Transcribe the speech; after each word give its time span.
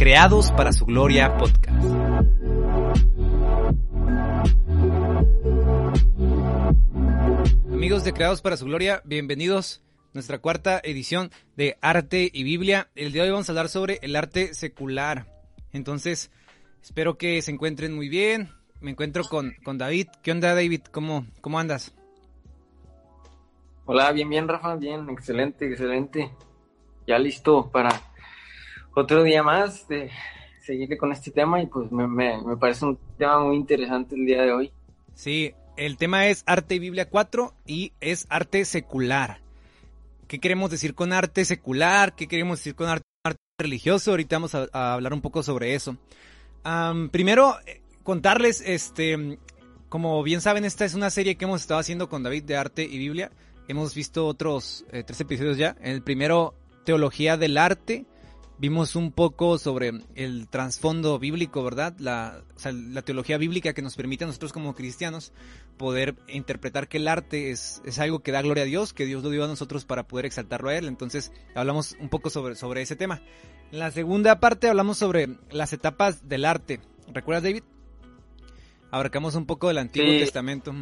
Creados 0.00 0.50
para 0.52 0.72
su 0.72 0.86
Gloria 0.86 1.36
podcast. 1.36 1.84
Amigos 7.70 8.04
de 8.04 8.14
Creados 8.14 8.40
para 8.40 8.56
su 8.56 8.64
Gloria, 8.64 9.02
bienvenidos 9.04 9.82
a 9.98 10.10
nuestra 10.14 10.38
cuarta 10.38 10.80
edición 10.82 11.30
de 11.54 11.76
Arte 11.82 12.30
y 12.32 12.44
Biblia. 12.44 12.88
El 12.94 13.12
día 13.12 13.24
de 13.24 13.28
hoy 13.28 13.32
vamos 13.32 13.50
a 13.50 13.52
hablar 13.52 13.68
sobre 13.68 13.98
el 14.00 14.16
arte 14.16 14.54
secular. 14.54 15.26
Entonces, 15.70 16.30
espero 16.82 17.18
que 17.18 17.42
se 17.42 17.50
encuentren 17.50 17.94
muy 17.94 18.08
bien. 18.08 18.48
Me 18.80 18.92
encuentro 18.92 19.24
con, 19.24 19.52
con 19.62 19.76
David. 19.76 20.06
¿Qué 20.22 20.32
onda, 20.32 20.54
David? 20.54 20.80
¿Cómo, 20.90 21.26
cómo 21.42 21.58
andas? 21.58 21.94
Hola, 23.84 24.10
bien, 24.12 24.30
bien, 24.30 24.48
Rafa, 24.48 24.76
bien, 24.76 25.10
excelente, 25.10 25.70
excelente. 25.70 26.30
Ya 27.06 27.18
listo 27.18 27.70
para 27.70 28.09
otro 28.94 29.22
día 29.22 29.42
más 29.42 29.86
de 29.88 30.10
seguirle 30.62 30.96
con 30.98 31.12
este 31.12 31.30
tema 31.30 31.60
y 31.62 31.66
pues 31.66 31.90
me, 31.90 32.06
me, 32.06 32.56
parece 32.56 32.84
un 32.84 32.98
tema 33.18 33.40
muy 33.40 33.56
interesante 33.56 34.14
el 34.14 34.26
día 34.26 34.42
de 34.42 34.52
hoy. 34.52 34.72
Sí, 35.14 35.54
el 35.76 35.96
tema 35.96 36.26
es 36.26 36.42
Arte 36.46 36.76
y 36.76 36.78
Biblia 36.78 37.08
4 37.08 37.54
y 37.66 37.92
es 38.00 38.26
arte 38.28 38.64
secular. 38.64 39.40
¿Qué 40.28 40.38
queremos 40.38 40.70
decir 40.70 40.94
con 40.94 41.12
arte 41.12 41.44
secular? 41.44 42.14
¿Qué 42.14 42.28
queremos 42.28 42.58
decir 42.58 42.74
con 42.74 42.88
arte, 42.88 43.04
religioso? 43.58 44.12
Ahorita 44.12 44.36
vamos 44.36 44.54
a, 44.54 44.68
hablar 44.94 45.12
un 45.12 45.20
poco 45.20 45.42
sobre 45.42 45.74
eso. 45.74 45.96
primero, 47.10 47.56
eh, 47.66 47.80
contarles, 48.02 48.62
este, 48.64 49.38
como 49.88 50.22
bien 50.22 50.40
saben, 50.40 50.64
esta 50.64 50.84
es 50.84 50.94
una 50.94 51.10
serie 51.10 51.34
que 51.34 51.46
hemos 51.46 51.62
estado 51.62 51.80
haciendo 51.80 52.08
con 52.08 52.22
David 52.22 52.44
de 52.44 52.56
arte 52.56 52.84
y 52.84 52.96
Biblia. 52.96 53.30
Hemos 53.66 53.94
visto 53.94 54.26
otros 54.26 54.84
eh, 54.92 55.02
tres 55.04 55.20
episodios 55.20 55.56
ya. 55.56 55.76
el 55.80 56.02
primero, 56.02 56.54
Teología 56.84 57.36
del 57.36 57.58
Arte. 57.58 58.04
Vimos 58.60 58.94
un 58.94 59.10
poco 59.10 59.56
sobre 59.56 59.90
el 60.14 60.46
trasfondo 60.48 61.18
bíblico, 61.18 61.64
¿verdad? 61.64 61.94
La, 61.98 62.42
la 62.62 63.00
teología 63.00 63.38
bíblica 63.38 63.72
que 63.72 63.80
nos 63.80 63.96
permite 63.96 64.24
a 64.24 64.26
nosotros 64.26 64.52
como 64.52 64.74
cristianos 64.74 65.32
poder 65.78 66.14
interpretar 66.28 66.86
que 66.86 66.98
el 66.98 67.08
arte 67.08 67.52
es, 67.52 67.80
es, 67.86 67.98
algo 67.98 68.18
que 68.18 68.32
da 68.32 68.42
gloria 68.42 68.64
a 68.64 68.66
Dios, 68.66 68.92
que 68.92 69.06
Dios 69.06 69.24
lo 69.24 69.30
dio 69.30 69.44
a 69.44 69.48
nosotros 69.48 69.86
para 69.86 70.06
poder 70.06 70.26
exaltarlo 70.26 70.68
a 70.68 70.76
Él. 70.76 70.88
Entonces 70.88 71.32
hablamos 71.54 71.96
un 72.00 72.10
poco 72.10 72.28
sobre, 72.28 72.54
sobre 72.54 72.82
ese 72.82 72.96
tema. 72.96 73.22
En 73.72 73.78
la 73.78 73.90
segunda 73.90 74.40
parte 74.40 74.68
hablamos 74.68 74.98
sobre 74.98 75.38
las 75.50 75.72
etapas 75.72 76.28
del 76.28 76.44
arte. 76.44 76.80
¿Recuerdas, 77.14 77.44
David? 77.44 77.62
abarcamos 78.90 79.36
un 79.36 79.46
poco 79.46 79.68
del 79.68 79.78
Antiguo 79.78 80.10
Testamento 80.10 80.74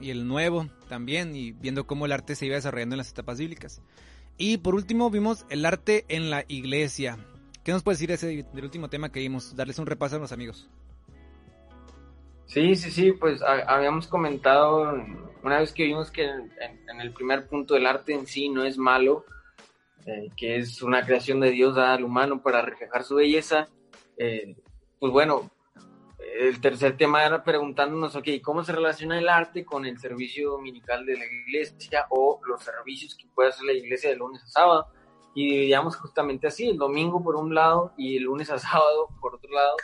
y 0.00 0.10
el 0.10 0.26
Nuevo 0.26 0.68
también, 0.88 1.36
y 1.36 1.52
viendo 1.52 1.86
cómo 1.86 2.06
el 2.06 2.12
arte 2.12 2.34
se 2.34 2.46
iba 2.46 2.56
desarrollando 2.56 2.94
en 2.94 2.98
las 2.98 3.10
etapas 3.10 3.38
bíblicas. 3.38 3.82
Y 4.42 4.56
por 4.56 4.74
último 4.74 5.10
vimos 5.10 5.44
el 5.50 5.66
arte 5.66 6.06
en 6.08 6.30
la 6.30 6.46
iglesia. 6.48 7.18
¿Qué 7.62 7.72
nos 7.72 7.82
puede 7.82 7.96
decir 7.96 8.10
ese 8.10 8.26
del 8.26 8.64
último 8.64 8.88
tema 8.88 9.12
que 9.12 9.20
vimos? 9.20 9.54
Darles 9.54 9.78
un 9.78 9.84
repaso 9.84 10.16
a 10.16 10.18
los 10.18 10.32
amigos. 10.32 10.66
Sí, 12.46 12.74
sí, 12.74 12.90
sí, 12.90 13.12
pues 13.12 13.42
habíamos 13.42 14.06
comentado 14.06 14.94
una 15.42 15.58
vez 15.58 15.74
que 15.74 15.82
vimos 15.82 16.10
que 16.10 16.24
en, 16.24 17.00
el 17.02 17.12
primer 17.12 17.48
punto 17.48 17.76
el 17.76 17.86
arte 17.86 18.14
en 18.14 18.26
sí 18.26 18.48
no 18.48 18.64
es 18.64 18.78
malo, 18.78 19.26
eh, 20.06 20.30
que 20.38 20.56
es 20.56 20.80
una 20.80 21.04
creación 21.04 21.38
de 21.40 21.50
Dios 21.50 21.74
dada 21.74 21.92
al 21.92 22.04
humano 22.04 22.40
para 22.40 22.62
reflejar 22.62 23.04
su 23.04 23.16
belleza. 23.16 23.68
Eh, 24.16 24.56
pues 24.98 25.12
bueno, 25.12 25.50
el 26.38 26.60
tercer 26.60 26.96
tema 26.96 27.24
era 27.24 27.42
preguntándonos, 27.42 28.14
ok, 28.16 28.28
¿cómo 28.42 28.62
se 28.64 28.72
relaciona 28.72 29.18
el 29.18 29.28
arte 29.28 29.64
con 29.64 29.84
el 29.84 29.98
servicio 29.98 30.50
dominical 30.50 31.04
de 31.04 31.18
la 31.18 31.24
iglesia 31.24 32.06
o 32.10 32.40
los 32.46 32.62
servicios 32.62 33.14
que 33.14 33.26
puede 33.34 33.50
hacer 33.50 33.64
la 33.64 33.72
iglesia 33.72 34.10
de 34.10 34.16
lunes 34.16 34.42
a 34.44 34.48
sábado? 34.48 34.86
Y 35.34 35.50
dividíamos 35.50 35.96
justamente 35.96 36.46
así, 36.46 36.68
el 36.68 36.76
domingo 36.76 37.22
por 37.22 37.36
un 37.36 37.54
lado 37.54 37.92
y 37.96 38.16
el 38.16 38.24
lunes 38.24 38.50
a 38.50 38.58
sábado 38.58 39.08
por 39.20 39.34
otro 39.34 39.50
lado, 39.50 39.76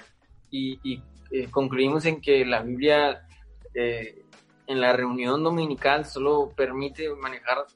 y, 0.50 1.02
eh, 1.32 1.48
concluimos 1.50 2.06
en 2.06 2.20
que 2.20 2.46
la 2.46 2.62
Biblia 2.62 3.26
eh, 3.74 4.24
en 4.66 4.80
la 4.80 4.92
reunión 4.92 5.42
dominical 5.42 6.04
solo 6.04 6.52
permite 6.56 7.12
manejar, 7.14 7.66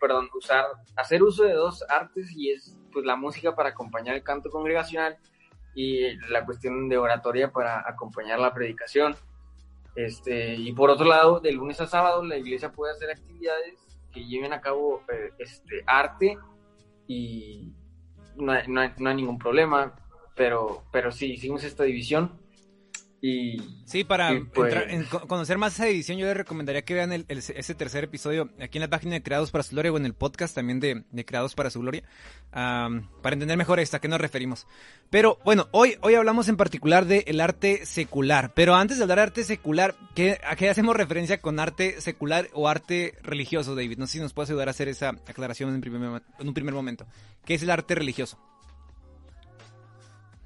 perdón, 0.00 0.28
usar, 0.34 0.64
hacer 0.96 1.22
uso 1.22 1.44
de 1.44 1.52
dos 1.52 1.84
artes 1.88 2.30
y 2.34 2.50
es 2.50 2.76
pues 2.92 3.04
la 3.04 3.16
música 3.16 3.54
para 3.54 3.70
acompañar 3.70 4.14
el 4.14 4.22
canto 4.22 4.50
congregacional 4.50 5.18
y 5.74 6.16
la 6.28 6.44
cuestión 6.44 6.88
de 6.88 6.96
oratoria 6.96 7.50
para 7.50 7.88
acompañar 7.88 8.38
la 8.38 8.54
predicación. 8.54 9.16
Este, 9.94 10.54
y 10.54 10.72
por 10.72 10.90
otro 10.90 11.06
lado, 11.06 11.40
de 11.40 11.52
lunes 11.52 11.80
a 11.80 11.86
sábado 11.86 12.24
la 12.24 12.36
iglesia 12.36 12.72
puede 12.72 12.92
hacer 12.92 13.10
actividades 13.10 13.74
que 14.12 14.24
lleven 14.24 14.52
a 14.52 14.60
cabo 14.60 15.02
eh, 15.12 15.32
este, 15.38 15.82
arte 15.86 16.38
y 17.06 17.72
no 18.36 18.52
hay, 18.52 18.66
no, 18.68 18.80
hay, 18.80 19.14
ningún 19.14 19.38
problema, 19.38 19.94
pero, 20.34 20.84
pero 20.90 21.12
sí, 21.12 21.32
hicimos 21.32 21.64
esta 21.64 21.84
división 21.84 22.43
sí, 23.86 24.04
para 24.04 24.38
pues 24.52 24.74
conocer 25.26 25.56
más 25.56 25.74
esa 25.74 25.88
edición, 25.88 26.18
yo 26.18 26.26
les 26.26 26.36
recomendaría 26.36 26.82
que 26.82 26.94
vean 26.94 27.12
el, 27.12 27.24
ese 27.28 27.74
tercer 27.74 28.04
episodio 28.04 28.50
aquí 28.60 28.78
en 28.78 28.82
la 28.82 28.90
página 28.90 29.14
de 29.14 29.22
Creados 29.22 29.50
para 29.50 29.62
su 29.64 29.70
Gloria 29.70 29.92
o 29.92 29.96
en 29.96 30.04
el 30.04 30.14
podcast 30.14 30.54
también 30.54 30.78
de, 30.80 31.24
Creados 31.24 31.54
para 31.54 31.70
su 31.70 31.80
Gloria, 31.80 32.02
para 32.50 33.32
entender 33.32 33.56
mejor 33.56 33.80
esto, 33.80 33.96
a 33.96 34.00
qué 34.00 34.08
nos 34.08 34.20
referimos. 34.20 34.66
Pero 35.08 35.38
bueno, 35.44 35.68
hoy, 35.70 35.96
hoy 36.02 36.14
hablamos 36.14 36.48
en 36.48 36.56
particular 36.56 37.06
del 37.06 37.40
arte 37.40 37.86
secular. 37.86 38.52
Pero 38.54 38.74
antes 38.74 38.98
de 38.98 39.04
hablar 39.04 39.18
de 39.18 39.22
arte 39.22 39.44
secular, 39.44 39.94
¿qué, 40.14 40.38
¿a 40.46 40.56
qué 40.56 40.68
hacemos 40.68 40.94
referencia 40.96 41.40
con 41.40 41.60
arte 41.60 42.00
secular 42.00 42.48
o 42.52 42.68
arte 42.68 43.14
religioso, 43.22 43.74
David? 43.74 43.98
No 43.98 44.06
sé 44.06 44.14
si 44.14 44.20
nos 44.20 44.34
puedes 44.34 44.50
ayudar 44.50 44.68
a 44.68 44.72
hacer 44.72 44.88
esa 44.88 45.10
aclaración 45.10 45.74
en, 45.74 45.80
primer, 45.80 46.22
en 46.38 46.48
un 46.48 46.54
primer 46.54 46.74
momento. 46.74 47.06
¿Qué 47.46 47.54
es 47.54 47.62
el 47.62 47.70
arte 47.70 47.94
religioso? 47.94 48.38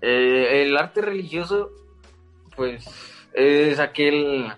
Eh, 0.01 0.63
el 0.63 0.77
arte 0.77 1.01
religioso 1.01 1.73
pues 2.59 2.85
es 3.35 3.79
aquel 3.79 4.53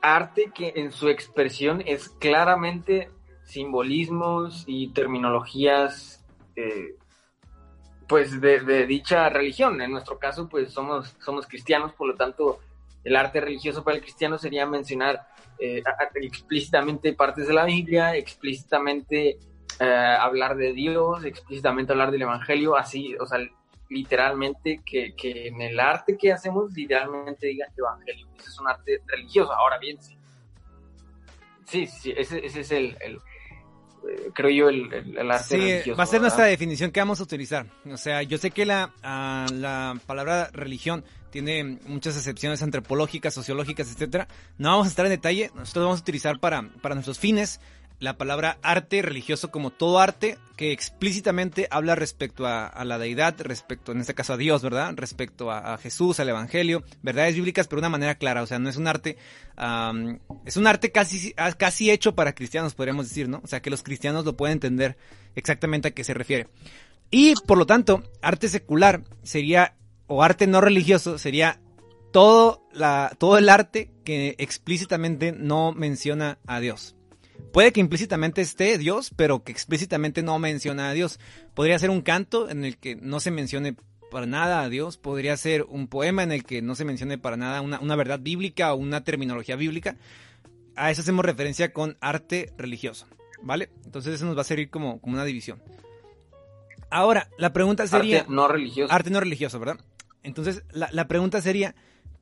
arte 0.00 0.50
que 0.54 0.72
en 0.76 0.92
su 0.92 1.10
expresión 1.10 1.82
es 1.84 2.08
claramente 2.08 3.10
simbolismos 3.44 4.64
y 4.66 4.88
terminologías 4.94 6.24
eh, 6.56 6.96
pues 8.08 8.40
de, 8.40 8.86
dicha 8.86 9.28
religión. 9.28 9.82
En 9.82 9.90
nuestro 9.90 10.18
caso 10.18 10.48
pues 10.48 10.72
somos, 10.72 11.14
somos 11.20 11.46
cristianos, 11.46 11.92
por 11.92 12.08
lo 12.08 12.14
tanto 12.14 12.60
el 13.04 13.14
arte 13.14 13.38
religioso 13.38 13.84
para 13.84 13.96
el 13.96 14.02
cristiano 14.02 14.38
sería 14.38 14.64
mencionar 14.64 15.28
eh, 15.58 15.82
explícitamente 16.14 17.12
partes 17.12 17.46
de 17.46 17.52
la 17.52 17.66
Biblia, 17.66 18.16
explícitamente 18.16 19.38
eh, 19.80 20.16
hablar 20.18 20.56
de 20.56 20.72
Dios, 20.72 21.26
explícitamente 21.26 21.92
hablar 21.92 22.10
del 22.10 22.22
Evangelio, 22.22 22.74
así, 22.74 23.14
o 23.16 23.26
sea, 23.26 23.38
literalmente 23.88 24.80
que, 24.84 25.14
que, 25.14 25.48
en 25.48 25.60
el 25.60 25.78
arte 25.80 26.16
que 26.16 26.32
hacemos 26.32 26.72
literalmente 26.72 27.46
diga 27.46 27.66
evangelio. 27.76 28.26
Ese 28.38 28.48
es 28.48 28.58
un 28.60 28.68
arte 28.68 29.02
religioso. 29.06 29.52
Ahora 29.52 29.78
bien, 29.78 30.00
sí. 30.02 30.16
Sí, 31.64 31.86
sí, 31.86 32.14
ese, 32.16 32.44
ese 32.44 32.60
es 32.60 32.70
el, 32.72 32.96
el 33.00 33.16
eh, 33.16 34.30
creo 34.34 34.50
yo, 34.50 34.68
el, 34.68 34.92
el, 34.92 35.30
arte 35.30 35.56
religioso. 35.56 35.98
Va 35.98 36.04
a 36.04 36.06
ser 36.06 36.20
nuestra 36.20 36.44
definición 36.44 36.90
que 36.90 37.00
vamos 37.00 37.20
a 37.20 37.22
utilizar. 37.22 37.66
O 37.90 37.96
sea, 37.96 38.22
yo 38.22 38.38
sé 38.38 38.50
que 38.50 38.64
la, 38.64 38.92
ah, 39.02 39.46
la 39.52 39.98
palabra 40.06 40.50
religión 40.52 41.04
tiene 41.30 41.62
muchas 41.86 42.16
excepciones 42.16 42.62
antropológicas, 42.62 43.34
sociológicas, 43.34 43.90
etcétera. 43.92 44.28
No 44.56 44.70
vamos 44.70 44.86
a 44.86 44.90
estar 44.90 45.04
en 45.06 45.10
detalle. 45.10 45.50
Nosotros 45.54 45.84
vamos 45.84 46.00
a 46.00 46.02
utilizar 46.02 46.40
para, 46.40 46.62
para 46.80 46.94
nuestros 46.94 47.18
fines 47.18 47.60
la 48.00 48.16
palabra 48.16 48.58
arte 48.62 49.02
religioso 49.02 49.50
como 49.50 49.70
todo 49.70 49.98
arte 49.98 50.38
que 50.56 50.72
explícitamente 50.72 51.68
habla 51.70 51.94
respecto 51.94 52.46
a, 52.46 52.84
la 52.84 52.98
deidad, 52.98 53.40
respecto, 53.40 53.92
en 53.92 54.00
este 54.00 54.14
caso 54.14 54.32
a 54.32 54.36
Dios, 54.36 54.62
¿verdad? 54.62 54.92
Respecto 54.96 55.50
a, 55.50 55.78
Jesús, 55.78 56.18
al 56.20 56.28
Evangelio, 56.28 56.82
verdades 57.02 57.36
bíblicas, 57.36 57.68
pero 57.68 57.80
de 57.80 57.86
una 57.86 57.90
manera 57.90 58.16
clara, 58.16 58.42
o 58.42 58.46
sea, 58.46 58.58
no 58.58 58.68
es 58.68 58.76
un 58.76 58.88
arte, 58.88 59.18
es 60.44 60.56
un 60.56 60.66
arte 60.66 60.90
casi, 60.90 61.32
casi 61.56 61.90
hecho 61.90 62.14
para 62.14 62.34
cristianos, 62.34 62.74
podríamos 62.74 63.08
decir, 63.08 63.28
¿no? 63.28 63.40
O 63.44 63.46
sea, 63.46 63.62
que 63.62 63.70
los 63.70 63.82
cristianos 63.82 64.24
lo 64.24 64.36
pueden 64.36 64.54
entender 64.54 64.96
exactamente 65.34 65.88
a 65.88 65.90
qué 65.92 66.02
se 66.02 66.14
refiere. 66.14 66.48
Y, 67.10 67.34
por 67.46 67.56
lo 67.56 67.66
tanto, 67.66 68.02
arte 68.20 68.48
secular 68.48 69.02
sería, 69.22 69.76
o 70.08 70.22
arte 70.22 70.46
no 70.46 70.60
religioso, 70.60 71.18
sería 71.18 71.60
todo, 72.12 72.66
todo 73.18 73.38
el 73.38 73.48
arte 73.48 73.90
que 74.04 74.34
explícitamente 74.38 75.32
no 75.32 75.72
menciona 75.72 76.38
a 76.46 76.60
Dios. 76.60 76.96
Puede 77.58 77.72
que 77.72 77.80
implícitamente 77.80 78.40
esté 78.40 78.78
Dios, 78.78 79.10
pero 79.16 79.42
que 79.42 79.50
explícitamente 79.50 80.22
no 80.22 80.38
menciona 80.38 80.90
a 80.90 80.92
Dios. 80.92 81.18
Podría 81.54 81.76
ser 81.80 81.90
un 81.90 82.02
canto 82.02 82.48
en 82.48 82.64
el 82.64 82.78
que 82.78 82.94
no 82.94 83.18
se 83.18 83.32
mencione 83.32 83.74
para 84.12 84.26
nada 84.26 84.62
a 84.62 84.68
Dios. 84.68 84.96
Podría 84.96 85.36
ser 85.36 85.64
un 85.64 85.88
poema 85.88 86.22
en 86.22 86.30
el 86.30 86.44
que 86.44 86.62
no 86.62 86.76
se 86.76 86.84
mencione 86.84 87.18
para 87.18 87.36
nada 87.36 87.60
una, 87.60 87.96
verdad 87.96 88.20
bíblica 88.20 88.72
o 88.72 88.76
una 88.76 89.02
terminología 89.02 89.56
bíblica. 89.56 89.96
A 90.76 90.92
eso 90.92 91.00
hacemos 91.00 91.24
referencia 91.24 91.72
con 91.72 91.98
arte 92.00 92.52
religioso. 92.56 93.08
¿Vale? 93.42 93.70
Entonces 93.84 94.14
eso 94.14 94.24
nos 94.24 94.36
va 94.36 94.42
a 94.42 94.44
servir 94.44 94.70
como, 94.70 95.00
como 95.00 95.14
una 95.14 95.24
división. 95.24 95.60
Ahora, 96.90 97.28
la 97.38 97.52
pregunta 97.52 97.88
sería... 97.88 98.20
Arte 98.20 98.32
no 98.32 98.46
religioso. 98.46 98.94
Arte 98.94 99.10
no 99.10 99.18
religioso, 99.18 99.58
¿verdad? 99.58 99.80
Entonces, 100.22 100.62
la, 100.70 100.90
la 100.92 101.08
pregunta 101.08 101.42
sería, 101.42 101.74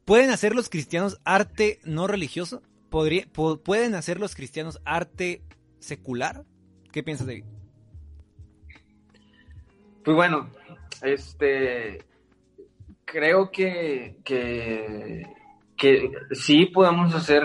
¿pueden 0.07 0.31
hacer 0.31 0.55
los 0.55 0.71
cristianos 0.71 1.21
arte 1.25 1.79
no 1.85 2.07
religioso? 2.07 2.63
¿Pueden 2.91 3.95
hacer 3.95 4.21
los 4.21 4.35
cristianos 4.35 4.81
arte 4.85 5.43
secular? 5.79 6.45
¿Qué 6.93 7.03
piensas, 7.03 7.27
David? 7.27 7.45
Pues 10.05 10.15
bueno, 10.15 10.49
este, 11.03 11.99
creo 13.05 13.51
que, 13.51 14.17
que, 14.25 15.27
sí 16.33 16.67
podemos 16.67 17.15
hacer 17.15 17.43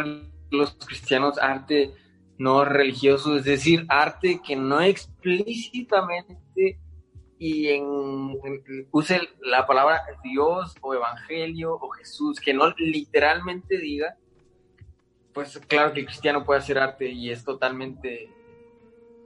los 0.51 0.73
cristianos 0.85 1.37
arte 1.39 1.93
no 2.37 2.65
religioso, 2.65 3.37
es 3.37 3.45
decir, 3.45 3.85
arte 3.89 4.41
que 4.45 4.55
no 4.55 4.81
explícitamente 4.81 6.79
y 7.37 7.69
en, 7.69 8.37
use 8.91 9.19
la 9.41 9.65
palabra 9.65 10.03
Dios 10.23 10.75
o 10.81 10.93
Evangelio 10.93 11.73
o 11.73 11.89
Jesús, 11.89 12.39
que 12.39 12.53
no 12.53 12.71
literalmente 12.77 13.79
diga, 13.79 14.15
pues 15.33 15.59
claro 15.67 15.93
que 15.93 16.05
cristiano 16.05 16.43
puede 16.43 16.59
hacer 16.59 16.77
arte 16.77 17.09
y 17.09 17.29
es 17.29 17.43
totalmente, 17.43 18.29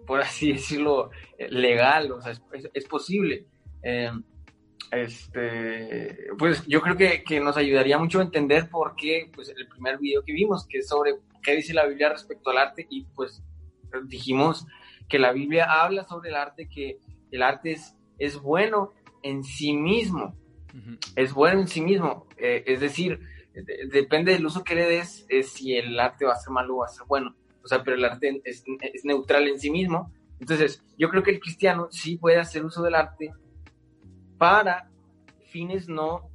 por 0.06 0.22
así 0.22 0.52
decirlo, 0.54 1.12
legal, 1.50 2.12
o 2.12 2.22
sea, 2.22 2.34
es, 2.74 2.86
posible. 2.86 3.46
Eh, 3.84 4.12
este, 4.92 6.18
pues 6.38 6.66
yo 6.68 6.82
creo 6.82 6.96
que, 6.96 7.24
que, 7.24 7.40
nos 7.40 7.58
ayudaría 7.58 7.98
mucho 7.98 8.20
a 8.20 8.24
entender 8.24 8.70
por 8.70 8.96
qué, 8.96 9.30
pues 9.34 9.50
el 9.50 9.68
primer 9.68 9.98
video 9.98 10.24
que 10.24 10.34
vimos, 10.34 10.66
que 10.68 10.80
es 10.80 10.88
sobre 10.88 11.16
qué 11.44 11.56
dice 11.56 11.74
la 11.74 11.86
Biblia 11.86 12.10
respecto 12.10 12.50
al 12.50 12.58
arte, 12.58 12.86
y 12.90 13.04
pues 13.16 13.44
dijimos 14.08 14.66
que 15.08 15.20
la 15.20 15.32
Biblia 15.32 15.66
habla 15.66 16.04
sobre 16.06 16.30
el 16.30 16.36
arte, 16.36 16.68
que 16.68 17.00
el 17.32 17.44
arte 17.44 17.72
es, 17.72 17.96
es 18.18 18.38
bueno 18.38 18.92
en 19.24 19.44
sí 19.44 19.74
mismo, 19.74 20.36
es 21.16 21.34
bueno 21.34 21.62
en 21.62 21.68
sí 21.68 21.82
mismo, 21.82 22.28
eh, 22.38 22.64
es 22.66 22.80
decir, 22.80 23.20
depende 23.92 24.34
del 24.34 24.46
uso 24.46 24.64
que 24.64 24.76
le 24.76 24.86
des, 24.86 25.26
es 25.30 25.50
si 25.50 25.76
el 25.76 26.00
arte 26.00 26.26
va 26.26 26.34
a 26.34 26.40
ser 26.40 26.52
malo 26.52 26.76
o 26.76 26.80
va 26.80 26.86
a 26.86 26.90
ser 26.90 27.06
bueno, 27.08 27.36
o 27.64 27.68
sea, 27.68 27.84
pero 27.84 27.96
el 27.96 28.06
arte 28.06 28.42
es, 28.44 28.64
es 28.94 29.06
neutral 29.06 29.48
en 29.48 29.60
sí 29.60 29.70
mismo, 29.70 30.12
entonces 30.40 30.84
yo 30.98 31.10
creo 31.10 31.24
que 31.24 31.32
el 31.32 31.40
cristiano 31.40 31.88
sí 31.92 32.18
puede 32.18 32.38
hacer 32.38 32.66
uso 32.66 32.84
del 32.84 32.96
arte 32.96 33.32
para 34.38 34.90
fines 35.48 35.88
no 35.88 36.30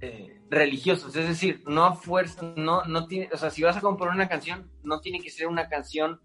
eh, 0.00 0.40
religiosos, 0.50 1.14
es 1.16 1.28
decir, 1.28 1.62
no 1.66 1.84
a 1.84 1.94
fuerza, 1.94 2.42
no, 2.56 2.84
no 2.84 3.06
tiene, 3.06 3.28
o 3.32 3.36
sea, 3.36 3.50
si 3.50 3.62
vas 3.62 3.76
a 3.76 3.80
componer 3.80 4.14
una 4.14 4.28
canción, 4.28 4.70
no 4.82 5.00
tiene 5.00 5.20
que 5.20 5.30
ser 5.30 5.46
una 5.46 5.68
canción 5.68 6.20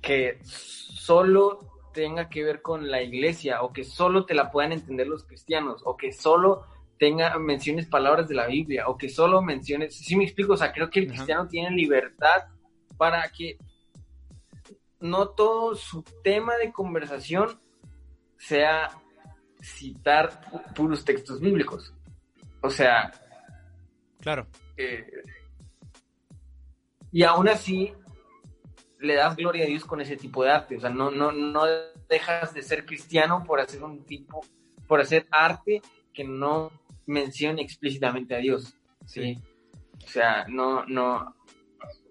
que 0.00 0.38
solo 0.42 1.58
tenga 1.92 2.28
que 2.28 2.44
ver 2.44 2.62
con 2.62 2.90
la 2.90 3.02
iglesia 3.02 3.62
o 3.62 3.72
que 3.72 3.84
solo 3.84 4.24
te 4.24 4.34
la 4.34 4.50
puedan 4.50 4.72
entender 4.72 5.08
los 5.08 5.24
cristianos 5.24 5.82
o 5.84 5.96
que 5.96 6.12
solo 6.12 6.64
tenga 6.98 7.38
menciones 7.38 7.86
palabras 7.86 8.28
de 8.28 8.34
la 8.34 8.46
Biblia 8.46 8.88
o 8.88 8.96
que 8.96 9.08
solo 9.08 9.40
menciones, 9.40 9.96
si 9.96 10.16
me 10.16 10.24
explico, 10.24 10.54
o 10.54 10.56
sea, 10.56 10.72
creo 10.72 10.90
que 10.90 11.00
el 11.00 11.08
cristiano 11.08 11.46
tiene 11.46 11.70
libertad 11.70 12.44
para 12.96 13.28
que 13.30 13.56
no 15.00 15.28
todo 15.28 15.74
su 15.74 16.02
tema 16.22 16.56
de 16.56 16.72
conversación 16.72 17.60
sea 18.36 18.90
citar 19.60 20.40
puros 20.74 21.04
textos 21.04 21.40
bíblicos. 21.40 21.94
O 22.60 22.70
sea. 22.70 23.12
Claro. 24.20 24.46
Eh, 24.76 25.10
y 27.12 27.22
aún 27.22 27.48
así 27.48 27.92
le 29.00 29.14
das 29.14 29.36
gloria 29.36 29.64
a 29.64 29.68
Dios 29.68 29.84
con 29.84 30.00
ese 30.00 30.16
tipo 30.16 30.42
de 30.42 30.50
arte. 30.50 30.76
O 30.76 30.80
sea, 30.80 30.90
no, 30.90 31.10
no, 31.10 31.32
no 31.32 31.64
dejas 32.08 32.52
de 32.52 32.62
ser 32.62 32.84
cristiano 32.84 33.44
por 33.44 33.60
hacer 33.60 33.82
un 33.82 34.04
tipo, 34.04 34.40
por 34.86 35.00
hacer 35.00 35.26
arte 35.30 35.80
que 36.12 36.24
no 36.24 36.72
mencione 37.08 37.62
explícitamente 37.62 38.36
a 38.36 38.38
Dios. 38.38 38.76
¿sí? 39.06 39.38
O 40.04 40.08
sea, 40.08 40.46
no, 40.48 40.84
no. 40.86 41.34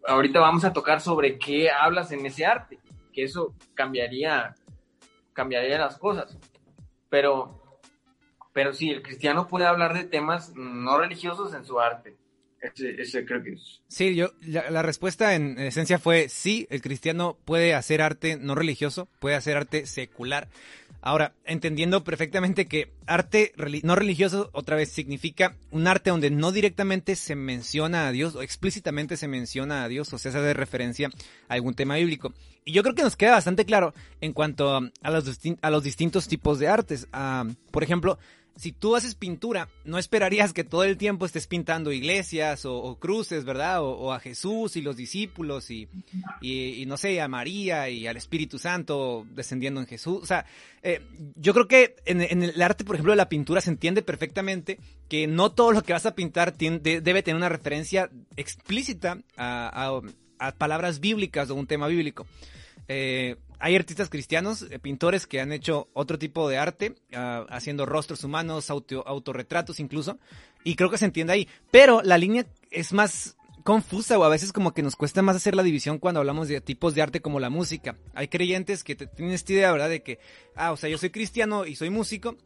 Ahorita 0.05 0.39
vamos 0.39 0.65
a 0.65 0.73
tocar 0.73 0.99
sobre 0.99 1.38
qué 1.38 1.69
hablas 1.69 2.11
en 2.11 2.25
ese 2.25 2.45
arte, 2.45 2.79
que 3.13 3.23
eso 3.23 3.55
cambiaría, 3.73 4.55
cambiaría 5.33 5.77
las 5.77 5.97
cosas. 5.97 6.38
Pero, 7.09 7.79
pero 8.53 8.73
sí, 8.73 8.89
el 8.89 9.01
cristiano 9.01 9.47
puede 9.47 9.65
hablar 9.65 9.94
de 9.94 10.03
temas 10.03 10.53
no 10.55 10.97
religiosos 10.97 11.53
en 11.53 11.63
su 11.63 11.79
arte. 11.79 12.17
Ese, 12.59 13.23
creo 13.25 13.43
que 13.43 13.51
es. 13.51 13.81
Sí, 13.88 14.15
yo, 14.15 14.31
la, 14.41 14.81
respuesta 14.81 15.35
en 15.35 15.59
esencia 15.59 16.00
fue 16.00 16.27
sí, 16.27 16.65
el 16.71 16.81
cristiano 16.81 17.38
puede 17.45 17.75
hacer 17.75 18.01
arte 18.01 18.38
no 18.38 18.55
religioso, 18.55 19.07
puede 19.19 19.35
hacer 19.35 19.57
arte 19.57 19.85
secular. 19.85 20.47
Ahora, 21.01 21.33
entendiendo 21.45 22.03
perfectamente 22.03 22.65
que 22.65 22.91
arte 23.05 23.53
no 23.83 23.95
religioso 23.95 24.49
otra 24.53 24.75
vez 24.75 24.89
significa 24.91 25.55
un 25.71 25.88
arte 25.88 26.09
donde 26.09 26.31
no 26.31 26.51
directamente 26.51 27.15
se 27.15 27.35
menciona 27.35 28.07
a 28.07 28.11
Dios 28.11 28.35
o 28.35 28.41
explícitamente 28.41 29.15
se 29.15 29.27
menciona 29.27 29.83
a 29.83 29.88
Dios, 29.88 30.11
o 30.13 30.17
se 30.17 30.29
hace 30.29 30.53
referencia 30.53 31.09
a 31.47 31.53
algún 31.53 31.75
tema 31.75 31.95
bíblico. 31.95 32.33
Y 32.65 32.73
yo 32.73 32.83
creo 32.83 32.95
que 32.95 33.03
nos 33.03 33.15
queda 33.15 33.31
bastante 33.31 33.65
claro 33.65 33.94
en 34.19 34.33
cuanto 34.33 34.75
a 34.75 35.11
los, 35.11 35.39
a 35.61 35.69
los 35.69 35.83
distintos 35.83 36.27
tipos 36.27 36.59
de 36.59 36.67
artes. 36.67 37.07
Ah, 37.13 37.45
por 37.71 37.83
ejemplo, 37.83 38.19
si 38.57 38.71
tú 38.71 38.95
haces 38.95 39.15
pintura, 39.15 39.69
no 39.86 39.98
esperarías 39.98 40.51
que 40.51 40.63
todo 40.63 40.83
el 40.83 40.98
tiempo 40.98 41.25
estés 41.25 41.48
pintando 41.48 41.92
iglesias 41.92 42.65
o, 42.65 42.98
cruces, 43.00 43.45
¿verdad? 43.45 43.81
O, 43.81 44.12
a 44.12 44.19
Jesús 44.19 44.75
y 44.75 44.81
los 44.81 44.95
discípulos 44.95 45.69
y, 45.69 45.88
y, 46.42 46.86
no 46.88 46.98
sé, 46.98 47.21
a 47.21 47.27
María 47.27 47.89
y 47.89 48.07
al 48.07 48.18
Espíritu 48.18 48.57
Santo 48.59 49.25
descendiendo 49.31 49.80
en 49.80 49.88
Jesús. 49.88 50.19
O 50.21 50.25
sea, 50.25 50.45
eh, 50.81 51.01
yo 51.36 51.54
creo 51.54 51.68
que 51.68 51.95
en, 52.06 52.21
el 52.21 52.62
arte, 52.62 52.83
por 52.83 52.95
ejemplo, 52.95 53.13
de 53.13 53.18
la 53.18 53.30
pintura 53.30 53.62
se 53.62 53.69
entiende 53.69 54.01
perfectamente 54.01 54.80
que 55.07 55.27
no 55.27 55.51
todo 55.51 55.71
lo 55.71 55.83
que 55.83 55.94
vas 55.94 56.06
a 56.06 56.15
pintar 56.15 56.57
debe 56.57 57.24
tener 57.24 57.38
una 57.38 57.50
referencia 57.50 58.10
explícita 58.36 59.19
a 59.38 60.01
palabras 60.57 61.00
bíblicas 61.00 61.50
o 61.50 61.56
un 61.56 61.68
tema 61.68 61.88
bíblico. 61.88 62.25
Eh, 62.88 63.36
hay 63.60 63.75
artistas 63.75 64.10
cristianos, 64.10 64.66
eh, 64.69 64.80
pintores 64.80 65.25
que 65.25 65.42
han 65.42 65.51
hecho 65.51 65.89
otro 65.94 66.19
tipo 66.19 66.48
de 66.48 66.57
arte, 66.57 66.95
ah, 67.13 67.45
haciendo 67.50 67.86
rostros 67.86 68.24
humanos, 68.24 68.69
auto, 68.69 69.04
autorretratos 69.07 69.80
incluso, 69.80 70.19
y 70.63 70.75
creo 70.75 70.89
que 70.89 70.98
se 70.98 71.06
entiende 71.06 71.34
ahí. 71.34 71.48
Pero 71.72 72.01
la 72.04 72.18
línea 72.18 72.45
es 72.69 72.94
más 72.94 73.36
confusa 73.63 74.18
o 74.18 74.24
a 74.24 74.30
veces 74.30 74.54
como 74.54 74.74
que 74.74 74.81
nos 74.81 74.95
cuesta 74.95 75.22
más 75.22 75.36
hacer 75.36 75.54
la 75.54 75.63
división 75.63 75.98
cuando 75.98 76.22
hablamos 76.22 76.48
de 76.48 76.62
tipos 76.62 76.95
de 76.95 77.01
arte 77.01 77.19
como 77.19 77.39
la 77.39 77.50
música. 77.50 77.98
Hay 78.13 78.30
creyentes 78.30 78.84
que 78.84 78.95
tienen 78.95 79.34
esta 79.34 79.51
idea, 79.51 79.72
¿verdad? 79.74 79.89
De 79.89 80.04
que, 80.04 80.19
ah, 80.56 80.72
o 80.72 80.78
sea, 80.78 80.89
yo 80.89 80.98
soy 80.98 81.10
cristiano 81.10 81.66
y 81.66 81.75
soy 81.75 81.89
músico, 81.89 82.38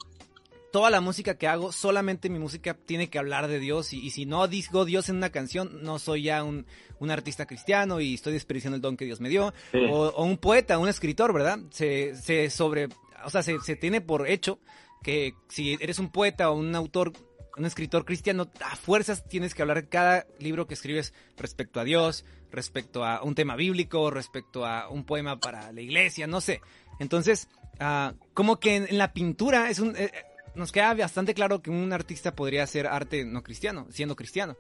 toda 0.72 0.90
la 0.90 1.02
música 1.02 1.38
que 1.38 1.48
hago, 1.48 1.72
solamente 1.72 2.30
mi 2.30 2.40
música 2.40 2.74
tiene 2.74 3.10
que 3.10 3.20
hablar 3.20 3.48
de 3.48 3.60
Dios. 3.60 3.94
Y, 3.94 4.10
si 4.10 4.26
no 4.26 4.48
digo 4.48 4.86
Dios 4.86 5.10
en 5.10 5.18
una 5.18 5.30
canción, 5.30 5.84
no 5.84 6.00
soy 6.00 6.24
ya 6.24 6.44
un, 6.44 6.66
artista 7.10 7.46
cristiano 7.46 8.00
y 8.00 8.14
estoy 8.14 8.34
desperdiciando 8.34 8.76
el 8.76 8.82
don 8.82 8.96
que 8.96 9.06
Dios 9.06 9.20
me 9.20 9.30
dio. 9.30 9.54
O, 9.92 10.24
un 10.24 10.38
poeta, 10.38 10.78
un 10.78 10.88
escritor, 10.88 11.34
¿verdad? 11.34 11.60
Se, 11.72 12.16
se 12.16 12.50
sobre, 12.50 12.90
o 13.24 13.30
sea, 13.30 13.44
se, 13.44 13.60
se, 13.60 13.76
tiene 13.76 14.02
por 14.02 14.28
hecho 14.28 14.60
que 15.04 15.34
si 15.50 15.78
eres 15.82 16.00
un 16.00 16.10
poeta 16.10 16.52
o 16.52 16.56
un 16.56 16.76
autor, 16.76 17.14
un 17.58 17.66
escritor 17.66 18.06
cristiano, 18.06 18.50
a 18.64 18.76
fuerzas 18.76 19.28
tienes 19.28 19.54
que 19.54 19.62
hablar 19.62 19.90
cada 19.90 20.26
libro 20.40 20.68
que 20.68 20.76
escribes 20.76 21.14
respecto 21.38 21.80
a 21.80 21.84
Dios, 21.84 22.24
respecto 22.52 23.04
a 23.04 23.24
un 23.24 23.36
tema 23.36 23.56
bíblico, 23.56 24.12
respecto 24.12 24.66
a 24.66 24.90
un 24.90 25.06
poema 25.06 25.40
para 25.40 25.72
la 25.72 25.82
iglesia, 25.82 26.28
no 26.28 26.40
sé. 26.40 26.62
Entonces, 27.00 27.50
uh, 27.80 28.16
como 28.34 28.60
que 28.60 28.76
en, 28.76 28.98
la 28.98 29.14
pintura 29.14 29.70
es 29.70 29.80
un... 29.80 29.96
Eh, 29.96 30.12
nos 30.56 30.72
queda 30.72 30.94
bastante 30.94 31.34
claro 31.34 31.62
que 31.62 31.70
un 31.70 31.94
artista 31.94 32.36
podría 32.36 32.64
hacer 32.64 32.88
arte 32.88 33.26
no 33.26 33.44
cristiano, 33.44 33.88
siendo 33.90 34.16
cristiano. 34.16 34.58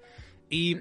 Y, 0.49 0.77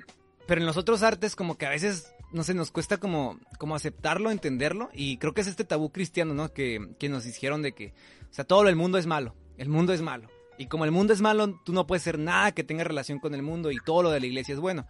pero 0.47 0.61
en 0.61 0.67
los 0.67 0.77
otros 0.77 1.03
artes 1.03 1.37
como 1.37 1.57
que 1.57 1.67
a 1.67 1.71
veces, 1.71 2.13
no 2.33 2.43
sé, 2.43 2.55
nos 2.55 2.71
cuesta 2.71 2.99
como, 2.99 3.39
como 3.59 3.75
aceptarlo, 3.75 4.31
entenderlo. 4.31 4.91
Y 4.93 5.19
creo 5.19 5.35
que 5.35 5.41
es 5.41 5.47
este 5.47 5.65
tabú 5.65 5.91
cristiano, 5.91 6.35
¿no? 6.35 6.53
Que, 6.53 6.95
que 6.99 7.09
nos 7.09 7.27
hicieron 7.27 7.63
de 7.63 7.73
que, 7.73 7.95
o 8.31 8.35
sea, 8.35 8.45
todo 8.45 8.69
el 8.69 8.77
mundo 8.77 8.99
es 8.99 9.07
malo, 9.07 9.35
el 9.57 9.69
mundo 9.69 9.93
es 9.93 10.03
malo. 10.03 10.29
Y 10.59 10.67
como 10.67 10.85
el 10.85 10.91
mundo 10.91 11.13
es 11.13 11.23
malo, 11.23 11.59
tú 11.65 11.73
no 11.73 11.87
puedes 11.87 12.03
hacer 12.03 12.19
nada 12.19 12.53
que 12.53 12.65
tenga 12.65 12.85
relación 12.85 13.19
con 13.19 13.35
el 13.35 13.43
mundo 13.43 13.71
y 13.71 13.79
todo 13.79 14.03
lo 14.03 14.11
de 14.11 14.21
la 14.21 14.27
iglesia 14.27 14.53
es 14.53 14.61
bueno. 14.61 14.87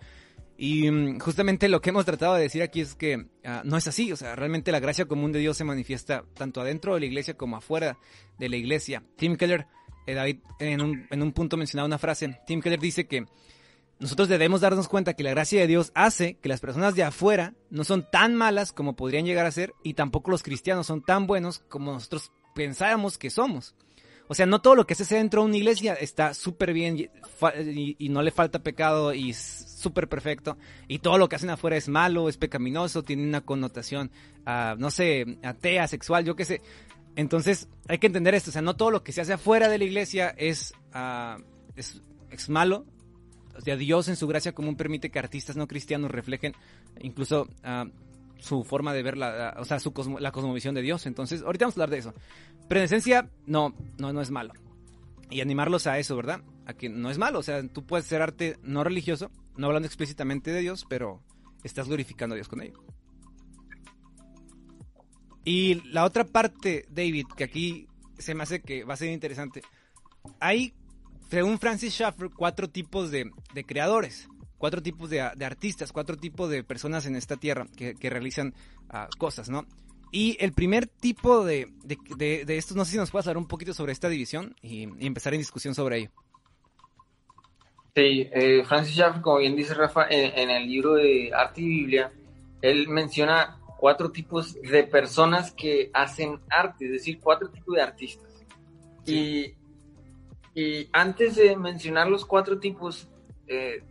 Y 0.63 0.91
mm, 0.91 1.21
justamente 1.21 1.71
lo 1.71 1.81
que 1.81 1.89
hemos 1.89 2.05
tratado 2.05 2.35
de 2.35 2.43
decir 2.43 2.61
aquí 2.61 2.83
es 2.83 2.95
que 2.95 3.29
ah, 3.45 3.63
no 3.65 3.79
es 3.79 3.89
así, 3.89 4.13
o 4.13 4.17
sea, 4.17 4.37
realmente 4.37 4.73
la 4.73 4.79
gracia 4.79 5.07
común 5.07 5.33
de 5.33 5.39
Dios 5.39 5.57
se 5.57 5.65
manifiesta 5.65 6.25
tanto 6.35 6.61
adentro 6.61 6.93
de 6.93 7.01
la 7.01 7.07
iglesia 7.07 7.33
como 7.33 7.57
afuera 7.57 7.97
de 8.39 8.49
la 8.51 8.57
iglesia. 8.57 9.03
Tim 9.17 9.37
Keller 9.37 9.69
eh, 10.07 10.15
David 10.15 10.39
en 10.59 10.81
un, 10.81 11.07
en 11.11 11.23
un 11.23 11.33
punto 11.33 11.57
mencionaba 11.57 11.87
una 11.87 11.99
frase. 11.99 12.39
Tim 12.47 12.61
Keller 12.61 12.81
dice 12.81 13.07
que 13.07 13.27
nosotros 14.01 14.29
debemos 14.29 14.63
darnos 14.63 14.89
cuenta 14.89 15.13
que 15.15 15.23
la 15.23 15.31
gracia 15.31 15.61
de 15.61 15.67
Dios 15.67 15.93
hace 15.95 16.35
que 16.39 16.49
las 16.49 16.61
personas 16.61 16.95
de 16.95 17.05
afuera 17.05 17.53
no 17.69 17.85
son 17.85 18.09
tan 18.11 18.35
malas 18.35 18.73
como 18.73 18.97
podrían 18.97 19.27
llegar 19.27 19.45
a 19.45 19.51
ser 19.51 19.75
y 19.85 19.93
tampoco 19.93 20.31
los 20.31 20.43
cristianos 20.43 20.87
son 20.87 21.03
tan 21.03 21.27
buenos 21.27 21.59
como 21.69 21.93
nosotros 21.93 22.33
pensábamos 22.55 23.19
que 23.19 23.29
somos. 23.29 23.75
O 24.27 24.35
sea, 24.35 24.47
no 24.47 24.63
todo 24.63 24.77
lo 24.77 24.87
que 24.87 24.95
se 24.95 25.03
hace 25.03 25.17
dentro 25.17 25.43
de 25.43 25.49
una 25.49 25.57
iglesia 25.57 25.95
está 25.95 26.35
súper 26.35 26.73
bien 26.73 26.97
y, 26.99 28.09
no 28.11 28.23
le 28.23 28.31
falta 28.31 28.63
pecado 28.63 29.13
y 29.13 29.31
es 29.31 29.77
súper 29.81 30.09
perfecto. 30.09 30.57
Y 30.87 31.01
todo 31.01 31.19
lo 31.19 31.29
que 31.29 31.35
hacen 31.35 31.51
afuera 31.51 31.77
es 31.77 31.89
malo, 31.89 32.29
es 32.29 32.39
pecaminoso, 32.39 33.03
tiene 33.03 33.25
una 33.25 33.41
connotación, 33.41 34.13
uh, 34.47 34.79
no 34.79 34.93
sé, 34.93 35.39
atea, 35.43 35.89
sexual, 35.89 36.25
yo 36.25 36.37
qué 36.37 36.45
sé. 36.45 36.63
Entonces, 37.17 37.69
hay 37.89 37.99
que 37.99 38.07
entender 38.07 38.35
esto, 38.35 38.51
o 38.51 38.53
sea, 38.53 38.63
no 38.63 38.77
todo 38.77 38.91
lo 38.91 39.03
que 39.03 39.13
se 39.13 39.21
hace 39.21 39.33
afuera 39.33 39.69
de 39.69 39.79
la 39.79 39.85
iglesia 39.85 40.35
es, 40.37 40.73
uh, 40.95 41.43
es, 41.77 42.49
malo. 42.49 42.87
O 43.57 43.61
sea, 43.61 43.77
Dios 43.77 44.09
en 44.09 44.17
su 44.17 44.27
gracia 44.27 44.53
común 44.53 44.77
permite 44.77 45.11
que 45.11 45.19
artistas 45.19 45.57
no 45.57 45.67
cristianos 45.67 46.11
reflejen 46.11 46.55
incluso 47.01 47.49
uh, 47.65 47.91
su 48.39 48.65
forma 48.65 48.95
de 48.95 49.03
ver 49.03 49.17
la, 49.17 49.57
o 49.59 49.65
sea, 49.65 49.79
su 49.81 49.93
la 50.19 50.33
cosmovisión 50.33 50.75
de 50.75 50.83
Dios. 50.83 51.07
Entonces, 51.07 51.43
ahorita 51.43 51.67
vamos 51.67 51.75
a 51.75 51.83
hablar 51.83 51.91
de 51.91 51.99
eso. 51.99 52.15
Pero 52.69 52.87
no, 53.47 53.75
no, 53.99 54.13
no 54.13 54.21
es 54.21 54.31
malo. 54.31 54.53
Y 55.31 55.41
animarlos 55.41 55.87
a 55.87 55.99
eso, 55.99 56.17
¿verdad? 56.17 56.41
A 56.67 56.75
que 56.75 56.89
no 56.89 57.11
es 57.11 57.19
malo. 57.19 57.39
O 57.39 57.43
sea, 57.43 57.67
tú 57.69 57.85
puedes 57.85 58.07
hacer 58.07 58.23
arte 58.23 58.57
no 58.63 58.83
religioso, 58.85 59.31
no 59.57 59.67
hablando 59.67 59.87
explícitamente 59.87 60.51
de 60.53 60.61
Dios, 60.61 60.87
pero 60.89 61.21
estás 61.65 61.89
glorificando 61.89 62.35
a 62.35 62.37
Dios 62.37 62.49
con 62.49 62.63
ello. 62.63 62.83
Y 65.45 65.83
la 65.91 66.05
otra 66.05 66.25
parte, 66.25 66.87
David, 66.91 67.27
que 67.37 67.45
aquí 67.45 67.89
se 68.19 68.35
me 68.35 68.43
hace 68.43 68.61
que 68.61 68.85
va 68.85 68.95
a 68.95 68.99
ser 68.99 69.11
interesante. 69.11 69.63
Hay, 70.39 70.75
según 71.31 71.59
Francis 71.59 71.95
Schaeffer, 71.95 72.31
cuatro 72.37 72.69
tipos 72.69 73.11
de, 73.11 73.31
creadores, 73.67 74.29
cuatro 74.59 74.83
tipos 74.83 75.11
de, 75.11 75.21
artistas, 75.21 75.93
cuatro 75.93 76.17
tipos 76.17 76.51
de 76.51 76.63
personas 76.63 77.07
en 77.07 77.17
esta 77.17 77.37
tierra 77.37 77.67
que, 77.77 78.11
realizan 78.11 78.55
ah, 78.91 79.09
cosas, 79.19 79.49
¿no? 79.49 79.67
Y 80.13 80.37
el 80.41 80.53
primer 80.53 80.89
tipo 80.89 81.45
de, 81.45 81.69
de, 81.85 82.57
estos, 82.57 82.77
no 82.77 82.85
sé 82.85 82.93
si 82.93 82.97
nos 82.97 83.11
puedes 83.11 83.29
hablar 83.29 83.39
un 83.39 83.47
poquito 83.47 83.73
sobre 83.73 83.93
esta 83.93 84.09
división 84.09 84.57
y, 84.61 84.83
empezar 85.05 85.35
en 85.35 85.41
discusión 85.41 85.75
sobre 85.75 85.99
ello. 85.99 86.11
Sí, 87.95 88.29
eh, 88.33 88.65
Francis 88.65 88.95
Schaeffer, 88.95 89.23
como 89.23 89.39
bien 89.39 89.57
dice 89.57 89.75
Rafa, 89.75 90.07
en, 90.09 90.51
el 90.51 90.67
libro 90.67 90.95
de 90.95 91.33
Arte 91.33 91.61
y 91.61 91.69
Biblia, 91.69 92.13
él 92.61 92.89
menciona 92.89 93.60
cuatro 93.81 94.13
tipos 94.13 94.61
de 94.61 94.85
personas 94.85 95.53
que 95.53 95.91
hacen 95.95 96.39
arte, 96.51 96.85
es 96.85 96.93
decir, 96.93 97.19
cuatro 97.19 97.49
tipos 97.49 97.75
de 97.75 97.81
artistas. 97.81 98.45
Y, 99.07 99.55
antes 100.93 101.37
de 101.37 101.57
mencionar 101.57 102.07
los 102.07 102.27
cuatro 102.27 102.59
tipos, 102.59 103.09
eh, 103.47 103.83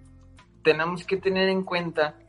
tenemos 0.63 1.03
que 1.03 1.17
tener 1.17 1.50
en 1.50 1.63
cuenta 1.63 2.19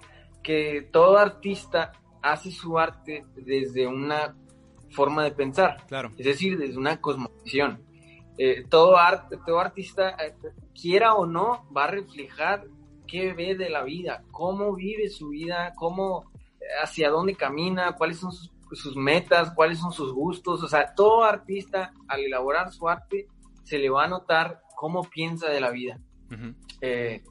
que 0.43 0.89
todo 0.91 1.19
artista 1.19 1.93
hace 2.23 2.51
su 2.51 2.79
arte 2.79 3.27
desde 3.37 3.87
una 3.87 4.35
forma 4.93 5.23
de 5.25 5.33
pensar, 5.33 5.85
claro. 5.87 6.13
es 6.17 6.25
decir, 6.25 6.57
desde 6.57 6.79
una 6.79 6.99
cosmovisión. 6.99 7.83
Eh, 8.39 8.65
todo, 8.71 8.97
arte, 8.97 9.37
todo 9.45 9.61
artista, 9.61 10.17
eh, 10.25 10.35
quiera 10.75 11.13
o 11.13 11.27
no, 11.27 11.69
va 11.77 11.85
a 11.85 11.91
reflejar 11.91 12.65
qué 13.07 13.35
ve 13.35 13.55
de 13.55 13.69
la 13.69 13.83
vida, 13.83 14.25
cómo 14.31 14.75
vive 14.75 15.11
su 15.11 15.29
vida, 15.29 15.75
cómo 15.77 16.30
hacia 16.83 17.11
dónde 17.11 17.35
camina, 17.35 17.93
cuáles 17.93 18.19
son 18.19 18.33
sus, 18.33 18.97
metas, 18.97 19.53
cuáles 19.55 19.79
son 19.79 19.93
sus 19.93 20.13
gustos. 20.13 20.63
O 20.63 20.69
sea, 20.69 20.95
todo 20.95 21.25
artista 21.25 21.93
al 22.09 22.21
elaborar 22.21 22.73
su 22.73 22.89
arte 22.89 23.29
se 23.63 23.79
le 23.79 23.91
va 23.91 24.05
a 24.05 24.09
notar 24.09 24.63
cómo 24.77 25.03
piensa 25.05 25.49
de 25.49 25.61
la 25.61 25.71
vida. 25.71 25.99
Eh, 26.81 27.23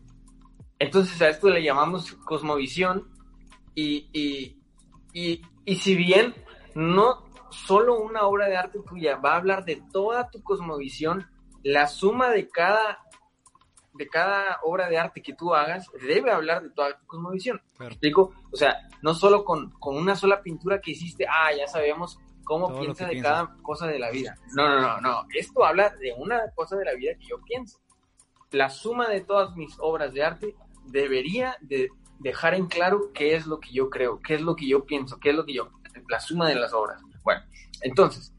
entonces 0.78 1.22
a 1.22 1.30
esto 1.30 1.50
le 1.50 1.64
llamamos 1.64 2.14
cosmovisión 2.26 3.10
y, 3.76 4.10
y, 4.14 4.62
y, 5.14 5.42
y, 5.66 5.76
si 5.76 5.96
bien 5.96 6.36
no 6.76 7.26
solo 7.50 8.00
una 8.00 8.24
obra 8.24 8.48
de 8.48 8.58
arte 8.58 8.80
tuya 8.88 9.16
va 9.16 9.34
a 9.34 9.38
hablar 9.38 9.64
de 9.66 9.82
toda 9.92 10.30
tu 10.30 10.44
cosmovisión, 10.44 11.28
la 11.64 11.88
suma 11.88 12.30
de 12.30 12.50
cada 12.50 13.00
de 14.00 14.08
cada 14.08 14.60
obra 14.64 14.88
de 14.88 14.98
arte 14.98 15.22
que 15.22 15.34
tú 15.34 15.54
hagas 15.54 15.92
debe 16.02 16.32
hablar 16.32 16.64
de 16.64 16.70
toda 16.70 16.98
tu 16.98 17.06
cosmovisión. 17.06 17.62
explico? 17.82 18.34
O 18.50 18.56
sea, 18.56 18.88
no 19.02 19.14
solo 19.14 19.44
con, 19.44 19.74
una 19.82 20.16
sola 20.16 20.42
pintura 20.42 20.80
que 20.80 20.92
hiciste, 20.92 21.26
ah, 21.28 21.50
ya 21.54 21.68
sabemos 21.68 22.18
cómo 22.46 22.80
piensa 22.80 23.06
de 23.06 23.22
cada 23.22 23.58
cosa 23.62 23.88
de 23.88 24.00
la 24.00 24.10
vida. 24.10 24.38
No, 24.56 24.70
no, 24.70 24.80
no, 24.80 25.02
no. 25.02 25.26
Esto 25.36 25.66
habla 25.66 25.90
de 25.90 26.14
una 26.18 26.50
cosa 26.56 26.78
de 26.78 26.86
la 26.86 26.94
vida 26.94 27.14
que 27.16 27.28
yo 27.28 27.42
pienso. 27.42 27.82
La 28.52 28.70
suma 28.70 29.10
de 29.10 29.20
todas 29.20 29.54
mis 29.58 29.76
obras 29.80 30.14
de 30.14 30.24
arte 30.24 30.56
debería 30.86 31.58
de 31.60 31.90
dejar 32.20 32.54
en 32.54 32.68
claro 32.68 33.12
qué 33.14 33.36
es 33.36 33.48
lo 33.48 33.60
que 33.60 33.74
yo 33.74 33.90
creo, 33.90 34.22
qué 34.22 34.36
es 34.36 34.42
lo 34.42 34.56
que 34.56 34.66
yo 34.66 34.86
pienso, 34.86 35.20
qué 35.20 35.32
es 35.32 35.36
lo 35.36 35.46
que 35.46 35.54
yo... 35.54 35.70
La 36.08 36.22
suma 36.22 36.48
de 36.48 36.56
las 36.56 36.72
obras. 36.72 37.02
Bueno, 37.22 37.42
entonces, 37.82 38.34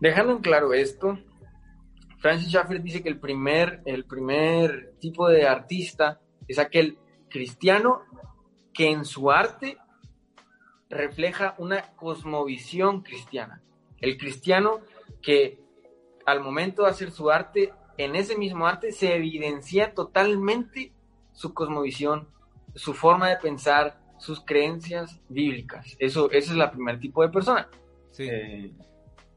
dejando 0.00 0.32
en 0.32 0.40
claro 0.40 0.74
esto, 0.74 1.16
Francis 2.22 2.50
Schaeffer 2.50 2.80
dice 2.80 3.02
que 3.02 3.08
el 3.08 3.18
primer, 3.18 3.82
el 3.84 4.04
primer 4.04 4.94
tipo 5.00 5.28
de 5.28 5.48
artista 5.48 6.20
es 6.46 6.60
aquel 6.60 6.96
cristiano 7.28 8.02
que 8.72 8.92
en 8.92 9.04
su 9.04 9.32
arte 9.32 9.76
refleja 10.88 11.56
una 11.58 11.82
cosmovisión 11.96 13.02
cristiana. 13.02 13.60
El 14.00 14.18
cristiano 14.18 14.82
que 15.20 15.58
al 16.24 16.40
momento 16.40 16.84
de 16.84 16.90
hacer 16.90 17.10
su 17.10 17.28
arte, 17.28 17.72
en 17.98 18.14
ese 18.14 18.38
mismo 18.38 18.68
arte 18.68 18.92
se 18.92 19.16
evidencia 19.16 19.92
totalmente 19.92 20.92
su 21.32 21.52
cosmovisión, 21.52 22.28
su 22.76 22.94
forma 22.94 23.30
de 23.30 23.38
pensar, 23.38 24.00
sus 24.18 24.44
creencias 24.44 25.20
bíblicas. 25.28 25.96
Eso, 25.98 26.30
ese 26.30 26.52
es 26.52 26.56
el 26.56 26.70
primer 26.70 27.00
tipo 27.00 27.22
de 27.22 27.30
persona. 27.30 27.68
Sí. 28.12 28.28
Eh, 28.30 28.72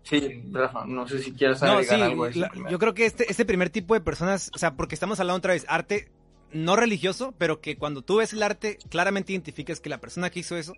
Sí, 0.05 0.43
Rafa, 0.51 0.85
no 0.85 1.07
sé 1.07 1.19
si 1.19 1.31
quieres 1.31 1.63
agregar 1.63 2.03
algo 2.03 2.29
yo 2.29 2.77
creo 2.77 2.93
que 2.93 3.07
este, 3.07 3.29
este 3.29 3.43
primer 3.43 3.71
tipo 3.71 3.95
de 3.95 4.01
personas, 4.01 4.51
o 4.53 4.59
sea, 4.59 4.75
porque 4.75 4.93
estamos 4.93 5.19
hablando 5.19 5.39
otra 5.39 5.53
vez, 5.53 5.65
arte 5.67 6.11
no 6.51 6.75
religioso, 6.75 7.33
pero 7.37 7.59
que 7.59 7.75
cuando 7.75 8.03
tú 8.03 8.17
ves 8.17 8.31
el 8.31 8.43
arte, 8.43 8.77
claramente 8.89 9.33
identificas 9.33 9.79
que 9.79 9.89
la 9.89 9.99
persona 9.99 10.29
que 10.29 10.41
hizo 10.41 10.57
eso 10.57 10.73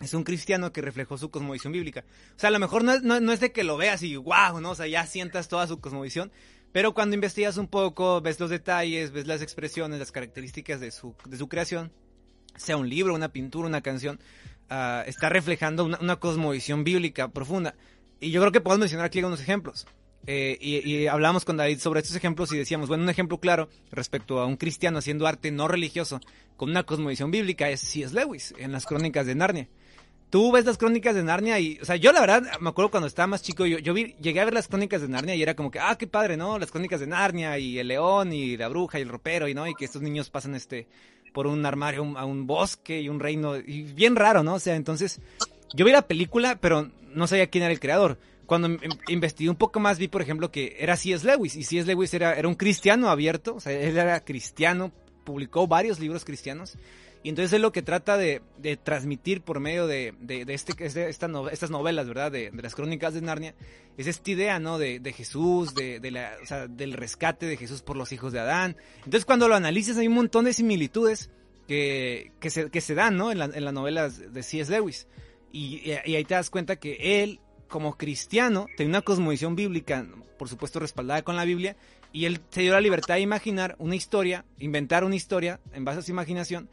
es 0.00 0.14
un 0.14 0.22
cristiano 0.22 0.72
que 0.72 0.80
reflejó 0.80 1.18
su 1.18 1.30
cosmovisión 1.30 1.72
bíblica. 1.72 2.04
O 2.36 2.38
sea, 2.38 2.48
a 2.48 2.52
lo 2.52 2.58
mejor 2.60 2.84
no 2.84 2.92
es, 2.92 3.02
no, 3.02 3.32
es 3.32 3.40
de 3.40 3.52
que 3.52 3.64
lo 3.64 3.76
veas 3.76 4.02
y 4.02 4.16
wow, 4.16 4.60
¿no? 4.60 4.70
O 4.70 4.74
sea, 4.74 4.86
ya 4.86 5.04
sientas 5.06 5.48
toda 5.48 5.66
su 5.66 5.80
cosmovisión, 5.80 6.32
pero 6.72 6.94
cuando 6.94 7.14
investigas 7.14 7.56
un 7.56 7.66
poco, 7.66 8.20
ves 8.20 8.38
los 8.38 8.48
detalles, 8.48 9.10
ves 9.10 9.26
las 9.26 9.42
expresiones, 9.42 9.98
las 9.98 10.12
características 10.12 10.80
de 10.80 10.92
su, 10.92 11.14
de 11.26 11.36
su 11.36 11.48
creación, 11.48 11.92
sea 12.56 12.76
un 12.76 12.88
libro, 12.88 13.14
una 13.14 13.32
pintura, 13.32 13.68
una 13.68 13.82
canción, 13.82 14.20
ah, 14.70 15.02
está 15.06 15.28
reflejando 15.28 15.84
una, 15.84 15.98
una 16.00 16.16
cosmovisión 16.16 16.84
bíblica 16.84 17.28
profunda. 17.28 17.74
Y 18.20 18.30
yo 18.30 18.40
creo 18.40 18.52
que 18.52 18.60
podemos 18.60 18.80
mencionar 18.80 19.06
aquí 19.06 19.18
algunos 19.18 19.40
ejemplos. 19.40 19.86
Eh, 20.26 20.58
y, 20.60 21.06
hablamos 21.06 21.46
con 21.46 21.56
David 21.56 21.78
sobre 21.78 22.00
estos 22.00 22.14
ejemplos 22.14 22.52
y 22.52 22.58
decíamos, 22.58 22.88
bueno, 22.88 23.02
un 23.02 23.08
ejemplo 23.08 23.38
claro 23.38 23.70
respecto 23.90 24.38
a 24.38 24.46
un 24.46 24.56
cristiano 24.56 24.98
haciendo 24.98 25.26
arte 25.26 25.50
no 25.50 25.66
religioso 25.66 26.20
con 26.58 26.70
una 26.70 26.82
cosmovisión 26.82 27.30
bíblica 27.30 27.70
es 27.70 27.80
C.S. 27.80 28.14
Lewis 28.14 28.54
en 28.58 28.70
las 28.70 28.84
crónicas 28.84 29.26
de 29.26 29.34
Narnia. 29.34 29.68
Tú 30.28 30.52
ves 30.52 30.66
las 30.66 30.78
crónicas 30.78 31.14
de 31.14 31.24
Narnia 31.24 31.58
y, 31.58 31.78
o 31.80 31.84
sea, 31.84 31.96
yo 31.96 32.12
la 32.12 32.20
verdad 32.20 32.42
me 32.60 32.68
acuerdo 32.68 32.90
cuando 32.90 33.06
estaba 33.06 33.26
más 33.28 33.42
chico, 33.42 33.66
yo, 33.66 33.78
yo 33.78 33.94
vi, 33.94 34.14
llegué 34.20 34.40
a 34.40 34.44
ver 34.44 34.54
las 34.54 34.68
crónicas 34.68 35.00
de 35.00 35.08
Narnia 35.08 35.34
y 35.34 35.42
era 35.42 35.56
como 35.56 35.70
que, 35.70 35.80
ah, 35.80 35.96
qué 35.98 36.06
padre, 36.06 36.36
¿no? 36.36 36.58
Las 36.58 36.70
crónicas 36.70 37.00
de 37.00 37.06
Narnia 37.06 37.58
y 37.58 37.78
el 37.78 37.88
león 37.88 38.32
y 38.32 38.56
la 38.56 38.68
bruja 38.68 38.98
y 38.98 39.02
el 39.02 39.08
ropero 39.08 39.48
y, 39.48 39.54
¿no? 39.54 39.66
Y 39.66 39.74
que 39.74 39.86
estos 39.86 40.02
niños 40.02 40.30
pasan 40.30 40.54
este, 40.54 40.86
por 41.32 41.46
un 41.46 41.64
armario 41.66 42.16
a 42.16 42.24
un 42.26 42.46
bosque 42.46 43.00
y 43.00 43.08
un 43.08 43.18
reino, 43.18 43.56
y 43.56 43.82
bien 43.82 44.14
raro, 44.14 44.44
¿no? 44.44 44.54
O 44.54 44.60
sea, 44.60 44.76
entonces, 44.76 45.20
yo 45.74 45.84
vi 45.84 45.92
la 45.92 46.02
película, 46.02 46.58
pero 46.60 46.90
no 47.14 47.26
sabía 47.26 47.48
quién 47.48 47.64
era 47.64 47.72
el 47.72 47.80
creador. 47.80 48.18
Cuando 48.46 48.68
investigué 49.08 49.48
un 49.48 49.56
poco 49.56 49.78
más 49.78 49.98
vi, 49.98 50.08
por 50.08 50.22
ejemplo, 50.22 50.50
que 50.50 50.76
era 50.80 50.96
C.S. 50.96 51.24
Lewis. 51.26 51.54
Y 51.54 51.62
C.S. 51.62 51.86
Lewis 51.86 52.12
era, 52.14 52.34
era 52.34 52.48
un 52.48 52.56
cristiano 52.56 53.08
abierto, 53.08 53.54
o 53.54 53.60
sea, 53.60 53.72
él 53.72 53.96
era 53.96 54.24
cristiano, 54.24 54.90
publicó 55.24 55.66
varios 55.68 56.00
libros 56.00 56.24
cristianos. 56.24 56.76
Y 57.22 57.28
entonces 57.28 57.52
es 57.52 57.60
lo 57.60 57.70
que 57.70 57.82
trata 57.82 58.16
de, 58.16 58.40
transmitir 58.82 59.42
por 59.42 59.60
medio 59.60 59.86
de, 59.86 60.14
este, 60.48 60.72
estas 60.86 61.70
novelas, 61.70 62.08
¿verdad? 62.08 62.32
De, 62.32 62.50
las 62.54 62.74
crónicas 62.74 63.12
de 63.12 63.20
Narnia, 63.20 63.54
es 63.98 64.06
esta 64.06 64.30
idea, 64.30 64.58
¿no? 64.58 64.78
De, 64.78 65.12
Jesús, 65.14 65.74
de, 65.74 66.00
la, 66.10 66.32
del 66.68 66.94
rescate 66.94 67.44
de 67.44 67.58
Jesús 67.58 67.82
por 67.82 67.96
los 67.96 68.12
hijos 68.12 68.32
de 68.32 68.40
Adán. 68.40 68.76
Entonces 69.04 69.26
cuando 69.26 69.48
lo 69.48 69.54
analizas 69.54 69.98
hay 69.98 70.08
un 70.08 70.14
montón 70.14 70.46
de 70.46 70.54
similitudes 70.54 71.28
que, 71.68 72.32
que, 72.40 72.48
se, 72.48 72.70
que 72.70 72.80
se 72.80 72.94
dan, 72.94 73.18
¿no? 73.18 73.30
En, 73.30 73.42
en 73.42 73.64
las 73.64 73.74
novelas 73.74 74.32
de 74.32 74.42
C.S. 74.42 74.72
Lewis. 74.72 75.06
Y, 75.52 75.90
ahí 75.90 76.24
te 76.24 76.34
das 76.34 76.50
cuenta 76.50 76.76
que 76.76 77.22
él, 77.22 77.40
como 77.68 77.96
cristiano, 77.96 78.66
tenía 78.76 78.90
una 78.90 79.02
cosmovisión 79.02 79.56
bíblica, 79.56 80.06
por 80.38 80.48
supuesto 80.48 80.78
respaldada 80.78 81.22
con 81.22 81.36
la 81.36 81.44
Biblia, 81.44 81.76
y 82.12 82.24
él 82.24 82.40
se 82.50 82.62
dio 82.62 82.72
la 82.72 82.80
libertad 82.80 83.14
de 83.14 83.20
imaginar 83.20 83.76
una 83.78 83.94
historia, 83.94 84.44
inventar 84.58 85.04
una 85.04 85.16
historia 85.16 85.60
en 85.72 85.84
base 85.84 86.00
a 86.00 86.02
su 86.02 86.10
imaginación, 86.10 86.68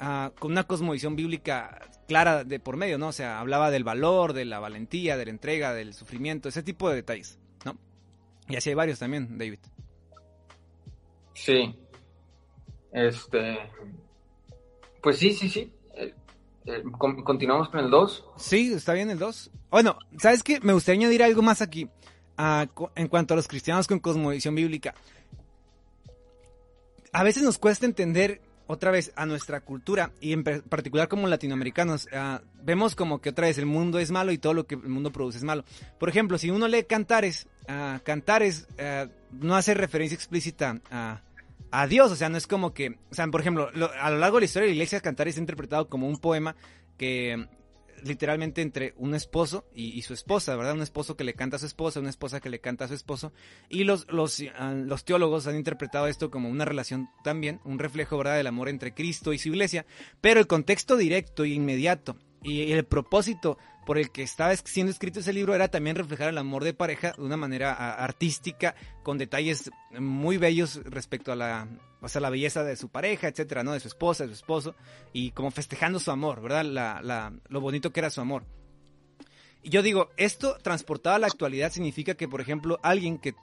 ah, 0.00 0.32
con 0.38 0.52
una 0.52 0.64
cosmovisión 0.64 1.16
bíblica 1.16 1.80
clara 2.06 2.44
de 2.44 2.60
por 2.60 2.76
medio, 2.76 2.98
¿no? 2.98 3.08
O 3.08 3.12
sea, 3.12 3.40
hablaba 3.40 3.70
del 3.70 3.84
valor, 3.84 4.32
de 4.32 4.44
la 4.44 4.58
valentía, 4.58 5.16
de 5.16 5.26
la 5.26 5.30
entrega, 5.30 5.74
del 5.74 5.94
sufrimiento, 5.94 6.48
ese 6.48 6.62
tipo 6.62 6.88
de 6.88 6.96
detalles, 6.96 7.38
¿no? 7.64 7.76
Y 8.48 8.56
así 8.56 8.70
hay 8.70 8.74
varios 8.74 8.98
también, 8.98 9.38
David. 9.38 9.58
Sí. 11.34 11.74
Este. 12.92 13.58
Pues 15.02 15.18
sí, 15.18 15.32
sí, 15.32 15.48
sí. 15.48 15.72
Eh, 16.66 16.82
¿Continuamos 17.24 17.68
con 17.68 17.80
el 17.80 17.90
2? 17.90 18.24
Sí, 18.36 18.72
está 18.72 18.92
bien 18.92 19.10
el 19.10 19.18
2. 19.18 19.50
Bueno, 19.70 19.98
¿sabes 20.18 20.42
qué? 20.42 20.60
Me 20.60 20.72
gustaría 20.72 21.00
añadir 21.00 21.22
algo 21.22 21.42
más 21.42 21.62
aquí 21.62 21.88
en 22.96 23.08
cuanto 23.08 23.34
a 23.34 23.36
los 23.36 23.48
cristianos 23.48 23.86
con 23.86 24.00
cosmovisión 24.00 24.54
bíblica. 24.54 24.94
A 27.12 27.22
veces 27.22 27.42
nos 27.42 27.58
cuesta 27.58 27.86
entender 27.86 28.42
otra 28.66 28.90
vez 28.90 29.12
a 29.16 29.26
nuestra 29.26 29.60
cultura 29.60 30.10
y 30.20 30.32
en 30.32 30.42
particular 30.42 31.08
como 31.08 31.28
latinoamericanos 31.28 32.08
ah, 32.12 32.42
vemos 32.62 32.96
como 32.96 33.20
que 33.20 33.30
otra 33.30 33.46
vez 33.46 33.58
el 33.58 33.66
mundo 33.66 33.98
es 34.00 34.10
malo 34.10 34.32
y 34.32 34.38
todo 34.38 34.54
lo 34.54 34.66
que 34.66 34.74
el 34.74 34.88
mundo 34.88 35.12
produce 35.12 35.38
es 35.38 35.44
malo. 35.44 35.64
Por 35.98 36.08
ejemplo, 36.08 36.36
si 36.36 36.50
uno 36.50 36.66
lee 36.66 36.84
Cantares, 36.84 37.46
uh, 37.68 38.00
Cantares 38.02 38.66
ah, 38.78 39.06
no 39.30 39.54
hace 39.54 39.74
referencia 39.74 40.16
explícita 40.16 40.80
a, 40.90 41.22
a 41.78 41.86
Dios, 41.86 42.10
o 42.10 42.16
sea, 42.16 42.30
no 42.30 42.38
es 42.38 42.46
como 42.46 42.72
que, 42.72 42.98
o 43.10 43.14
sea, 43.14 43.26
por 43.26 43.42
ejemplo, 43.42 43.70
a 44.00 44.10
lo 44.10 44.16
largo 44.16 44.38
de 44.38 44.40
la 44.40 44.44
historia 44.46 44.64
de 44.64 44.70
la 44.70 44.76
iglesia 44.76 45.02
cantar 45.02 45.28
es 45.28 45.36
interpretado 45.36 45.90
como 45.90 46.08
un 46.08 46.16
poema 46.16 46.56
que 46.96 47.48
literalmente 48.02 48.62
entre 48.62 48.94
un 48.96 49.14
esposo 49.14 49.66
y, 49.74 50.00
su 50.00 50.14
esposa, 50.14 50.56
¿verdad? 50.56 50.72
Un 50.72 50.80
esposo 50.80 51.18
que 51.18 51.24
le 51.24 51.34
canta 51.34 51.56
a 51.56 51.58
su 51.58 51.66
esposa, 51.66 52.00
una 52.00 52.08
esposa 52.08 52.40
que 52.40 52.48
le 52.48 52.60
canta 52.60 52.86
a 52.86 52.88
su 52.88 52.94
esposo. 52.94 53.34
Y 53.68 53.84
los, 53.84 54.10
los, 54.10 54.42
ah, 54.58 54.72
los 54.72 55.04
teólogos 55.04 55.46
han 55.48 55.56
interpretado 55.56 56.06
esto 56.06 56.30
como 56.30 56.48
una 56.48 56.64
relación 56.64 57.10
también, 57.22 57.60
un 57.64 57.78
reflejo, 57.78 58.16
¿verdad?, 58.16 58.38
del 58.38 58.46
amor 58.46 58.70
entre 58.70 58.94
Cristo 58.94 59.34
y 59.34 59.38
su 59.38 59.50
iglesia. 59.50 59.84
Pero 60.22 60.40
el 60.40 60.46
contexto 60.46 60.96
directo 60.96 61.44
e 61.44 61.48
inmediato 61.48 62.16
y 62.46 62.72
el 62.72 62.84
propósito 62.84 63.58
por 63.84 63.98
el 63.98 64.10
que 64.10 64.22
estaba 64.22 64.54
siendo 64.56 64.92
escrito 64.92 65.20
ese 65.20 65.32
libro 65.32 65.54
era 65.54 65.68
también 65.68 65.96
reflejar 65.96 66.28
el 66.28 66.38
amor 66.38 66.62
de 66.62 66.74
pareja 66.74 67.12
de 67.16 67.22
una 67.22 67.36
manera 67.36 67.72
artística, 67.72 68.74
con 69.02 69.18
detalles 69.18 69.70
muy 69.98 70.38
bellos 70.38 70.80
respecto 70.84 71.32
a 71.32 71.36
la, 71.36 71.68
o 72.00 72.08
sea, 72.08 72.20
la 72.20 72.30
belleza 72.30 72.62
de 72.62 72.76
su 72.76 72.88
pareja, 72.88 73.28
etcétera, 73.28 73.64
¿no? 73.64 73.72
De 73.72 73.80
su 73.80 73.88
esposa, 73.88 74.24
de 74.24 74.30
su 74.30 74.36
esposo, 74.36 74.76
y 75.12 75.32
como 75.32 75.50
festejando 75.50 75.98
su 75.98 76.10
amor, 76.10 76.40
¿verdad? 76.40 76.64
La, 76.64 77.00
la, 77.02 77.32
lo 77.48 77.60
bonito 77.60 77.92
que 77.92 78.00
era 78.00 78.10
su 78.10 78.20
amor. 78.20 78.44
Y 79.62 79.70
yo 79.70 79.82
digo, 79.82 80.10
esto 80.16 80.56
transportado 80.62 81.16
a 81.16 81.18
la 81.18 81.26
actualidad 81.26 81.72
significa 81.72 82.14
que, 82.14 82.28
por 82.28 82.40
ejemplo, 82.40 82.78
alguien 82.82 83.18
que 83.18 83.34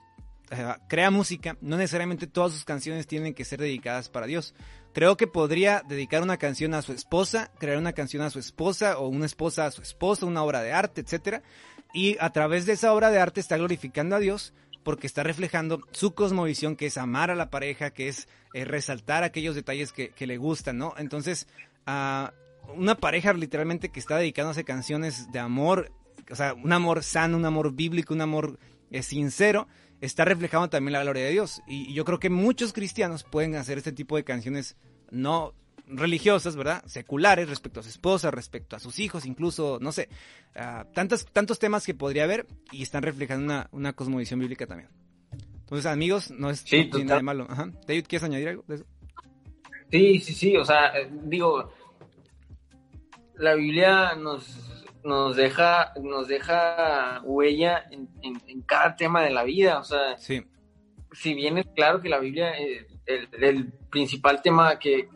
eh, 0.50 0.74
crea 0.88 1.10
música, 1.10 1.56
no 1.60 1.76
necesariamente 1.76 2.26
todas 2.26 2.52
sus 2.52 2.64
canciones 2.64 3.06
tienen 3.06 3.34
que 3.34 3.44
ser 3.44 3.60
dedicadas 3.60 4.08
para 4.08 4.26
Dios. 4.26 4.54
Creo 4.92 5.16
que 5.16 5.26
podría 5.26 5.82
dedicar 5.88 6.22
una 6.22 6.36
canción 6.36 6.74
a 6.74 6.82
su 6.82 6.92
esposa, 6.92 7.50
crear 7.58 7.78
una 7.78 7.92
canción 7.92 8.22
a 8.22 8.30
su 8.30 8.38
esposa 8.38 8.98
o 8.98 9.08
una 9.08 9.26
esposa 9.26 9.66
a 9.66 9.70
su 9.70 9.82
esposo, 9.82 10.26
una 10.26 10.42
obra 10.42 10.62
de 10.62 10.72
arte, 10.72 11.00
etcétera, 11.00 11.42
y 11.92 12.16
a 12.20 12.30
través 12.30 12.66
de 12.66 12.74
esa 12.74 12.92
obra 12.92 13.10
de 13.10 13.18
arte 13.18 13.40
está 13.40 13.56
glorificando 13.56 14.16
a 14.16 14.20
Dios 14.20 14.52
porque 14.84 15.06
está 15.06 15.22
reflejando 15.22 15.80
su 15.92 16.14
cosmovisión, 16.14 16.76
que 16.76 16.86
es 16.86 16.98
amar 16.98 17.30
a 17.30 17.34
la 17.34 17.50
pareja, 17.50 17.90
que 17.90 18.08
es 18.08 18.28
eh, 18.52 18.64
resaltar 18.64 19.24
aquellos 19.24 19.54
detalles 19.54 19.92
que, 19.92 20.12
le 20.26 20.36
gustan, 20.36 20.78
¿no? 20.78 20.94
Entonces, 20.98 21.48
una 21.86 22.94
pareja 22.94 23.32
literalmente 23.32 23.88
que 23.88 23.98
está 23.98 24.18
dedicándose 24.18 24.64
canciones 24.64 25.32
de 25.32 25.38
amor, 25.38 25.90
o 26.30 26.36
sea, 26.36 26.54
un 26.54 26.72
amor 26.72 27.02
sano, 27.02 27.36
un 27.36 27.46
amor 27.46 27.72
bíblico, 27.72 28.14
un 28.14 28.20
amor 28.20 28.58
eh, 28.90 29.02
sincero, 29.02 29.66
está 30.04 30.24
reflejando 30.24 30.68
también 30.68 30.92
la 30.92 31.02
gloria 31.02 31.24
de 31.24 31.30
Dios. 31.30 31.62
Y, 31.66 31.92
yo 31.92 32.04
creo 32.04 32.18
que 32.18 32.30
muchos 32.30 32.72
cristianos 32.72 33.24
pueden 33.24 33.56
hacer 33.56 33.78
este 33.78 33.92
tipo 33.92 34.16
de 34.16 34.24
canciones 34.24 34.76
no 35.10 35.54
religiosas, 35.86 36.56
¿verdad? 36.56 36.82
Seculares 36.86 37.48
respecto 37.48 37.80
a 37.80 37.82
su 37.82 37.90
esposa, 37.90 38.30
respecto 38.30 38.76
a 38.76 38.80
sus 38.80 38.98
hijos, 38.98 39.26
incluso, 39.26 39.78
no 39.80 39.92
sé, 39.92 40.08
uh, 40.56 40.90
tantos, 40.94 41.26
tantos 41.26 41.58
temas 41.58 41.84
que 41.84 41.94
podría 41.94 42.24
haber 42.24 42.46
y 42.72 42.82
están 42.82 43.02
reflejando 43.02 43.44
una, 43.44 43.68
una 43.70 43.92
cosmovisión 43.92 44.40
bíblica 44.40 44.66
también. 44.66 44.88
Entonces, 45.60 45.86
amigos, 45.86 46.30
no 46.30 46.50
es 46.50 46.64
nada 46.72 47.16
de 47.16 47.22
malo. 47.22 47.46
Ajá. 47.48 47.70
David, 47.86 48.06
¿quieres 48.08 48.24
añadir 48.24 48.48
algo 48.48 48.64
de 48.66 48.76
eso? 48.76 48.86
Sí, 49.90 50.20
sí, 50.20 50.34
sí, 50.34 50.56
o 50.56 50.64
sea, 50.64 50.86
eh, 50.98 51.10
digo, 51.24 51.72
la 53.36 53.54
Biblia 53.54 54.14
nos 54.14 54.83
nos 55.04 55.36
deja, 55.36 55.92
nos 56.02 56.26
deja 56.26 57.20
huella 57.22 57.84
en, 57.90 58.62
cada 58.62 58.96
tema 58.96 59.22
de 59.22 59.30
la 59.30 59.44
vida. 59.44 59.78
O 59.78 59.84
sea, 59.84 60.16
si 60.16 61.34
bien 61.34 61.58
es 61.58 61.66
claro 61.76 62.00
que 62.00 62.08
la 62.08 62.18
Biblia, 62.18 62.58
eh, 62.58 62.86
el, 63.06 63.72
principal 63.90 64.42
tema 64.42 64.78
que, 64.78 65.08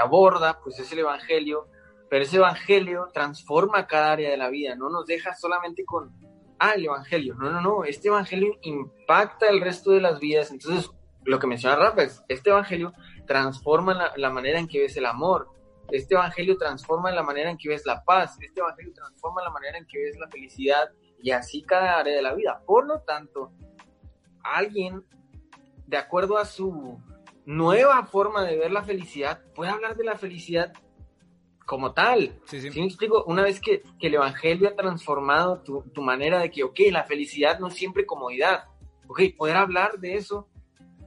aborda, 0.00 0.60
pues 0.62 0.78
es 0.78 0.90
el 0.92 1.00
Evangelio, 1.00 1.66
pero 2.08 2.22
ese 2.22 2.36
Evangelio 2.36 3.08
transforma 3.12 3.86
cada 3.86 4.12
área 4.12 4.30
de 4.30 4.36
la 4.36 4.48
vida, 4.48 4.74
no 4.76 4.88
nos 4.88 5.04
deja 5.06 5.34
solamente 5.34 5.84
con, 5.84 6.12
ah, 6.58 6.72
el 6.76 6.86
Evangelio. 6.86 7.34
No, 7.34 7.50
no, 7.50 7.60
no, 7.60 7.84
este 7.84 8.08
Evangelio 8.08 8.56
impacta 8.62 9.48
el 9.48 9.60
resto 9.60 9.90
de 9.90 10.00
las 10.00 10.20
vidas. 10.20 10.50
Entonces, 10.50 10.90
lo 11.24 11.38
que 11.38 11.46
menciona 11.46 11.76
Rafa 11.76 12.04
es, 12.04 12.22
este 12.28 12.50
Evangelio 12.50 12.92
transforma 13.26 13.94
la, 13.94 14.12
la 14.16 14.30
manera 14.30 14.58
en 14.58 14.68
que 14.68 14.80
ves 14.80 14.96
el 14.96 15.06
amor, 15.06 15.48
este 15.90 16.14
evangelio 16.14 16.56
transforma 16.56 17.10
la 17.10 17.22
manera 17.22 17.50
en 17.50 17.56
que 17.56 17.68
ves 17.68 17.86
la 17.86 18.04
paz, 18.04 18.36
este 18.40 18.60
evangelio 18.60 18.92
transforma 18.92 19.42
la 19.42 19.50
manera 19.50 19.78
en 19.78 19.86
que 19.86 19.98
ves 19.98 20.18
la 20.18 20.28
felicidad 20.28 20.90
y 21.22 21.30
así 21.30 21.62
cada 21.62 21.98
área 21.98 22.14
de 22.14 22.22
la 22.22 22.34
vida. 22.34 22.62
Por 22.66 22.86
lo 22.86 23.00
tanto, 23.00 23.52
alguien, 24.42 25.04
de 25.86 25.96
acuerdo 25.96 26.38
a 26.38 26.44
su 26.44 26.98
nueva 27.46 28.04
forma 28.04 28.44
de 28.44 28.58
ver 28.58 28.70
la 28.70 28.82
felicidad, 28.82 29.42
puede 29.54 29.70
hablar 29.70 29.96
de 29.96 30.04
la 30.04 30.16
felicidad 30.16 30.72
como 31.64 31.92
tal. 31.92 32.40
Sí, 32.46 32.60
sí. 32.60 32.80
me 32.80 32.86
explico? 32.86 33.24
Una 33.24 33.42
vez 33.42 33.60
que, 33.60 33.82
el 34.00 34.14
evangelio 34.14 34.68
ha 34.68 34.76
transformado 34.76 35.62
tu, 35.62 35.82
tu, 35.92 36.02
manera 36.02 36.38
de 36.38 36.50
que, 36.50 36.64
ok, 36.64 36.80
la 36.90 37.04
felicidad 37.04 37.58
no 37.58 37.68
es 37.68 37.74
siempre 37.74 38.06
comodidad, 38.06 38.64
ok, 39.06 39.20
poder 39.36 39.56
hablar 39.56 39.98
de 39.98 40.14
eso 40.14 40.48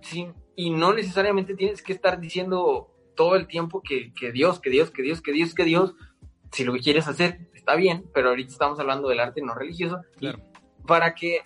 sin, 0.02 0.34
y 0.56 0.70
no 0.70 0.94
necesariamente 0.94 1.56
tienes 1.56 1.82
que 1.82 1.94
estar 1.94 2.20
diciendo 2.20 2.91
todo 3.22 3.36
el 3.36 3.46
tiempo 3.46 3.84
que, 3.84 4.12
Dios, 4.34 4.60
que 4.60 4.72
Dios, 4.72 4.90
que 4.90 5.04
Dios, 5.04 5.22
que 5.22 5.32
Dios, 5.32 5.54
que 5.54 5.64
Dios, 5.64 5.94
si 6.52 6.64
lo 6.64 6.74
que 6.74 6.80
quieres 6.80 7.08
hacer 7.08 7.52
está 7.54 7.76
bien, 7.76 8.10
pero 8.16 8.30
ahorita 8.30 8.52
estamos 8.52 8.80
hablando 8.80 9.10
del 9.10 9.20
arte 9.20 9.44
no 9.44 9.54
religioso, 9.54 10.02
claro. 10.18 10.40
para 10.88 11.14
que, 11.14 11.42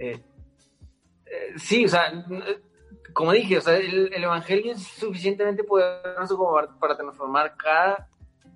eh, 0.00 0.20
eh, 1.26 1.52
sí, 1.58 1.84
o 1.84 1.88
sea, 1.88 2.12
como 3.12 3.30
dije, 3.30 3.58
o 3.58 3.60
sea, 3.60 3.76
el, 3.76 4.12
Evangelio 4.12 4.72
es 4.72 4.82
suficientemente 4.82 5.62
poderoso 5.62 6.36
como 6.36 6.60
para, 6.80 6.96
transformar 6.96 7.56
cada 7.56 8.08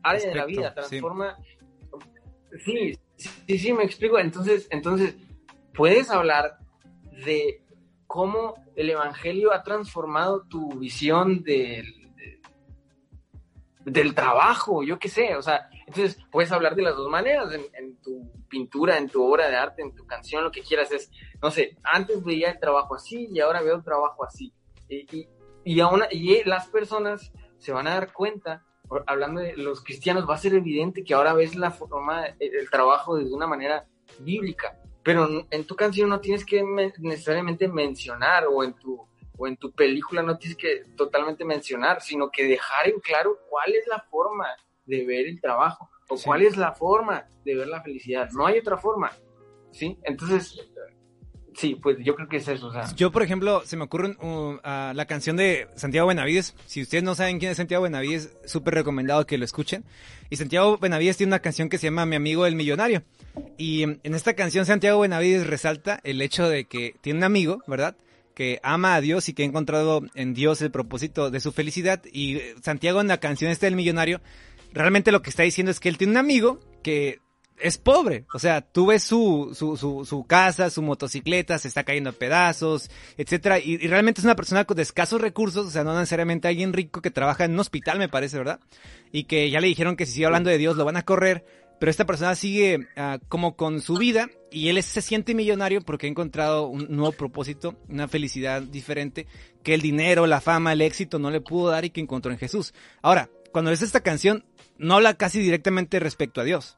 área 0.03 0.29
de 0.29 0.35
la 0.35 0.47
vida, 0.47 0.75
transforma, 0.75 1.37
sí. 2.65 2.99
sí, 3.47 3.59
sí, 3.59 3.73
me 3.73 3.85
explico, 3.85 4.19
entonces, 4.19 4.67
entonces, 4.73 5.15
puedes 5.73 6.11
hablar 6.11 6.59
de 7.25 7.63
cómo 8.09 8.55
el 8.75 8.91
Evangelio 8.91 9.53
ha 9.53 9.63
transformado 9.63 10.43
tu 10.49 10.69
visión 10.81 11.45
del 11.45 12.00
del 13.85 14.14
trabajo, 14.14 14.83
yo 14.83 14.99
qué 14.99 15.09
sé, 15.09 15.37
o 15.37 15.43
sea, 15.43 15.69
entonces 15.87 16.19
puedes 16.31 16.53
hablar 16.53 16.75
de 16.75 16.83
las 16.83 16.97
dos 16.97 17.09
maneras, 17.09 17.53
en, 17.53 17.97
tu 18.03 18.31
pintura, 18.49 18.99
en 18.99 19.09
tu 19.09 19.23
obra 19.25 19.49
de 19.49 19.57
arte, 19.57 19.83
en 19.83 19.95
tu 19.95 20.07
canción, 20.07 20.45
lo 20.45 20.51
que 20.51 20.62
quieras 20.62 20.90
es, 20.93 21.11
no 21.43 21.51
sé, 21.51 21.77
antes 21.83 22.23
veía 22.23 22.51
el 22.51 22.61
trabajo 22.61 22.95
así 22.95 23.29
y 23.31 23.40
ahora 23.40 23.62
veo 23.62 23.77
el 23.77 23.85
trabajo 23.85 24.25
así. 24.25 24.53
Y, 24.88 25.29
y, 25.64 25.81
aún, 25.81 26.03
y 26.11 26.43
las 26.45 26.69
personas 26.69 27.33
se 27.59 27.73
van 27.73 27.87
a 27.87 27.95
dar 27.95 28.12
cuenta, 28.12 28.64
hablando 29.07 29.40
de 29.40 29.57
los 29.57 29.83
cristianos, 29.83 30.29
va 30.29 30.35
a 30.35 30.38
ser 30.38 30.55
evidente 30.55 31.05
que 31.05 31.14
ahora 31.14 31.33
ves 31.33 31.55
la 31.55 31.71
forma, 31.71 32.27
el 32.38 32.69
trabajo 32.71 33.16
de 33.16 33.25
una 33.33 33.47
manera 33.47 33.87
bíblica, 34.19 34.79
pero 35.03 35.47
en 35.51 35.64
tu 35.64 35.77
canción 35.77 36.09
no 36.09 36.21
tienes 36.21 36.45
que 36.45 36.62
necesariamente 36.99 37.69
mencionar 37.69 38.47
o 38.47 38.62
en 38.64 38.75
tu 38.75 39.07
o 39.40 39.48
en 39.48 39.57
tu 39.57 39.72
película 39.72 40.22
no 40.22 40.37
tienes 40.37 40.59
que 40.59 40.83
totalmente 40.96 41.46
mencionar, 41.46 42.03
sino 42.03 42.31
que 42.31 42.44
dejar 42.46 42.88
en 42.88 43.00
claro 43.00 43.38
cuál 43.48 43.74
es 43.74 43.87
la 43.87 43.98
forma 44.11 44.46
de 44.85 45.07
ver 45.07 45.26
el 45.26 45.40
trabajo 45.40 45.88
o 46.11 46.16
cuál 46.22 46.42
es 46.42 46.59
la 46.59 46.72
forma 46.72 47.24
de 47.42 47.55
ver 47.55 47.68
la 47.68 47.83
felicidad. 47.83 48.29
No 48.33 48.46
hay 48.46 48.59
otra 48.59 48.76
forma, 48.76 49.11
¿sí? 49.70 49.96
Entonces, 50.03 50.61
sí, 51.55 51.74
pues 51.74 51.96
yo 52.05 52.16
creo 52.16 52.29
que 52.29 52.37
es 52.37 52.48
eso. 52.48 52.70
Yo, 52.96 53.11
por 53.11 53.22
ejemplo, 53.22 53.62
se 53.64 53.79
me 53.79 53.85
ocurre 53.85 54.14
la 54.62 55.07
canción 55.09 55.38
de 55.38 55.68
Santiago 55.74 56.09
Benavides. 56.09 56.55
Si 56.66 56.83
ustedes 56.83 57.03
no 57.03 57.14
saben 57.14 57.38
quién 57.38 57.53
es 57.53 57.57
Santiago 57.57 57.85
Benavides, 57.85 58.37
súper 58.44 58.74
recomendado 58.74 59.24
que 59.24 59.38
lo 59.38 59.46
escuchen. 59.46 59.85
Y 60.29 60.37
Santiago 60.37 60.76
Benavides 60.76 61.16
tiene 61.16 61.31
una 61.31 61.40
canción 61.40 61.70
que 61.70 61.79
se 61.79 61.87
llama 61.87 62.05
Mi 62.05 62.16
amigo 62.16 62.44
el 62.44 62.57
millonario. 62.57 63.05
Y 63.57 63.85
en 63.85 64.14
esta 64.14 64.35
canción 64.35 64.66
Santiago 64.66 65.00
Benavides 65.00 65.46
resalta 65.46 65.98
el 66.05 66.20
hecho 66.20 66.46
de 66.46 66.66
que 66.66 66.94
tiene 67.00 67.20
un 67.20 67.24
amigo, 67.24 67.62
¿verdad? 67.66 67.96
Que 68.35 68.61
ama 68.62 68.95
a 68.95 69.01
Dios 69.01 69.29
y 69.29 69.35
que 69.35 69.43
ha 69.43 69.47
encontrado 69.47 70.03
en 70.14 70.35
Dios 70.35 70.62
el 70.62 70.71
propósito 70.71 71.31
de 71.31 71.40
su 71.40 71.53
felicidad. 71.53 72.03
Y 72.12 72.37
eh, 72.37 72.55
Santiago 72.62 73.01
en 73.01 73.09
la 73.09 73.21
canción 73.21 73.51
este 73.51 73.66
del 73.66 73.77
millonario, 73.77 74.21
realmente 74.73 75.12
lo 75.12 75.23
que 75.23 75.31
está 75.31 75.43
diciendo 75.43 75.71
es 75.71 75.81
que 75.81 75.88
él 75.88 75.99
tiene 75.99 76.12
un 76.12 76.19
amigo 76.19 76.61
que 76.83 77.21
es 77.61 77.79
pobre. 77.79 78.25
O 78.33 78.38
sea, 78.38 78.61
tú 78.62 78.87
ves 78.87 79.03
su, 79.03 79.51
su, 79.55 79.77
su, 79.77 80.25
casa, 80.25 80.71
su 80.71 80.83
motocicleta, 80.83 81.59
se 81.59 81.69
está 81.69 81.85
cayendo 81.85 82.11
a 82.11 82.14
pedazos, 82.14 82.90
etcétera. 83.16 83.59
Y, 83.59 83.77
realmente 83.87 84.21
es 84.21 84.25
una 84.25 84.37
persona 84.37 84.64
con 84.64 84.79
escasos 84.81 85.21
recursos, 85.21 85.66
o 85.66 85.71
sea, 85.71 85.85
no 85.85 85.95
necesariamente 85.95 86.49
alguien 86.49 86.73
rico 86.73 87.03
que 87.03 87.11
trabaja 87.11 87.45
en 87.45 87.53
un 87.53 87.61
hospital, 87.61 87.99
me 87.99 88.09
parece, 88.09 88.38
¿verdad? 88.38 88.61
Y 89.12 89.25
que 89.25 89.51
ya 89.51 89.61
le 89.61 89.66
dijeron 89.66 89.97
que 89.97 90.07
si 90.07 90.12
sigue 90.12 90.27
hablando 90.27 90.51
de 90.51 90.59
Dios 90.59 90.77
lo 90.77 90.85
van 90.85 90.97
a 90.97 91.05
correr 91.05 91.45
pero 91.81 91.90
esta 91.90 92.05
persona 92.05 92.35
sigue 92.35 92.87
ah, 92.97 93.19
como 93.29 93.57
con 93.57 93.81
su 93.81 93.97
vida 93.97 94.29
y 94.53 94.69
él 94.69 94.81
se 94.83 95.01
siente 95.01 95.35
millonario 95.35 95.81
porque 95.81 96.07
ha 96.07 96.11
encontrado 96.11 96.66
un 96.66 96.87
nuevo 96.90 97.12
propósito, 97.12 97.75
una 97.88 98.07
felicidad 98.07 98.61
diferente 98.61 99.27
que 99.62 99.73
el 99.73 99.81
dinero, 99.81 100.27
la 100.27 100.43
fama, 100.43 100.75
el 100.75 100.83
éxito 100.83 101.19
no 101.19 101.31
le 101.31 101.40
pudo 101.40 101.71
dar 101.71 101.87
y 101.87 101.90
que 101.90 102.03
encontró 102.03 102.33
en 102.33 102.38
Jesús. 102.38 102.75
Ahora, 103.01 103.31
cuando 103.51 103.71
ves 103.71 103.81
esta 103.81 104.03
canción, 104.03 104.45
no 104.77 104.97
habla 104.97 105.14
casi 105.14 105.40
directamente 105.40 105.99
respecto 106.01 106.43
a 106.43 106.45
Dios. 106.45 106.77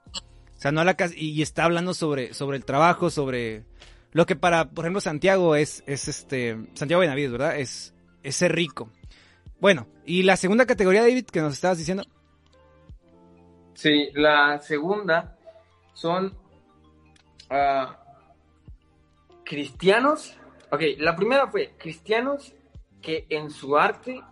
O 0.56 0.60
sea, 0.60 0.70
no 0.70 0.78
habla 0.80 0.94
casi, 0.94 1.18
y 1.18 1.42
está 1.42 1.64
hablando 1.64 1.94
sobre, 1.94 2.32
sobre 2.32 2.56
el 2.56 2.64
trabajo, 2.64 3.10
sobre 3.10 3.64
lo 4.12 4.24
que 4.24 4.36
para, 4.36 4.70
por 4.70 4.84
ejemplo, 4.84 5.00
Santiago 5.00 5.56
es, 5.56 5.82
es 5.88 6.06
este, 6.06 6.56
Santiago 6.74 7.00
Benavides, 7.00 7.32
¿verdad? 7.32 7.58
Es, 7.58 7.92
es 8.22 8.36
ser 8.36 8.54
rico. 8.54 8.88
Bueno, 9.60 9.88
y 10.06 10.22
la 10.22 10.36
segunda 10.36 10.64
categoría, 10.64 11.02
David, 11.02 11.24
que 11.26 11.40
nos 11.40 11.54
estabas 11.54 11.78
diciendo. 11.78 12.04
Sí, 13.74 14.10
la 14.14 14.58
segunda 14.60 15.36
son 15.92 16.36
uh, 17.50 17.92
cristianos. 19.44 20.38
Ok, 20.70 20.82
la 20.98 21.16
primera 21.16 21.48
fue 21.48 21.74
cristianos 21.78 22.54
que 23.00 23.26
en 23.28 23.50
su 23.50 23.76
arte, 23.76 24.22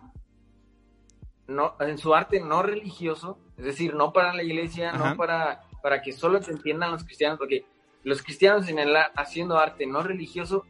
no, 1.47 1.75
en 1.79 1.97
su 1.97 2.15
arte 2.15 2.39
no 2.39 2.63
religioso, 2.63 3.39
es 3.57 3.65
decir, 3.65 3.93
no 3.93 4.13
para 4.13 4.33
la 4.33 4.43
iglesia, 4.43 4.93
no 4.93 5.15
para, 5.15 5.61
para 5.83 6.01
que 6.01 6.13
solo 6.13 6.41
se 6.41 6.51
entiendan 6.51 6.91
los 6.91 7.03
cristianos, 7.03 7.37
porque 7.37 7.65
los 8.03 8.23
cristianos 8.23 8.67
en 8.69 8.79
el, 8.79 8.95
haciendo 9.15 9.57
arte 9.57 9.85
no 9.85 10.01
religioso 10.01 10.65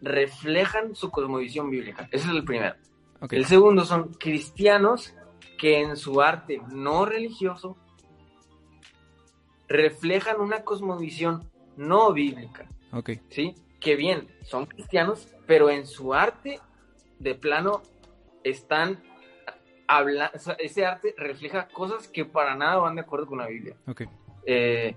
reflejan 0.00 0.94
su 0.94 1.10
cosmovisión 1.10 1.70
bíblica. 1.70 2.08
Ese 2.12 2.28
es 2.28 2.34
el 2.34 2.44
primero. 2.44 2.76
El 3.30 3.46
segundo 3.46 3.84
son 3.84 4.14
cristianos 4.14 5.14
que 5.58 5.80
en 5.80 5.96
su 5.96 6.20
arte 6.20 6.60
no 6.70 7.04
religioso 7.06 7.76
reflejan 9.68 10.40
una 10.40 10.64
cosmovisión 10.64 11.50
no 11.76 12.12
bíblica. 12.12 12.68
Okay. 12.92 13.20
¿Sí? 13.28 13.54
Que 13.80 13.96
bien, 13.96 14.28
son 14.42 14.66
cristianos, 14.66 15.28
pero 15.46 15.70
en 15.70 15.86
su 15.86 16.14
arte 16.14 16.60
de 17.18 17.34
plano 17.34 17.82
están 18.44 19.02
hablando, 19.88 20.32
ese 20.58 20.84
arte 20.84 21.14
refleja 21.16 21.68
cosas 21.68 22.08
que 22.08 22.24
para 22.24 22.54
nada 22.54 22.76
van 22.76 22.96
de 22.96 23.02
acuerdo 23.02 23.26
con 23.26 23.38
la 23.38 23.46
Biblia. 23.46 23.76
Okay. 23.86 24.06
Eh, 24.44 24.94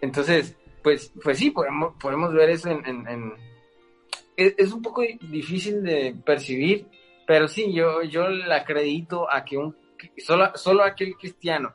entonces, 0.00 0.56
pues, 0.82 1.12
pues 1.22 1.38
sí, 1.38 1.50
podemos, 1.50 1.94
podemos 2.00 2.32
ver 2.32 2.50
eso 2.50 2.70
en, 2.70 3.34
es, 4.36 4.72
un 4.72 4.82
poco 4.82 5.02
difícil 5.02 5.82
de 5.82 6.14
percibir, 6.24 6.86
pero 7.26 7.48
sí, 7.48 7.72
yo, 7.72 8.02
yo 8.02 8.28
le 8.28 8.54
acredito 8.54 9.30
a 9.30 9.44
que 9.44 9.56
un, 9.56 9.76
solo, 10.18 10.50
solo 10.54 10.82
aquel 10.82 11.14
cristiano 11.16 11.74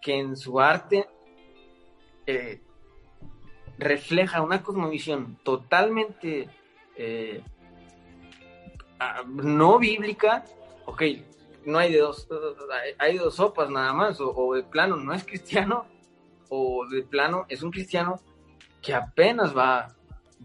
que 0.00 0.18
en 0.18 0.36
su 0.36 0.60
arte 0.60 1.06
eh, 2.26 2.60
refleja 3.78 4.42
una 4.42 4.62
cosmovisión 4.62 5.38
totalmente 5.42 6.48
eh, 6.96 7.42
no 9.26 9.78
bíblica, 9.78 10.44
ok, 10.86 11.02
no 11.66 11.78
hay 11.78 11.92
de 11.92 11.98
dos, 11.98 12.28
hay 12.98 13.18
dos 13.18 13.36
sopas 13.36 13.70
nada 13.70 13.92
más, 13.92 14.18
o, 14.20 14.54
de 14.54 14.62
plano 14.62 14.96
no 14.96 15.12
es 15.12 15.24
cristiano, 15.24 15.86
o 16.48 16.86
de 16.88 17.02
plano 17.02 17.46
es 17.48 17.62
un 17.62 17.70
cristiano 17.70 18.20
que 18.80 18.94
apenas 18.94 19.56
va, 19.56 19.94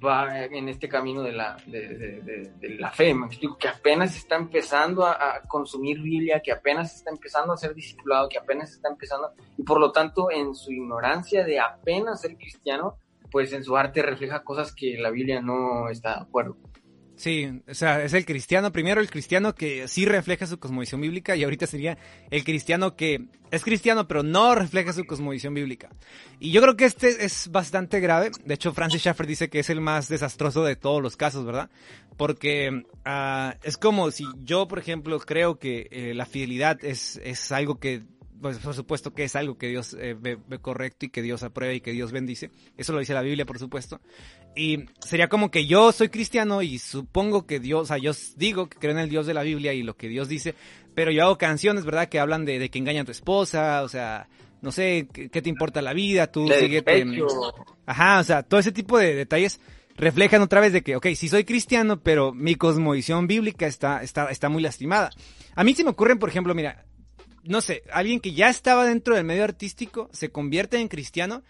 va 0.04 0.46
en 0.46 0.70
este 0.70 0.88
camino 0.88 1.22
de 1.24 1.32
la, 1.32 1.58
de, 1.66 2.76
la 2.80 2.92
fe, 2.92 3.14
me 3.14 3.28
explico, 3.28 3.58
que 3.58 3.68
apenas 3.68 4.16
está 4.16 4.36
empezando 4.36 5.06
a, 5.06 5.42
consumir 5.48 6.02
Biblia, 6.02 6.42
que 6.42 6.52
apenas 6.52 6.96
está 6.96 7.12
empezando 7.12 7.54
a 7.54 7.58
ser 7.58 7.74
discipulado, 7.74 8.30
que 8.30 8.38
apenas 8.38 8.72
está 8.72 8.90
empezando, 8.90 9.32
y 9.58 9.64
por 9.64 9.80
lo 9.80 9.92
tanto 9.92 10.30
en 10.32 10.56
su 10.56 10.72
ignorancia 10.72 11.44
de 11.44 11.60
apenas 11.60 12.22
ser 12.22 12.38
cristiano, 12.38 12.98
pues 13.32 13.54
en 13.54 13.64
su 13.64 13.76
arte 13.76 14.02
refleja 14.02 14.44
cosas 14.44 14.74
que 14.74 14.98
la 14.98 15.10
Biblia 15.10 15.42
no 15.42 15.90
está 15.90 16.16
de 16.16 16.22
acuerdo. 16.22 16.58
Sí, 17.18 17.50
o 17.68 17.74
sea, 17.74 18.04
es 18.04 18.14
el 18.14 18.26
cristiano, 18.26 18.72
primero 18.72 19.02
el 19.02 19.10
cristiano 19.10 19.56
que 19.56 19.88
sí 19.88 20.06
refleja 20.06 20.46
su 20.46 20.60
cosmovisión 20.60 21.02
bíblica 21.02 21.36
y 21.36 21.44
ahorita 21.44 21.66
sería 21.66 21.98
el 22.30 22.44
cristiano 22.44 22.96
que 22.96 23.26
es 23.50 23.64
cristiano 23.64 24.08
pero 24.08 24.22
no 24.22 24.54
refleja 24.54 24.94
su 24.94 25.04
cosmovisión 25.04 25.56
bíblica. 25.56 25.90
Y 26.40 26.52
yo 26.52 26.62
creo 26.62 26.78
que 26.78 26.86
este 26.86 27.26
es 27.26 27.50
bastante 27.52 28.00
grave, 28.00 28.30
de 28.46 28.54
hecho 28.54 28.72
Francis 28.72 29.02
Schaeffer 29.02 29.26
dice 29.26 29.50
que 29.50 29.60
es 29.60 29.72
el 29.72 29.82
más 29.82 30.10
desastroso 30.10 30.64
de 30.64 30.76
todos 30.76 31.02
los 31.02 31.18
casos, 31.18 31.44
¿verdad? 31.44 31.72
Porque 32.18 32.84
uh, 33.08 33.58
es 33.64 33.78
como 33.78 34.12
si 34.12 34.26
yo, 34.44 34.68
por 34.68 34.78
ejemplo, 34.78 35.20
creo 35.20 35.58
que 35.58 35.88
eh, 35.90 36.14
la 36.14 36.28
fidelidad 36.28 36.86
es, 36.86 37.20
es 37.24 37.52
algo 37.52 37.80
que 37.80 38.04
pues 38.42 38.60
por 38.60 38.74
supuesto 38.74 39.14
que 39.14 39.24
es 39.24 39.36
algo 39.36 39.58
que 39.58 39.68
Dios 39.68 39.96
eh, 40.00 40.16
ve, 40.20 40.38
correcto 40.60 41.06
y 41.06 41.10
que 41.10 41.22
Dios 41.22 41.44
aprueba 41.44 41.74
y 41.74 41.82
que 41.82 41.92
Dios 41.92 42.12
bendice. 42.12 42.52
Eso 42.78 42.94
lo 42.94 43.00
dice 43.00 43.14
la 43.14 43.22
Biblia, 43.22 43.46
por 43.46 43.60
supuesto. 43.60 44.00
Y 44.58 44.86
sería 45.00 45.30
como 45.30 45.52
que 45.52 45.68
yo 45.68 45.92
soy 45.92 46.10
cristiano 46.10 46.62
y 46.62 46.80
supongo 46.80 47.46
que 47.46 47.60
Dios, 47.60 47.84
o 47.84 47.86
sea, 47.86 47.98
yo 47.98 48.12
digo 48.36 48.68
que 48.68 48.78
creo 48.80 48.94
en 48.94 49.00
el 49.00 49.10
Dios 49.10 49.28
de 49.28 49.34
la 49.34 49.44
Biblia 49.44 49.74
y 49.74 49.84
lo 49.84 49.96
que 49.96 50.08
Dios 50.08 50.28
dice, 50.28 50.56
pero 50.96 51.12
yo 51.12 51.24
hago 51.24 51.38
canciones, 51.38 51.86
¿verdad? 51.86 52.10
Que 52.10 52.20
hablan 52.20 52.44
de, 52.44 52.70
que 52.70 52.80
engaña 52.80 53.02
a 53.02 53.06
tu 53.06 53.12
esposa, 53.12 53.84
o 53.84 53.90
sea, 53.90 54.28
no 54.62 54.72
sé, 54.72 55.08
¿qué, 55.14 55.30
te 55.30 55.50
importa 55.50 55.82
la 55.82 55.94
vida? 55.94 56.32
Tú 56.32 56.48
sigue... 56.48 56.84
Ajá, 57.86 58.20
o 58.20 58.24
sea, 58.24 58.44
todo 58.44 58.60
ese 58.60 58.72
tipo 58.72 58.98
de 58.98 59.14
detalles 59.14 59.60
reflejan 59.96 60.42
otra 60.42 60.62
vez 60.62 60.74
de 60.74 60.82
que, 60.82 60.96
ok, 60.96 61.08
sí 61.16 61.30
soy 61.30 61.44
cristiano, 61.44 62.02
pero 62.02 62.34
mi 62.34 62.56
cosmovisión 62.56 63.28
bíblica 63.28 63.68
está, 63.68 64.02
está, 64.02 64.30
está 64.32 64.50
muy 64.50 64.64
lastimada. 64.64 65.12
A 65.56 65.64
mí 65.64 65.74
se 65.74 65.84
me 65.84 65.92
ocurren, 65.92 66.20
por 66.20 66.30
ejemplo, 66.30 66.56
mira, 66.56 66.86
no 67.44 67.62
sé, 67.62 67.84
alguien 67.92 68.20
que 68.20 68.34
ya 68.34 68.50
estaba 68.50 68.86
dentro 68.86 69.16
del 69.16 69.24
medio 69.24 69.44
artístico 69.44 70.10
se 70.12 70.30
convierte 70.30 70.80
en 70.80 70.88
cristiano 70.88 71.44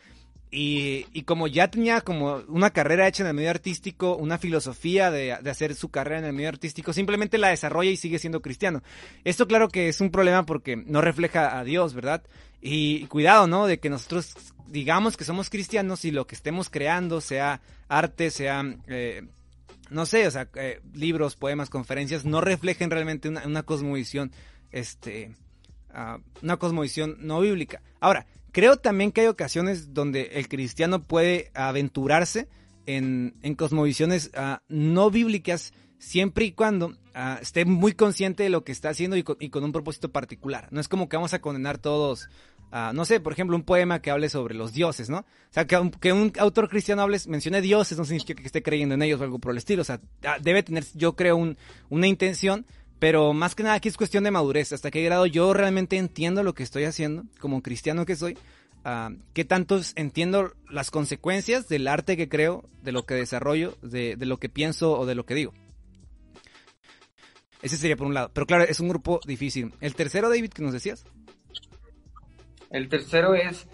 y, 0.49 1.05
y, 1.11 1.23
como 1.23 1.47
ya 1.47 1.69
tenía 1.69 1.99
como 1.99 2.37
una 2.47 2.69
carrera 2.69 3.07
hecha 3.07 3.23
en 3.23 3.29
el 3.29 3.33
medio 3.33 3.49
artístico, 3.49 4.15
una 4.15 4.37
filosofía 4.37 5.11
de, 5.11 5.33
hacer 5.33 5.75
su 5.75 5.89
carrera 5.89 6.19
en 6.19 6.25
el 6.25 6.33
medio 6.33 6.47
artístico, 6.47 6.93
simplemente 6.93 7.37
la 7.37 7.49
desarrolla 7.49 7.91
y 7.91 7.97
sigue 7.97 8.17
siendo 8.17 8.41
cristiano. 8.41 8.81
Esto 9.25 9.47
claro 9.47 9.67
que 9.67 9.89
es 9.89 9.99
un 9.99 10.09
problema 10.09 10.45
porque 10.45 10.77
no 10.77 11.01
refleja 11.01 11.59
a 11.59 11.65
Dios, 11.65 11.93
¿verdad? 11.93 12.23
Y, 12.61 13.07
cuidado, 13.07 13.47
¿no? 13.47 13.67
De 13.67 13.79
que 13.79 13.89
nosotros 13.89 14.35
digamos 14.67 15.17
que 15.17 15.25
somos 15.25 15.49
cristianos 15.49 16.05
y 16.05 16.11
lo 16.11 16.27
que 16.27 16.35
estemos 16.35 16.69
creando, 16.69 17.21
sea 17.21 17.61
arte, 17.89 18.31
sea... 18.31 18.63
Eh, 18.87 19.23
no 19.89 20.05
sé, 20.05 20.27
o 20.27 20.31
sea, 20.31 20.49
eh, 20.55 20.81
libros, 20.93 21.37
poemas, 21.37 21.69
conferencias, 21.69 22.25
no 22.25 22.41
reflejen 22.41 22.91
realmente 22.91 23.29
una, 23.29 23.45
una 23.47 23.63
cosmovisión, 23.63 24.33
este, 24.69 25.33
una 26.41 26.57
cosmovisión 26.57 27.15
no 27.19 27.39
bíblica. 27.39 27.81
Ahora, 27.99 28.25
creo 28.57 28.77
también 28.77 29.11
que 29.11 29.21
hay 29.21 29.27
ocasiones 29.27 29.93
donde 29.93 30.31
el 30.33 30.49
cristiano 30.49 31.03
puede 31.03 31.51
aventurarse 31.53 32.47
en, 32.87 33.35
en 33.43 33.53
cosmovisiones 33.53 34.31
ah, 34.33 34.63
no 34.67 35.11
bíblicas 35.11 35.73
siempre 35.99 36.45
y 36.45 36.53
cuando 36.53 36.97
ah, 37.13 37.37
esté 37.39 37.65
muy 37.65 37.91
consciente 37.91 38.41
de 38.41 38.49
lo 38.49 38.63
que 38.63 38.71
está 38.71 38.89
haciendo 38.89 39.15
y 39.15 39.21
con, 39.21 39.63
un 39.63 39.71
propósito 39.71 40.11
particular. 40.11 40.69
No 40.71 40.81
es 40.81 40.87
como 40.87 41.07
que 41.07 41.17
vamos 41.17 41.35
a 41.35 41.39
condenar 41.39 41.77
todos, 41.77 42.29
uh, 42.71 42.93
no 42.95 43.05
sé, 43.05 43.19
por 43.19 43.31
ejemplo, 43.31 43.55
un 43.55 43.61
poema 43.61 44.01
que 44.01 44.09
hable 44.09 44.27
sobre 44.27 44.55
los 44.55 44.73
dioses, 44.73 45.07
¿no? 45.07 45.19
O 45.19 45.51
sea, 45.51 45.67
que, 45.67 46.11
un 46.11 46.33
autor 46.39 46.67
cristiano 46.67 47.03
hable, 47.03 47.19
mencione 47.27 47.61
dioses 47.61 47.95
no 47.95 48.05
significa 48.05 48.41
que 48.41 48.47
esté 48.47 48.63
creyendo 48.63 48.95
en 48.95 49.03
ellos 49.03 49.21
o 49.21 49.23
algo 49.23 49.37
por 49.37 49.51
el 49.51 49.59
estilo. 49.59 49.83
O 49.83 49.85
sea, 49.85 50.01
debe 50.41 50.63
tener, 50.63 50.83
yo 50.95 51.15
creo, 51.15 51.37
un, 51.37 51.59
una 51.89 52.07
intención 52.07 52.65
pero 52.99 53.33
más 53.33 53.55
que 53.55 53.63
nada 53.63 53.75
aquí 53.75 53.89
es 53.89 53.97
cuestión 53.97 54.23
de 54.23 54.31
madurez. 54.31 54.73
Hasta 54.73 54.91
qué 54.91 55.03
grado 55.03 55.25
yo 55.25 55.53
realmente 55.53 55.97
entiendo 55.97 56.43
lo 56.43 56.53
que 56.53 56.63
estoy 56.63 56.85
haciendo, 56.85 57.23
como 57.39 57.61
cristiano 57.61 58.05
que 58.05 58.15
soy. 58.15 58.37
Uh, 58.85 59.17
qué 59.33 59.43
tanto 59.43 59.81
entiendo 59.95 60.53
las 60.69 60.91
consecuencias 60.91 61.67
del 61.67 61.87
arte 61.87 62.15
que 62.15 62.29
creo, 62.29 62.63
de 62.81 62.91
lo 62.91 63.05
que 63.05 63.15
desarrollo, 63.15 63.77
de, 63.81 64.15
lo 64.19 64.37
que 64.37 64.49
pienso 64.49 64.97
o 64.97 65.05
de 65.05 65.15
lo 65.15 65.25
que 65.25 65.35
digo. 65.35 65.53
Ese 67.61 67.77
sería 67.77 67.97
por 67.97 68.07
un 68.07 68.13
lado. 68.13 68.31
Pero 68.33 68.47
claro, 68.47 68.63
es 68.63 68.79
un 68.79 68.87
grupo 68.87 69.19
difícil. 69.25 69.73
El 69.81 69.95
tercero, 69.95 70.29
David, 70.29 70.51
que 70.51 70.61
nos 70.61 70.73
decías. 70.73 71.03
El 72.69 72.87
tercero 72.87 73.35
es 73.35 73.67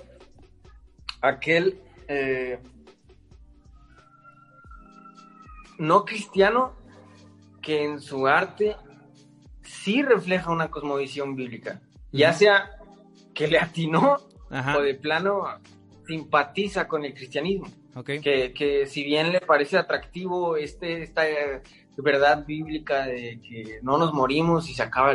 aquel 1.22 1.80
eh, 2.08 2.60
no 5.78 6.06
cristiano 6.06 6.74
que 7.62 7.84
en 7.84 8.02
su 8.02 8.28
arte 8.28 8.76
sí 9.74 10.02
refleja 10.02 10.52
una 10.52 10.70
cosmovisión 10.70 11.36
bíblica, 11.36 11.82
ya 12.12 12.34
sea 12.34 12.70
que 13.34 13.48
le 13.48 13.60
atinó 13.60 14.18
o 14.50 14.82
de 14.82 14.94
plano 14.96 15.46
simpatiza 16.06 16.88
con 16.88 17.04
el 17.06 17.14
cristianismo. 17.14 17.68
Que, 18.04 18.54
que, 18.56 18.88
si 18.88 19.04
bien 19.04 19.32
le 19.32 19.40
parece 19.40 19.78
atractivo 19.78 20.58
este, 20.58 21.04
esta 21.04 21.30
eh, 21.30 21.62
verdad 21.98 22.44
bíblica 22.44 23.06
de 23.06 23.40
que 23.40 23.80
no 23.84 24.00
nos 24.00 24.14
morimos 24.14 24.68
y 24.68 24.74
se 24.74 24.82
acaba 24.82 25.14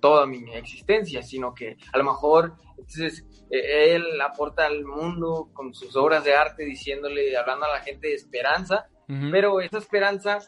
toda 0.00 0.26
mi 0.26 0.52
existencia, 0.54 1.22
sino 1.22 1.54
que 1.54 1.76
a 1.92 1.98
lo 1.98 2.04
mejor 2.04 2.54
entonces 2.70 3.24
e, 3.48 3.94
él 3.94 4.20
aporta 4.20 4.66
al 4.66 4.84
mundo 4.84 5.50
con 5.52 5.72
sus 5.72 5.94
obras 5.94 6.24
de 6.24 6.34
arte 6.34 6.64
diciéndole, 6.64 7.36
hablando 7.36 7.66
a 7.66 7.74
la 7.74 7.80
gente 7.80 8.08
de 8.08 8.14
esperanza, 8.14 8.86
pero 9.32 9.60
esa 9.60 9.78
esperanza 9.78 10.38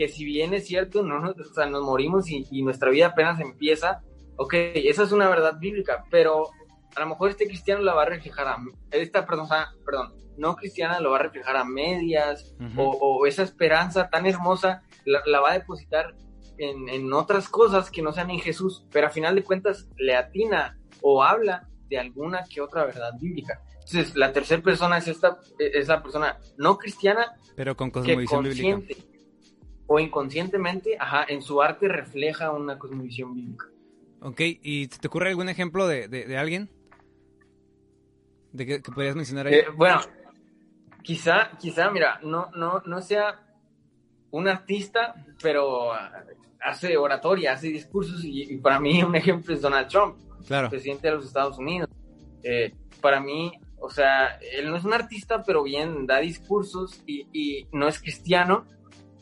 que 0.00 0.08
si 0.08 0.24
bien 0.24 0.54
es 0.54 0.66
cierto, 0.66 1.02
no 1.02 1.20
nos, 1.20 1.38
o 1.38 1.52
sea, 1.52 1.66
nos 1.66 1.82
morimos 1.82 2.30
y, 2.30 2.62
nuestra 2.62 2.88
vida 2.88 3.08
apenas 3.08 3.38
empieza, 3.38 4.00
ok, 4.36 4.54
esa 4.54 5.02
es 5.02 5.12
una 5.12 5.28
verdad 5.28 5.58
bíblica, 5.58 6.06
pero 6.10 6.48
a 6.96 7.00
lo 7.00 7.06
mejor 7.06 7.28
este 7.28 7.46
cristiano 7.46 7.82
la 7.82 7.92
va 7.92 8.04
a 8.04 8.06
reflejar 8.06 8.48
a, 8.48 8.56
esta 8.92 9.26
persona, 9.26 9.74
perdón, 9.84 10.14
no 10.38 10.56
cristiana 10.56 11.00
lo 11.00 11.10
va 11.10 11.18
a 11.18 11.22
reflejar 11.24 11.54
a 11.58 11.64
medias, 11.64 12.54
o, 12.78 13.26
esa 13.26 13.42
esperanza 13.42 14.08
tan 14.08 14.24
hermosa 14.24 14.80
la, 15.04 15.40
va 15.40 15.50
a 15.50 15.58
depositar 15.58 16.14
en, 16.56 16.88
en, 16.88 17.12
otras 17.12 17.50
cosas 17.50 17.90
que 17.90 18.00
no 18.00 18.14
sean 18.14 18.30
en 18.30 18.40
Jesús, 18.40 18.86
pero 18.90 19.08
a 19.08 19.10
final 19.10 19.34
de 19.34 19.44
cuentas 19.44 19.86
le 19.98 20.16
atina 20.16 20.78
o 21.02 21.22
habla 21.22 21.68
de 21.90 21.98
alguna 21.98 22.46
que 22.48 22.62
otra 22.62 22.86
verdad 22.86 23.12
bíblica. 23.20 23.60
Entonces, 23.80 24.16
la 24.16 24.32
tercera 24.32 24.62
persona 24.62 24.96
es 24.96 25.08
esta, 25.08 25.36
es 25.58 25.88
la 25.88 26.02
persona 26.02 26.38
no 26.56 26.78
cristiana, 26.78 27.34
pero 27.54 27.76
con 27.76 27.90
cosmovisión 27.90 28.44
bíblica 28.44 29.09
o 29.92 29.98
inconscientemente, 29.98 30.96
ajá, 31.00 31.24
en 31.28 31.42
su 31.42 31.60
arte 31.60 31.88
refleja 31.88 32.52
una 32.52 32.78
cosmovisión 32.78 33.34
bíblica. 33.34 33.66
Ok, 34.20 34.40
¿y 34.40 34.86
te 34.86 35.08
ocurre 35.08 35.30
algún 35.30 35.48
ejemplo 35.48 35.88
de, 35.88 36.06
de, 36.06 36.38
alguien? 36.38 36.70
¿De 38.52 38.66
que, 38.66 38.82
que 38.82 38.92
podrías 38.92 39.16
mencionar 39.16 39.48
ahí? 39.48 39.54
Eh, 39.54 39.64
bueno, 39.74 40.00
quizá, 41.02 41.50
quizá, 41.58 41.90
mira, 41.90 42.20
no, 42.22 42.52
no, 42.54 42.80
no 42.86 43.02
sea 43.02 43.40
un 44.30 44.46
artista, 44.46 45.12
pero 45.42 45.90
hace 46.60 46.96
oratoria, 46.96 47.54
hace 47.54 47.66
discursos 47.66 48.20
y, 48.22 48.58
para 48.58 48.78
mí 48.78 49.02
un 49.02 49.16
ejemplo 49.16 49.52
es 49.52 49.60
Donald 49.60 49.88
Trump, 49.88 50.16
presidente 50.70 51.08
de 51.08 51.14
los 51.14 51.26
Estados 51.26 51.58
Unidos. 51.58 51.90
Eh, 52.44 52.72
para 53.00 53.18
mí, 53.18 53.50
o 53.80 53.90
sea, 53.90 54.38
él 54.52 54.70
no 54.70 54.76
es 54.76 54.84
un 54.84 54.92
artista, 54.92 55.42
pero 55.42 55.64
bien 55.64 56.06
da 56.06 56.20
discursos 56.20 57.02
y, 57.06 57.26
y 57.32 57.66
no 57.72 57.88
es 57.88 58.00
cristiano, 58.00 58.66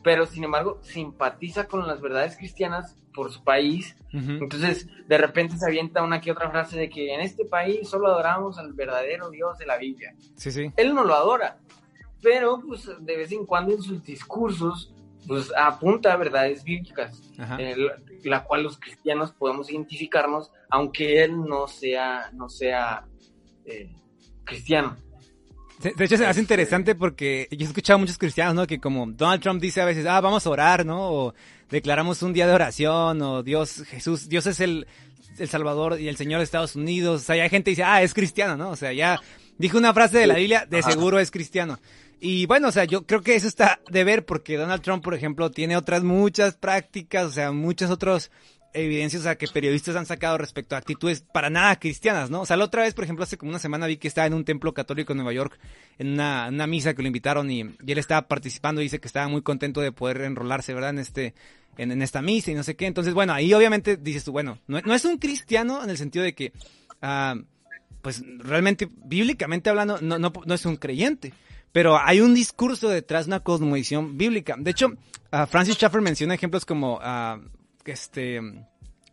pero 0.09 0.25
sin 0.25 0.42
embargo 0.42 0.79
simpatiza 0.81 1.68
con 1.68 1.87
las 1.87 2.01
verdades 2.01 2.35
cristianas 2.38 2.97
por 3.12 3.31
su 3.31 3.44
país. 3.44 3.94
Entonces, 4.11 4.88
de 5.07 5.18
repente 5.18 5.59
se 5.59 5.66
avienta 5.66 6.03
una 6.03 6.18
que 6.18 6.33
otra 6.33 6.51
frase 6.51 6.79
de 6.79 6.88
que 6.88 7.12
en 7.12 7.21
este 7.21 7.44
país 7.44 7.87
solo 7.90 8.09
adoramos 8.09 8.57
al 8.57 8.73
verdadero 8.73 9.29
Dios 9.29 9.59
de 9.59 9.66
la 9.66 9.77
Biblia. 9.77 10.14
Sí, 10.35 10.51
sí. 10.51 10.73
Él 10.79 10.94
no 10.94 11.05
lo 11.05 11.12
adora, 11.12 11.59
pero 12.23 12.59
pues 12.66 12.90
de 12.99 13.16
vez 13.18 13.33
en 13.33 13.44
cuando 13.44 13.75
en 13.75 13.83
sus 13.83 14.03
discursos 14.03 14.94
pues 15.27 15.53
apunta 15.55 16.14
a 16.14 16.16
verdades 16.16 16.64
bíblicas, 16.64 17.21
la 18.25 18.44
cual 18.44 18.62
los 18.62 18.79
cristianos 18.79 19.33
podemos 19.33 19.71
identificarnos, 19.71 20.51
aunque 20.71 21.23
él 21.23 21.38
no 21.38 21.68
sea, 21.68 22.31
no 22.33 22.49
sea 22.49 23.05
eh, 23.66 23.94
cristiano. 24.44 24.97
De 25.81 26.05
hecho, 26.05 26.17
se 26.17 26.27
hace 26.27 26.41
interesante 26.41 26.97
porque 26.97 27.47
yo 27.53 27.64
he 27.64 27.69
escuchado 27.69 27.97
a 27.97 28.01
muchos 28.01 28.19
cristianos, 28.19 28.55
¿no? 28.55 28.67
Que 28.67 28.81
como 28.81 29.07
Donald 29.07 29.41
Trump 29.41 29.61
dice 29.62 29.81
a 29.81 29.85
veces, 29.85 30.07
ah, 30.07 30.21
vamos 30.21 30.45
a 30.45 30.51
orar, 30.51 30.85
¿no? 30.85 31.11
O 31.11 31.35
declaramos 31.71 32.21
un 32.23 32.33
día 32.33 32.49
de 32.49 32.53
oración, 32.53 33.23
o 33.23 33.45
Dios, 33.45 33.85
Jesús, 33.87 34.29
Dios 34.29 34.47
es 34.47 34.59
el, 34.59 34.88
el 35.38 35.49
Salvador 35.49 36.01
y 36.01 36.09
el 36.09 36.17
Señor 36.17 36.38
de 36.41 36.45
Estados 36.45 36.75
Unidos. 36.75 37.23
O 37.23 37.25
sea, 37.25 37.37
ya 37.37 37.49
gente 37.49 37.71
dice, 37.71 37.85
ah, 37.85 38.03
es 38.03 38.12
cristiano, 38.12 38.57
¿no? 38.57 38.71
O 38.71 38.77
sea, 38.77 38.93
ya 38.93 39.21
dijo 39.57 39.79
una 39.79 39.95
frase 39.95 40.19
de 40.19 40.27
la 40.27 40.35
Biblia, 40.35 40.67
de 40.69 40.83
seguro 40.83 41.21
es 41.21 41.31
cristiano. 41.31 41.79
Y 42.21 42.47
bueno, 42.47 42.69
o 42.69 42.73
sea, 42.73 42.85
yo 42.85 43.07
creo 43.07 43.23
que 43.23 43.37
eso 43.37 43.47
está 43.47 43.81
de 43.88 44.03
ver 44.03 44.25
porque 44.25 44.57
Donald 44.57 44.83
Trump, 44.83 45.05
por 45.05 45.14
ejemplo, 45.14 45.51
tiene 45.53 45.77
otras 45.77 46.03
muchas 46.03 46.57
prácticas, 46.57 47.27
o 47.27 47.31
sea, 47.31 47.53
muchos 47.53 47.91
otros 47.91 48.33
evidencias 48.72 49.26
a 49.26 49.37
que 49.37 49.46
periodistas 49.48 49.96
han 49.96 50.07
sacado 50.07 50.38
respecto 50.38 50.74
a 50.74 50.78
actitudes 50.78 51.20
para 51.33 51.50
nada 51.50 51.78
cristianas, 51.78 52.31
¿no? 52.31 52.42
O 52.42 52.46
sea, 52.46 52.57
la 52.57 52.64
otra 52.64 52.83
vez, 52.83 52.94
por 52.94 53.04
ejemplo, 53.04 53.24
hace 53.24 53.38
como 53.38 53.50
una 53.50 53.59
semana 53.59 53.87
vi 53.87 53.96
que 53.96 54.09
estaba 54.09 54.26
en 54.26 54.35
un 54.35 54.44
templo 54.44 54.74
católico 54.74 55.12
en 55.12 55.18
Nueva 55.18 55.33
York, 55.33 55.59
en 55.98 56.12
una, 56.12 56.66
misa 56.66 56.94
que 56.94 57.02
lo 57.02 57.09
invitaron 57.09 57.50
y, 57.50 57.61
él 57.61 57.98
estaba 57.98 58.28
participando 58.28 58.81
y 58.81 58.85
dice 58.85 59.00
que 59.00 59.09
estaba 59.09 59.28
muy 59.28 59.42
contento 59.42 59.81
de 59.81 59.92
poder 59.92 60.20
enrolarse, 60.22 60.74
¿verdad? 60.74 60.90
En 60.90 60.98
este, 60.98 61.35
en, 61.76 62.02
esta 62.02 62.22
misa 62.22 62.50
y 62.50 62.54
no 62.54 62.62
sé 62.62 62.76
qué. 62.76 62.87
Entonces, 62.87 63.14
bueno, 63.14 63.33
ahí 63.33 63.52
obviamente 63.54 63.96
dices 63.96 64.24
tú, 64.24 64.33
bueno, 64.33 64.59
no, 64.66 64.94
es 64.94 65.04
un 65.04 65.18
cristiano 65.18 65.83
en 65.83 65.90
el 65.90 65.96
sentido 65.96 66.24
de 66.24 66.35
que, 66.35 66.52
ah, 67.02 67.37
pues 68.02 68.22
realmente, 68.38 68.88
bíblicamente 69.04 69.70
hablando, 69.70 69.98
no, 70.00 70.18
no, 70.18 70.33
no 70.44 70.54
es 70.54 70.66
un 70.66 70.76
creyente 70.76 71.33
pero 71.72 71.98
hay 71.98 72.20
un 72.20 72.35
discurso 72.35 72.88
detrás 72.88 73.26
de 73.26 73.31
una 73.31 73.40
cosmovisión 73.40 74.16
bíblica. 74.16 74.57
De 74.59 74.70
hecho, 74.70 74.88
uh, 74.88 75.46
Francis 75.46 75.76
Schaeffer 75.76 76.00
menciona 76.00 76.35
ejemplos 76.35 76.64
como, 76.64 76.96
uh, 76.96 77.40
este, 77.92 78.40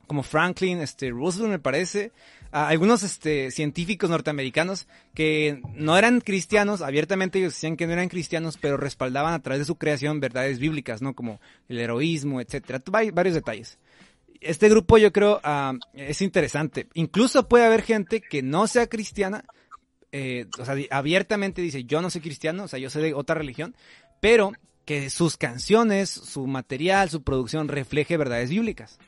como 0.07 0.23
Franklin, 0.23 0.79
este, 0.79 1.09
Roosevelt 1.09 1.51
me 1.51 1.59
parece, 1.59 2.11
uh, 2.53 2.57
algunos 2.57 3.03
este, 3.03 3.51
científicos 3.51 4.09
norteamericanos 4.09 4.87
que 5.13 5.61
no 5.73 5.97
eran 5.97 6.21
cristianos, 6.21 6.81
abiertamente 6.81 7.39
ellos 7.39 7.53
decían 7.53 7.77
que 7.77 7.87
no 7.87 7.93
eran 7.93 8.09
cristianos, 8.09 8.57
pero 8.59 8.77
respaldaban 8.77 9.33
a 9.33 9.41
través 9.41 9.59
de 9.59 9.65
su 9.65 9.75
creación 9.75 10.19
verdades 10.19 10.59
bíblicas, 10.59 11.01
¿no? 11.01 11.13
Como 11.13 11.39
el 11.69 11.79
heroísmo, 11.79 12.41
etcétera. 12.41 12.81
Hay 12.93 13.11
varios 13.11 13.35
detalles 13.35 13.77
este 14.45 14.69
grupo 14.69 14.97
yo 14.97 15.11
creo 15.11 15.41
es 15.93 16.21
interesante. 16.21 16.87
Incluso 16.93 17.47
puede 17.47 17.65
haber 17.65 17.81
gente 17.81 18.21
que 18.21 18.41
no 18.41 18.67
sea 18.67 18.87
cristiana, 18.87 19.43
eh, 20.11 20.45
o 20.59 20.65
sea, 20.65 20.75
abiertamente 20.91 21.61
dice, 21.61 21.83
yo 21.83 22.01
no 22.01 22.09
soy 22.09 22.21
cristiano, 22.21 22.63
o 22.63 22.67
sea, 22.67 22.79
yo 22.79 22.89
soy 22.89 23.03
de 23.03 23.13
otra 23.13 23.35
religión, 23.35 23.75
pero 24.21 24.53
que 24.85 25.09
sus 25.09 25.37
canciones, 25.37 26.09
su 26.09 26.47
material, 26.47 27.09
su 27.09 27.23
producción 27.23 27.67
refleje 27.67 28.17
verdades 28.17 28.49
bíblicas. 28.49 28.99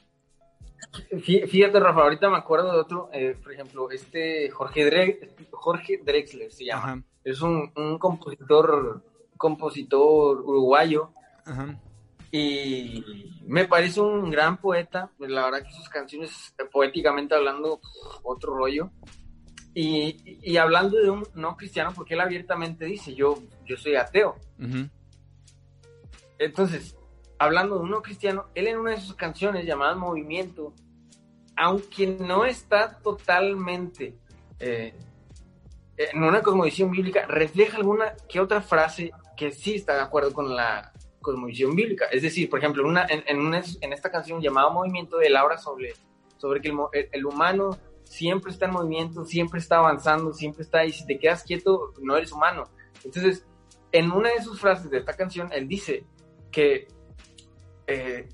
Fíjate, 1.21 1.79
Rafa, 1.79 2.01
ahorita 2.01 2.29
me 2.29 2.37
acuerdo 2.37 2.71
de 2.71 2.79
otro, 2.79 3.09
eh, 3.13 3.35
por 3.41 3.53
ejemplo, 3.53 3.91
este 3.91 4.49
Jorge, 4.49 5.19
Jorge 5.51 6.01
Drexler 6.03 6.51
se 6.51 6.65
llama. 6.65 7.03
Es 7.23 7.41
un, 7.41 7.71
compositor, 7.99 9.03
compositor 9.37 10.41
uruguayo. 10.41 11.11
Y 12.31 13.03
me 13.45 13.65
parece 13.65 14.01
un 14.01 14.29
gran 14.29 14.57
poeta. 14.57 15.11
La 15.19 15.45
verdad 15.45 15.63
que 15.63 15.73
sus 15.73 15.89
canciones, 15.89 16.55
poéticamente 16.71 17.35
hablando, 17.35 17.79
otro 18.23 18.55
rollo. 18.55 18.91
Y, 19.73 20.57
hablando 20.57 20.97
de 20.97 21.09
un 21.09 21.23
no 21.35 21.55
cristiano, 21.55 21.91
porque 21.93 22.15
él 22.15 22.21
abiertamente 22.21 22.85
dice, 22.85 23.13
yo, 23.13 23.37
yo 23.65 23.77
soy 23.77 23.95
ateo. 23.95 24.35
Entonces, 26.39 26.95
hablando 27.39 27.75
de 27.75 27.81
un 27.81 27.91
no 27.91 28.01
cristiano, 28.01 28.45
él 28.55 28.67
en 28.67 28.77
una 28.77 28.91
de 28.91 29.01
sus 29.01 29.15
canciones 29.15 29.65
llamada 29.65 29.95
Movimiento, 29.95 30.73
aunque 31.55 32.07
no 32.07 32.45
está 32.45 32.99
totalmente 32.99 34.15
eh, 34.59 34.93
en 35.97 36.23
una 36.23 36.41
cosmovisión 36.41 36.91
bíblica, 36.91 37.25
refleja 37.25 37.77
alguna 37.77 38.13
que 38.29 38.39
otra 38.39 38.61
frase 38.61 39.11
que 39.35 39.51
sí 39.51 39.75
está 39.75 39.95
de 39.95 40.01
acuerdo 40.01 40.33
con 40.33 40.55
la 40.55 40.91
cosmovisión 41.21 41.75
bíblica. 41.75 42.05
Es 42.11 42.21
decir, 42.21 42.49
por 42.49 42.59
ejemplo, 42.59 42.87
una, 42.87 43.05
en, 43.09 43.23
en, 43.25 43.93
esta 43.93 44.11
canción 44.11 44.41
llamada 44.41 44.69
Movimiento, 44.69 45.19
él 45.21 45.35
habla 45.35 45.57
sobre, 45.57 45.93
sobre 46.37 46.61
que 46.61 46.69
el, 46.69 46.77
el 47.11 47.25
humano 47.25 47.77
siempre 48.03 48.51
está 48.51 48.65
en 48.65 48.71
movimiento, 48.71 49.25
siempre 49.25 49.59
está 49.59 49.77
avanzando, 49.77 50.33
siempre 50.33 50.63
está, 50.63 50.85
y 50.85 50.93
si 50.93 51.05
te 51.05 51.19
quedas 51.19 51.43
quieto, 51.43 51.93
no 52.01 52.15
eres 52.15 52.31
humano. 52.31 52.63
Entonces, 53.03 53.45
en 53.91 54.11
una 54.11 54.29
de 54.29 54.41
sus 54.41 54.59
frases 54.59 54.89
de 54.89 54.99
esta 54.99 55.13
canción, 55.13 55.49
él 55.51 55.67
dice 55.67 56.05
que, 56.51 56.87
eh, 57.87 58.27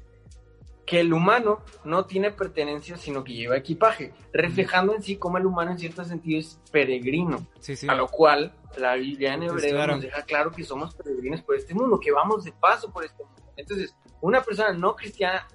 que 0.85 0.99
el 0.99 1.13
humano 1.13 1.61
no 1.83 2.05
tiene 2.05 2.31
pertenencia, 2.31 2.97
sino 2.97 3.23
que 3.23 3.33
lleva 3.33 3.57
equipaje, 3.57 4.13
reflejando 4.31 4.95
en 4.95 5.01
sí 5.01 5.17
como 5.17 5.37
el 5.37 5.45
humano 5.45 5.71
en 5.71 5.79
cierto 5.79 6.03
sentido 6.03 6.39
es 6.39 6.59
peregrino, 6.71 7.47
a 7.87 7.95
lo 7.95 8.07
cual 8.07 8.53
la 8.77 8.95
Biblia 8.95 9.33
en 9.33 9.43
hebreo 9.43 9.87
nos 9.87 10.01
deja 10.01 10.23
claro 10.23 10.51
que 10.51 10.63
somos 10.63 10.95
peregrinos 10.95 11.41
por 11.41 11.55
este 11.55 11.73
mundo, 11.73 11.99
que 11.99 12.11
vamos 12.11 12.43
de 12.43 12.51
paso 12.51 12.91
por 12.91 13.05
este 13.05 13.23
mundo. 13.23 13.41
Entonces, 13.55 13.95
una 14.21 14.41
persona 14.41 14.73
no 14.73 14.95
cristiana 14.95 15.47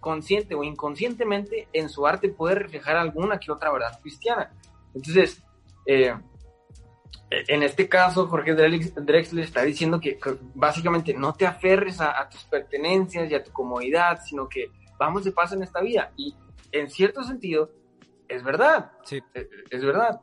consciente 0.00 0.54
o 0.54 0.64
inconscientemente 0.64 1.68
en 1.72 1.88
su 1.88 2.06
arte 2.06 2.28
puede 2.28 2.54
reflejar 2.54 2.96
alguna 2.96 3.38
que 3.38 3.50
otra 3.52 3.72
verdad 3.72 3.98
cristiana. 4.00 4.52
Entonces, 4.94 5.42
eh, 5.86 6.14
en 7.30 7.62
este 7.62 7.88
caso, 7.88 8.26
Jorge 8.26 8.54
Drexler 8.54 9.44
está 9.44 9.62
diciendo 9.62 10.00
que, 10.00 10.18
básicamente 10.54 11.12
no 11.14 11.34
te 11.34 11.46
aferres 11.46 12.00
a, 12.00 12.28
tus 12.28 12.44
pertenencias 12.44 13.30
y 13.30 13.34
a 13.34 13.42
tu 13.42 13.52
comodidad, 13.52 14.20
sino 14.24 14.48
que 14.48 14.70
vamos 14.98 15.24
de 15.24 15.32
paso 15.32 15.54
en 15.54 15.62
esta 15.62 15.80
vida. 15.80 16.12
Y 16.16 16.34
en 16.72 16.88
cierto 16.90 17.22
sentido, 17.22 17.70
es 18.28 18.42
verdad. 18.42 18.92
Sí. 19.04 19.22
Eh, 19.34 19.48
es, 19.70 19.84
verdad. 19.84 20.20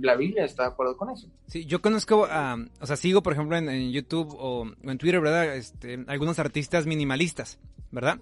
la, 0.00 0.16
Biblia 0.16 0.44
está 0.44 0.64
de 0.64 0.68
acuerdo 0.70 0.96
con 0.96 1.10
eso. 1.10 1.28
Sí, 1.46 1.64
yo 1.64 1.80
conozco, 1.80 2.22
o 2.22 2.86
sea, 2.86 2.96
sigo, 2.96 3.22
por 3.22 3.32
ejemplo, 3.32 3.56
en, 3.56 3.90
YouTube 3.90 4.34
o, 4.38 4.70
en 4.82 4.98
Twitter, 4.98 5.20
¿verdad? 5.20 5.56
Este, 5.56 6.04
algunos 6.06 6.38
artistas 6.38 6.86
minimalistas, 6.86 7.58
¿verdad? 7.90 8.18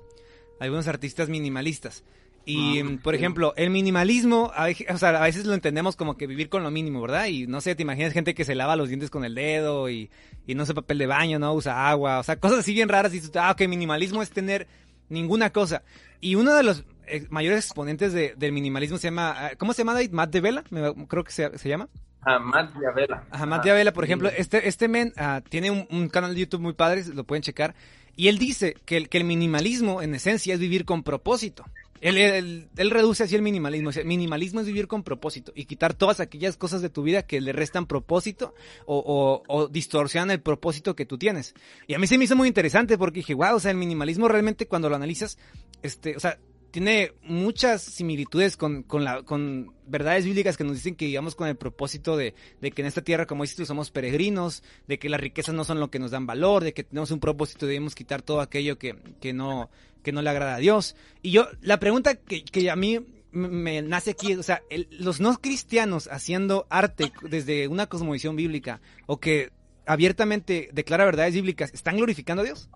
algunos 0.61 0.89
artistas 0.89 1.29
minimalistas. 1.29 2.05
Y, 2.51 2.81
ah, 2.81 2.99
por 3.03 3.15
ejemplo, 3.15 3.53
el 3.59 3.69
minimalismo, 3.69 4.51
a 4.55 4.65
veces, 4.65 4.87
o 4.91 4.97
sea, 4.97 5.11
a 5.11 5.25
veces 5.25 5.45
lo 5.45 5.53
entendemos 5.53 5.97
como 5.97 6.17
que 6.17 6.27
vivir 6.27 6.49
con 6.49 6.63
lo 6.63 6.71
mínimo, 6.71 7.03
¿verdad? 7.03 7.27
Y 7.27 7.47
no 7.47 7.61
sé, 7.61 7.75
te 7.75 7.83
imaginas 7.83 8.15
gente 8.15 8.35
que 8.35 8.47
se 8.47 8.55
lava 8.55 8.75
los 8.75 8.89
dientes 8.89 9.11
con 9.11 9.23
el 9.27 9.35
dedo 9.35 9.91
y, 9.91 10.11
y 10.47 10.55
no 10.55 10.63
usa 10.63 10.75
papel 10.75 10.97
de 10.97 11.07
baño, 11.07 11.39
no 11.39 11.53
usa 11.53 11.91
agua, 11.91 12.19
o 12.21 12.23
sea, 12.23 12.37
cosas 12.37 12.61
así 12.61 12.73
bien 12.73 12.89
raras. 12.89 13.13
Y 13.13 13.21
tú, 13.21 13.39
ah, 13.39 13.51
ok, 13.51 13.69
minimalismo 13.69 14.23
es 14.23 14.31
tener 14.31 14.67
ninguna 15.11 15.51
cosa. 15.51 15.83
Y 16.23 16.37
uno 16.37 16.55
de 16.55 16.63
los 16.63 16.87
eh, 17.07 17.27
mayores 17.29 17.67
exponentes 17.67 18.15
del 18.15 18.53
minimalismo 18.53 18.97
se 18.97 19.09
llama, 19.09 19.35
ah, 19.37 19.51
¿cómo 19.59 19.75
se 19.75 19.83
llama 19.83 19.93
David? 19.93 20.13
Matt 20.13 20.31
de 20.31 20.41
Vela, 20.41 20.65
creo 21.07 21.25
que 21.25 21.33
se, 21.33 21.59
se 21.59 21.69
llama. 21.69 21.91
Ah, 22.23 22.39
Matt 22.39 22.75
Diavela. 22.79 23.25
Ajá, 23.31 23.45
Matt 23.45 23.63
Diavela, 23.65 23.93
por 23.93 24.05
ejemplo, 24.05 24.31
este, 24.31 24.67
este 24.69 24.89
men 24.89 25.13
ah, 25.19 25.43
tiene 25.47 25.71
un, 25.71 25.87
un, 25.91 26.09
canal 26.09 26.35
de 26.35 26.41
YouTube 26.41 26.63
muy 26.63 26.73
padre, 26.73 27.05
lo 27.13 27.25
pueden 27.25 27.43
checar, 27.43 27.75
y 28.17 28.29
él 28.29 28.39
dice 28.39 28.75
que 28.87 28.97
el, 28.97 29.09
que 29.11 29.19
el 29.19 29.25
minimalismo, 29.25 30.01
en 30.01 30.15
esencia, 30.15 30.55
es 30.55 30.61
vivir 30.61 30.87
con 30.87 31.03
propósito. 31.03 31.65
Él, 32.01 32.69
él, 32.77 32.91
reduce 32.91 33.25
así 33.25 33.35
el 33.35 33.43
minimalismo. 33.43 33.91
Minimalismo 34.05 34.61
es 34.61 34.67
vivir 34.67 34.87
con 34.87 35.03
propósito 35.03 35.53
y 35.55 35.65
quitar 35.65 35.95
todas 35.95 36.21
aquellas 36.21 36.57
cosas 36.57 36.83
de 36.83 36.91
tu 36.91 37.03
vida 37.03 37.25
que 37.25 37.41
le 37.41 37.53
restan 37.53 37.87
propósito 37.87 38.55
o, 38.87 39.43
o, 39.47 39.69
distorsionan 39.69 40.31
el 40.31 40.41
propósito 40.41 40.95
que 40.95 41.07
tú 41.07 41.19
tienes. 41.19 41.55
Y 41.87 41.95
a 41.95 41.99
mí 41.99 42.07
se 42.07 42.19
me 42.19 42.25
hizo 42.25 42.37
muy 42.37 42.49
interesante 42.49 42.99
porque 42.99 43.21
dije, 43.21 43.35
wow, 43.35 43.57
o 43.57 43.61
sea, 43.61 43.71
el 43.71 43.77
minimalismo 43.77 44.29
realmente 44.29 44.67
cuando 44.67 44.89
lo 44.89 44.97
analizas, 44.97 45.39
este, 45.83 46.17
o 46.17 46.21
sea, 46.21 46.39
tiene 46.71 47.13
muchas 47.23 47.83
similitudes 47.83 48.57
con, 48.57 48.83
con, 48.83 49.05
la, 49.05 49.23
con 49.23 49.73
verdades 49.87 50.25
bíblicas 50.25 50.57
que 50.57 50.65
nos 50.65 50.75
dicen 50.75 50.97
que 50.97 51.07
vivamos 51.07 51.35
con 51.35 51.49
el 51.49 51.57
propósito 51.57 52.17
de, 52.17 52.35
de, 52.61 52.71
que 52.71 52.83
en 52.83 52.89
esta 52.89 53.03
tierra, 53.03 53.27
como 53.27 53.45
dices 53.45 53.57
tú, 53.57 53.67
somos 53.67 53.91
peregrinos, 53.91 54.63
de 54.87 54.99
que 54.99 55.09
las 55.09 55.21
riquezas 55.21 55.55
no 55.55 55.65
son 55.65 55.81
lo 55.81 55.91
que 55.91 55.99
nos 55.99 56.11
dan 56.11 56.27
valor, 56.27 56.65
de 56.65 56.75
que 56.75 56.85
tenemos 56.85 57.11
un 57.11 57.21
propósito 57.21 57.67
y 57.67 57.69
debemos 57.71 57.95
quitar 57.95 58.23
todo 58.23 58.41
aquello 58.41 58.79
que, 58.79 58.97
que, 59.21 59.33
no, 59.33 59.71
que 60.03 60.13
no 60.13 60.23
le 60.23 60.31
agrada 60.31 60.57
a 60.57 60.59
Dios. 60.59 60.97
Y 61.23 61.31
yo, 61.31 61.49
la 61.61 61.81
pregunta 61.81 62.17
que, 62.17 62.45
que 62.45 62.71
a 62.71 62.77
mí 62.77 63.01
me 63.31 63.83
nace 63.83 64.11
aquí, 64.11 64.35
o 64.35 64.43
sea, 64.43 64.63
los 64.91 65.21
no 65.21 65.37
cristianos 65.41 66.09
haciendo 66.11 66.67
arte 66.71 67.13
desde 67.23 67.69
una 67.69 67.87
cosmovisión 67.87 68.37
bíblica 68.37 68.81
o 69.07 69.21
que 69.21 69.53
abiertamente 69.87 70.71
declara 70.73 71.05
verdades 71.05 71.35
bíblicas, 71.35 71.73
¿están 71.73 71.97
glorificando 71.97 72.43
a 72.43 72.47
Dios? 72.47 72.69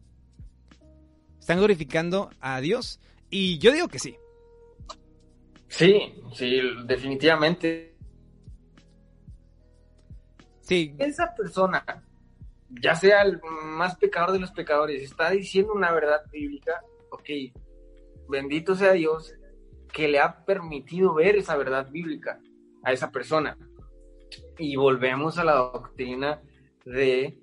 ¿Están 1.40 1.59
glorificando 1.59 2.31
a 2.40 2.61
Dios? 2.61 3.00
Y 3.35 3.59
yo 3.59 3.73
digo 3.73 3.88
que 3.88 3.99
sí. 3.99 4.14
Sí, 5.66 6.23
sí, 6.35 6.61
definitivamente. 6.85 7.97
Sí. 10.61 10.95
Esa 10.99 11.35
persona, 11.35 11.83
ya 12.68 12.95
sea 12.95 13.23
el 13.23 13.40
más 13.64 13.97
pecador 13.97 14.33
de 14.33 14.38
los 14.38 14.53
pecadores, 14.53 15.03
está 15.03 15.31
diciendo 15.31 15.73
una 15.73 15.92
verdad 15.92 16.21
bíblica, 16.31 16.83
ok, 17.11 17.31
bendito 18.29 18.75
sea 18.75 18.92
Dios 18.92 19.35
que 19.90 20.09
le 20.09 20.21
ha 20.21 20.45
permitido 20.45 21.14
ver 21.14 21.37
esa 21.37 21.57
verdad 21.57 21.90
bíblica 21.90 22.38
a 22.85 22.92
esa 22.92 23.11
persona. 23.11 23.57
Y 24.59 24.77
volvemos 24.77 25.38
a 25.38 25.45
la 25.45 25.55
doctrina 25.55 26.42
de 26.85 27.38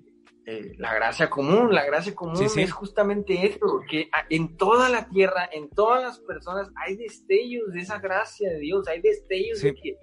eh, 0.50 0.74
la 0.78 0.92
gracia 0.94 1.30
común. 1.30 1.72
La 1.72 1.84
gracia 1.84 2.12
común 2.12 2.42
es 2.42 2.72
justamente 2.72 3.46
eso, 3.46 3.82
que 3.88 4.10
en 4.28 4.56
toda 4.56 4.88
la 4.88 5.08
tierra, 5.08 5.48
en 5.52 5.70
todas 5.70 6.02
las 6.02 6.18
personas, 6.18 6.70
hay 6.74 6.96
destellos 6.96 7.72
de 7.72 7.80
esa 7.80 8.00
gracia 8.00 8.50
de 8.50 8.58
Dios, 8.58 8.88
hay 8.88 9.00
destellos 9.00 9.62
de 9.62 9.74
que 9.74 9.96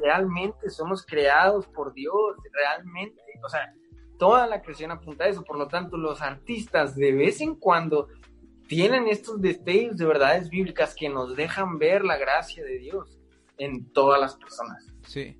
realmente 0.00 0.70
somos 0.70 1.04
creados 1.04 1.66
por 1.66 1.92
Dios, 1.92 2.36
realmente, 2.52 3.20
o 3.44 3.48
sea, 3.50 3.74
toda 4.18 4.46
la 4.46 4.62
creación 4.62 4.92
apunta 4.92 5.24
a 5.24 5.28
eso, 5.28 5.44
por 5.44 5.58
lo 5.58 5.68
tanto, 5.68 5.98
los 5.98 6.22
artistas 6.22 6.96
de 6.96 7.12
vez 7.12 7.42
en 7.42 7.54
cuando 7.54 8.08
tienen 8.68 9.08
estos 9.08 9.42
destellos 9.42 9.98
de 9.98 10.06
verdades 10.06 10.48
bíblicas 10.48 10.94
que 10.94 11.10
nos 11.10 11.36
dejan 11.36 11.78
ver 11.78 12.02
la 12.02 12.16
gracia 12.16 12.64
de 12.64 12.78
Dios 12.78 13.18
en 13.58 13.92
todas 13.92 14.18
las 14.18 14.36
personas. 14.36 14.90
Sí. 15.02 15.36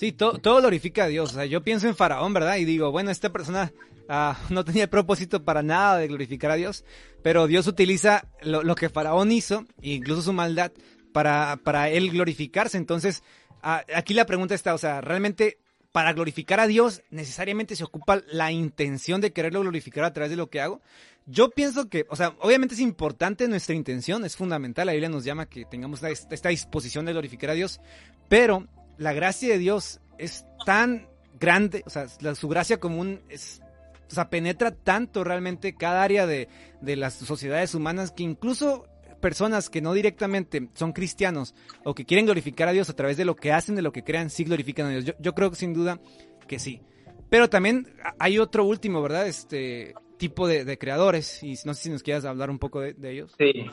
Sí, 0.00 0.12
todo 0.12 0.56
glorifica 0.62 1.04
a 1.04 1.08
Dios. 1.08 1.32
O 1.32 1.34
sea, 1.34 1.44
yo 1.44 1.62
pienso 1.62 1.86
en 1.86 1.94
Faraón, 1.94 2.32
¿verdad? 2.32 2.56
Y 2.56 2.64
digo, 2.64 2.90
bueno, 2.90 3.10
esta 3.10 3.28
persona 3.28 3.70
ah, 4.08 4.34
no 4.48 4.64
tenía 4.64 4.84
el 4.84 4.88
propósito 4.88 5.44
para 5.44 5.62
nada 5.62 5.98
de 5.98 6.08
glorificar 6.08 6.50
a 6.50 6.54
Dios, 6.54 6.86
pero 7.22 7.46
Dios 7.46 7.66
utiliza 7.66 8.26
lo, 8.40 8.74
que 8.76 8.88
Faraón 8.88 9.30
hizo, 9.30 9.66
incluso 9.82 10.22
su 10.22 10.32
maldad, 10.32 10.72
para, 11.12 11.60
para 11.62 11.90
él 11.90 12.10
glorificarse. 12.12 12.78
Entonces, 12.78 13.22
aquí 13.62 14.14
la 14.14 14.24
pregunta 14.24 14.54
está, 14.54 14.72
o 14.72 14.78
sea, 14.78 15.02
realmente 15.02 15.58
para 15.92 16.14
glorificar 16.14 16.60
a 16.60 16.66
Dios 16.66 17.02
necesariamente 17.10 17.76
se 17.76 17.84
ocupa 17.84 18.22
la 18.32 18.52
intención 18.52 19.20
de 19.20 19.34
quererlo 19.34 19.60
glorificar 19.60 20.04
a 20.04 20.14
través 20.14 20.30
de 20.30 20.36
lo 20.36 20.48
que 20.48 20.62
hago. 20.62 20.80
Yo 21.26 21.50
pienso 21.50 21.90
que, 21.90 22.06
o 22.08 22.16
sea, 22.16 22.34
obviamente 22.40 22.74
es 22.74 22.80
importante 22.80 23.46
nuestra 23.48 23.74
intención, 23.74 24.24
es 24.24 24.34
fundamental, 24.34 24.86
la 24.86 24.92
Biblia 24.92 25.10
nos 25.10 25.24
llama 25.24 25.44
que 25.44 25.66
tengamos 25.66 26.02
esta 26.02 26.48
disposición 26.48 27.04
de 27.04 27.12
glorificar 27.12 27.50
a 27.50 27.54
Dios, 27.54 27.82
pero 28.30 28.66
la 29.00 29.14
gracia 29.14 29.48
de 29.48 29.58
Dios 29.58 29.98
es 30.18 30.44
tan 30.66 31.08
grande, 31.40 31.82
o 31.86 31.90
sea, 31.90 32.06
su 32.06 32.48
gracia 32.48 32.78
común 32.78 33.22
es, 33.30 33.62
o 34.10 34.14
sea, 34.14 34.28
penetra 34.28 34.72
tanto 34.72 35.24
realmente 35.24 35.74
cada 35.74 36.02
área 36.02 36.26
de, 36.26 36.48
las 36.82 37.14
sociedades 37.14 37.74
humanas 37.74 38.12
que 38.12 38.24
incluso 38.24 38.86
personas 39.22 39.70
que 39.70 39.80
no 39.80 39.94
directamente 39.94 40.68
son 40.74 40.92
cristianos 40.92 41.54
o 41.82 41.94
que 41.94 42.04
quieren 42.04 42.26
glorificar 42.26 42.68
a 42.68 42.72
Dios 42.72 42.90
a 42.90 42.96
través 42.96 43.16
de 43.16 43.24
lo 43.24 43.36
que 43.36 43.52
hacen, 43.52 43.74
de 43.74 43.80
lo 43.80 43.90
que 43.90 44.04
crean, 44.04 44.28
sí 44.28 44.44
glorifican 44.44 44.86
a 44.86 44.90
Dios. 44.90 45.16
Yo, 45.18 45.34
creo 45.34 45.54
sin 45.54 45.72
duda 45.72 45.98
que 46.46 46.58
sí. 46.58 46.82
Pero 47.30 47.48
también 47.48 47.94
hay 48.18 48.38
otro 48.38 48.66
último, 48.66 49.00
¿verdad? 49.00 49.26
Este 49.26 49.94
tipo 50.18 50.46
de, 50.46 50.76
creadores, 50.76 51.42
y 51.42 51.54
no 51.64 51.72
sé 51.72 51.84
si 51.84 51.90
nos 51.90 52.02
quieras 52.02 52.26
hablar 52.26 52.50
un 52.50 52.58
poco 52.58 52.80
de, 52.80 52.92
de 52.92 53.12
ellos. 53.12 53.34
Sí, 53.38 53.64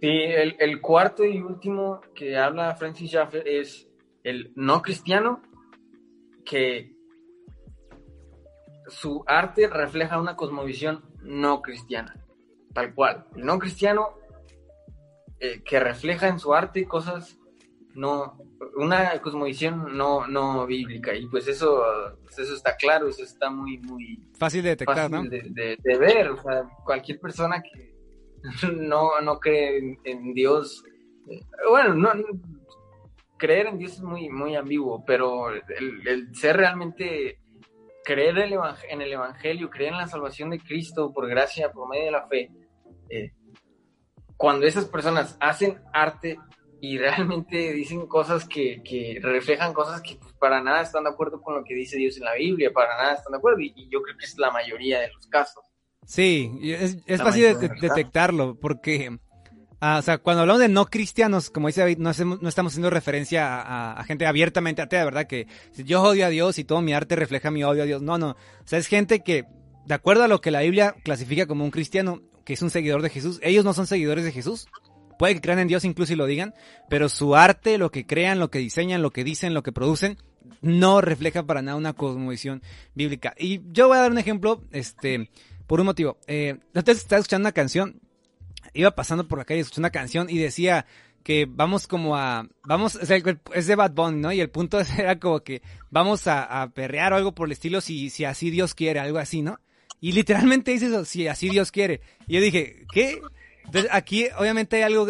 Sí, 0.00 0.08
el, 0.08 0.80
cuarto 0.80 1.24
y 1.24 1.40
último 1.40 2.00
que 2.14 2.38
habla 2.38 2.74
Francis 2.74 3.10
Schaeffer 3.10 3.46
es 3.46 3.86
el 4.24 4.50
no 4.56 4.80
cristiano, 4.80 5.42
que 6.44 6.94
su 8.88 9.22
arte 9.26 9.68
refleja 9.68 10.20
una 10.20 10.36
cosmovisión 10.36 11.04
no 11.22 11.60
cristiana, 11.60 12.14
tal 12.72 12.94
cual. 12.94 13.26
El 13.36 13.44
no 13.44 13.58
cristiano 13.58 14.14
eh, 15.38 15.62
que 15.62 15.78
refleja 15.78 16.28
en 16.28 16.38
su 16.38 16.54
arte 16.54 16.86
cosas 16.86 17.38
no, 17.94 18.38
una 18.76 19.18
cosmovisión 19.20 19.96
no, 19.96 20.26
no 20.26 20.66
bíblica. 20.66 21.14
Y 21.14 21.26
pues 21.26 21.46
eso, 21.46 21.82
eso 22.30 22.54
está 22.54 22.76
claro, 22.76 23.08
eso 23.08 23.22
está 23.22 23.50
muy, 23.50 23.78
muy 23.78 24.18
fácil 24.38 24.62
de 24.62 24.70
detectar, 24.70 25.10
¿no? 25.10 25.22
de, 25.24 25.76
ver. 25.98 26.30
O 26.30 26.42
sea, 26.42 26.62
cualquier 26.84 27.20
persona 27.20 27.62
que 27.62 27.99
no, 28.76 29.20
no 29.20 29.38
cree 29.38 29.98
en, 30.04 30.34
Dios. 30.34 30.84
Bueno, 31.68 31.94
no, 31.94 32.10
creer 33.36 33.66
en 33.66 33.78
Dios 33.78 33.92
es 33.94 34.02
muy, 34.02 34.28
muy 34.28 34.56
ambiguo, 34.56 35.04
pero 35.04 35.50
el, 35.50 36.34
ser 36.34 36.56
realmente 36.56 37.38
creer 38.04 38.38
en 38.38 39.02
el 39.02 39.12
Evangelio, 39.12 39.70
creer 39.70 39.92
en 39.92 39.98
la 39.98 40.06
salvación 40.06 40.50
de 40.50 40.60
Cristo 40.60 41.12
por 41.12 41.28
gracia, 41.28 41.72
por 41.72 41.88
medio 41.88 42.06
de 42.06 42.10
la 42.10 42.26
fe, 42.26 42.50
eh, 43.08 43.32
cuando 44.36 44.66
esas 44.66 44.86
personas 44.86 45.36
hacen 45.40 45.80
arte 45.92 46.38
y 46.80 46.96
realmente 46.96 47.72
dicen 47.72 48.06
cosas 48.06 48.46
que, 48.46 49.20
reflejan 49.22 49.74
cosas 49.74 50.00
que 50.00 50.16
pues, 50.16 50.32
para 50.34 50.62
nada 50.62 50.80
están 50.80 51.04
de 51.04 51.10
acuerdo 51.10 51.42
con 51.42 51.54
lo 51.54 51.62
que 51.62 51.74
dice 51.74 51.98
Dios 51.98 52.16
en 52.16 52.24
la 52.24 52.34
Biblia, 52.34 52.72
para 52.72 52.96
nada 52.96 53.14
están 53.14 53.32
de 53.32 53.38
acuerdo, 53.38 53.60
y 53.60 53.88
yo 53.90 54.00
creo 54.00 54.16
que 54.16 54.24
es 54.24 54.38
la 54.38 54.50
mayoría 54.50 55.00
de 55.00 55.12
los 55.12 55.26
casos. 55.26 55.69
Sí, 56.06 56.50
es, 56.62 57.22
fácil 57.22 57.58
de, 57.58 57.68
detectarlo 57.80 58.58
porque, 58.58 59.18
ah, 59.80 59.98
o 59.98 60.02
sea, 60.02 60.18
cuando 60.18 60.40
hablamos 60.42 60.60
de 60.60 60.68
no 60.68 60.86
cristianos, 60.86 61.50
como 61.50 61.68
dice 61.68 61.82
David, 61.82 61.98
no, 61.98 62.10
estamos 62.10 62.72
haciendo 62.72 62.90
referencia 62.90 63.92
a, 63.92 64.02
gente 64.04 64.26
abiertamente 64.26 64.82
atea, 64.82 65.04
¿verdad? 65.04 65.26
Que 65.26 65.46
yo 65.76 66.02
odio 66.02 66.26
a 66.26 66.30
Dios 66.30 66.58
y 66.58 66.64
todo 66.64 66.80
mi 66.80 66.92
arte 66.92 67.14
refleja 67.16 67.50
mi 67.50 67.62
odio 67.62 67.84
a 67.84 67.86
Dios. 67.86 68.02
No, 68.02 68.18
no. 68.18 68.30
O 68.30 68.66
sea, 68.66 68.78
es 68.78 68.88
gente 68.88 69.20
que, 69.20 69.44
de 69.86 69.94
acuerdo 69.94 70.24
a 70.24 70.28
lo 70.28 70.40
que 70.40 70.50
la 70.50 70.62
Biblia 70.62 70.96
clasifica 71.04 71.46
como 71.46 71.64
un 71.64 71.70
cristiano, 71.70 72.22
que 72.44 72.54
es 72.54 72.62
un 72.62 72.70
seguidor 72.70 73.02
de 73.02 73.10
Jesús, 73.10 73.38
ellos 73.42 73.64
no 73.64 73.72
son 73.72 73.86
seguidores 73.86 74.24
de 74.24 74.32
Jesús. 74.32 74.66
Puede 75.18 75.34
que 75.34 75.42
crean 75.42 75.58
en 75.58 75.68
Dios 75.68 75.84
incluso 75.84 76.14
y 76.14 76.16
lo 76.16 76.26
digan, 76.26 76.54
pero 76.88 77.10
su 77.10 77.36
arte, 77.36 77.76
lo 77.76 77.90
que 77.90 78.06
crean, 78.06 78.38
lo 78.38 78.50
que 78.50 78.58
diseñan, 78.58 79.02
lo 79.02 79.10
que 79.12 79.22
dicen, 79.22 79.52
lo 79.52 79.62
que 79.62 79.70
producen, 79.70 80.16
no 80.62 81.00
refleja 81.00 81.44
para 81.44 81.62
nada 81.62 81.76
una 81.76 81.92
cosmovisión 81.92 82.62
bíblica. 82.94 83.34
Y 83.38 83.60
yo 83.70 83.88
voy 83.88 83.98
a 83.98 84.00
dar 84.00 84.10
un 84.10 84.18
ejemplo, 84.18 84.64
este, 84.72 85.30
por 85.70 85.78
un 85.78 85.86
motivo. 85.86 86.18
Eh, 86.26 86.58
entonces 86.74 87.04
estaba 87.04 87.20
escuchando 87.20 87.46
una 87.46 87.52
canción, 87.52 88.00
iba 88.74 88.90
pasando 88.90 89.28
por 89.28 89.38
la 89.38 89.44
calle, 89.44 89.60
escuché 89.60 89.80
una 89.80 89.90
canción 89.90 90.28
y 90.28 90.36
decía 90.36 90.84
que 91.22 91.46
vamos 91.48 91.86
como 91.86 92.16
a, 92.16 92.48
vamos, 92.64 92.98
es 93.00 93.66
de 93.68 93.74
Bad 93.76 93.92
Bunny, 93.92 94.20
¿no? 94.20 94.32
Y 94.32 94.40
el 94.40 94.50
punto 94.50 94.80
era 94.98 95.20
como 95.20 95.44
que 95.44 95.62
vamos 95.88 96.26
a, 96.26 96.72
perrear 96.74 97.12
o 97.12 97.16
algo 97.16 97.36
por 97.36 97.46
el 97.46 97.52
estilo 97.52 97.80
si, 97.80 98.10
si 98.10 98.24
así 98.24 98.50
Dios 98.50 98.74
quiere, 98.74 98.98
algo 98.98 99.18
así, 99.18 99.42
¿no? 99.42 99.60
Y 100.00 100.10
literalmente 100.10 100.72
dice 100.72 100.86
eso, 100.86 101.04
si 101.04 101.28
así 101.28 101.48
Dios 101.50 101.70
quiere. 101.70 102.00
Y 102.26 102.34
yo 102.34 102.40
dije, 102.40 102.84
¿qué? 102.92 103.20
Entonces 103.64 103.88
aquí 103.92 104.26
obviamente 104.36 104.74
hay 104.78 104.82
algo 104.82 105.06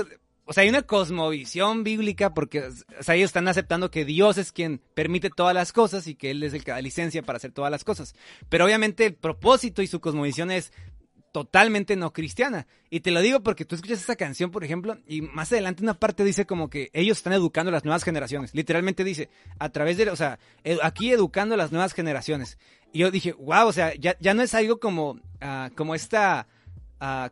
o 0.50 0.52
sea, 0.52 0.64
hay 0.64 0.68
una 0.68 0.82
cosmovisión 0.82 1.84
bíblica 1.84 2.34
porque 2.34 2.64
o 2.98 3.02
sea, 3.04 3.14
ellos 3.14 3.28
están 3.28 3.46
aceptando 3.46 3.92
que 3.92 4.04
Dios 4.04 4.36
es 4.36 4.50
quien 4.50 4.82
permite 4.94 5.30
todas 5.30 5.54
las 5.54 5.72
cosas 5.72 6.08
y 6.08 6.16
que 6.16 6.32
Él 6.32 6.42
es 6.42 6.54
el 6.54 6.64
que 6.64 6.72
da 6.72 6.82
licencia 6.82 7.22
para 7.22 7.36
hacer 7.36 7.52
todas 7.52 7.70
las 7.70 7.84
cosas. 7.84 8.16
Pero 8.48 8.64
obviamente 8.64 9.06
el 9.06 9.14
propósito 9.14 9.80
y 9.80 9.86
su 9.86 10.00
cosmovisión 10.00 10.50
es 10.50 10.72
totalmente 11.30 11.94
no 11.94 12.12
cristiana. 12.12 12.66
Y 12.90 12.98
te 12.98 13.12
lo 13.12 13.20
digo 13.20 13.44
porque 13.44 13.64
tú 13.64 13.76
escuchas 13.76 14.00
esa 14.00 14.16
canción, 14.16 14.50
por 14.50 14.64
ejemplo, 14.64 14.98
y 15.06 15.22
más 15.22 15.52
adelante 15.52 15.84
una 15.84 15.94
parte 15.94 16.24
dice 16.24 16.46
como 16.46 16.68
que 16.68 16.90
ellos 16.94 17.18
están 17.18 17.32
educando 17.32 17.68
a 17.68 17.72
las 17.72 17.84
nuevas 17.84 18.02
generaciones. 18.02 18.52
Literalmente 18.52 19.04
dice, 19.04 19.30
a 19.60 19.68
través 19.68 19.98
de, 19.98 20.10
o 20.10 20.16
sea, 20.16 20.40
aquí 20.82 21.12
educando 21.12 21.54
a 21.54 21.58
las 21.58 21.70
nuevas 21.70 21.92
generaciones. 21.92 22.58
Y 22.92 22.98
yo 22.98 23.12
dije, 23.12 23.34
wow, 23.34 23.68
o 23.68 23.72
sea, 23.72 23.94
ya, 23.94 24.16
ya 24.18 24.34
no 24.34 24.42
es 24.42 24.52
algo 24.54 24.80
como, 24.80 25.12
uh, 25.12 25.72
como 25.76 25.94
esta 25.94 26.48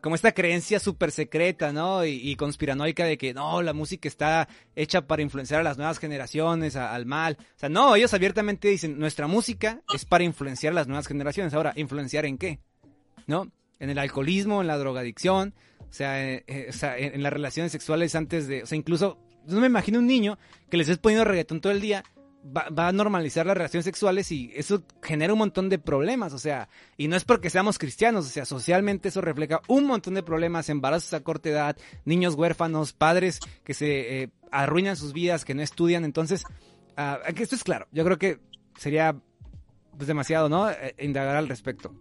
como 0.01 0.15
esta 0.15 0.31
creencia 0.31 0.79
súper 0.79 1.11
secreta, 1.11 1.71
¿no? 1.71 2.03
Y, 2.03 2.35
conspiranoica 2.35 3.05
de 3.05 3.17
que 3.17 3.33
no, 3.33 3.61
la 3.61 3.73
música 3.73 4.07
está 4.07 4.47
hecha 4.75 5.05
para 5.05 5.21
influenciar 5.21 5.59
a 5.59 5.63
las 5.63 5.77
nuevas 5.77 5.99
generaciones, 5.99 6.75
al 6.75 7.05
mal. 7.05 7.37
O 7.39 7.59
sea, 7.59 7.69
no, 7.69 7.95
ellos 7.95 8.13
abiertamente 8.13 8.67
dicen, 8.67 8.97
nuestra 8.97 9.27
música 9.27 9.81
es 9.93 10.05
para 10.05 10.23
influenciar 10.23 10.71
a 10.71 10.75
las 10.75 10.87
nuevas 10.87 11.07
generaciones. 11.07 11.53
Ahora, 11.53 11.73
¿influenciar 11.75 12.25
en 12.25 12.37
qué? 12.37 12.59
¿No? 13.27 13.51
En 13.79 13.89
el 13.89 13.99
alcoholismo, 13.99 14.61
en 14.61 14.67
la 14.67 14.77
drogadicción, 14.77 15.53
o 15.79 15.93
sea, 15.93 16.23
eh, 16.23 16.43
eh, 16.47 16.71
sea 16.71 16.97
en, 16.97 17.21
las 17.21 17.31
relaciones 17.31 17.71
sexuales 17.71 18.15
antes 18.15 18.47
de, 18.47 18.63
o 18.63 18.65
sea, 18.65 18.77
incluso, 18.77 19.19
no 19.45 19.59
me 19.59 19.67
imagino 19.67 19.99
un 19.99 20.07
niño 20.07 20.37
que 20.69 20.77
les 20.77 20.87
estés 20.87 20.99
poniendo 20.99 21.25
reggaetón 21.25 21.61
todo 21.61 21.71
el 21.71 21.79
día 21.79 22.03
va, 22.45 22.87
a 22.87 22.91
normalizar 22.91 23.45
las 23.45 23.57
relaciones 23.57 23.85
sexuales 23.85 24.31
y 24.31 24.51
eso 24.55 24.83
genera 25.01 25.33
un 25.33 25.39
montón 25.39 25.69
de 25.69 25.79
problemas, 25.79 26.33
o 26.33 26.39
sea, 26.39 26.69
y 26.97 27.07
no 27.07 27.15
es 27.15 27.25
porque 27.25 27.49
seamos 27.49 27.77
cristianos, 27.77 28.25
o 28.25 28.29
sea, 28.29 28.45
socialmente 28.45 29.09
eso 29.09 29.21
refleja 29.21 29.61
un 29.67 29.85
montón 29.85 30.13
de 30.13 30.23
problemas, 30.23 30.69
embarazos 30.69 31.13
a 31.13 31.23
corta 31.23 31.49
edad, 31.49 31.77
niños 32.05 32.35
huérfanos, 32.35 32.93
padres 32.93 33.39
que 33.63 33.73
se 33.73 34.23
eh, 34.23 34.29
arruinan 34.51 34.95
sus 34.95 35.13
vidas, 35.13 35.45
que 35.45 35.53
no 35.53 35.61
estudian, 35.61 36.05
entonces, 36.05 36.43
uh, 36.97 37.17
esto 37.35 37.55
es 37.55 37.63
claro, 37.63 37.87
yo 37.91 38.03
creo 38.03 38.17
que 38.17 38.39
sería 38.77 39.15
pues, 39.97 40.07
demasiado, 40.07 40.49
¿no? 40.49 40.69
Eh, 40.69 40.95
indagar 40.99 41.35
al 41.35 41.49
respecto. 41.49 41.93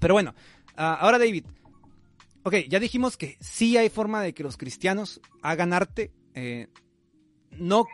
Pero 0.00 0.14
bueno, 0.14 0.34
ah, 0.76 0.98
ahora 1.00 1.18
David, 1.18 1.44
ok, 2.42 2.54
ya 2.68 2.80
dijimos 2.80 3.16
que 3.16 3.36
sí 3.40 3.76
hay 3.76 3.90
forma 3.90 4.22
de 4.22 4.32
que 4.32 4.42
los 4.42 4.56
cristianos 4.56 5.20
hagan 5.42 5.72
arte, 5.72 6.12
eh, 6.34 6.68
no 7.50 7.86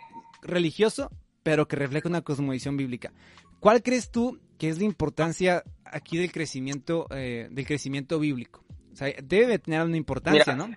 religioso, 0.43 1.11
pero 1.43 1.67
que 1.69 1.77
refleja 1.77 2.09
una 2.09 2.23
cosmovisión 2.23 2.77
bíblica. 2.77 3.13
¿Cuál 3.61 3.83
crees 3.83 4.11
tú 4.11 4.39
que 4.63 4.69
es 4.69 4.79
la 4.79 4.85
importancia 4.85 5.65
aquí 5.93 6.19
del 6.19 6.33
crecimiento, 6.33 7.07
eh, 7.11 7.49
del 7.51 7.67
crecimiento 7.67 8.19
bíblico. 8.19 8.65
O 8.93 8.97
sea, 8.97 9.13
debe 9.23 9.59
tener 9.59 9.83
una 9.83 9.97
importancia, 9.97 10.55
¿no? 10.55 10.71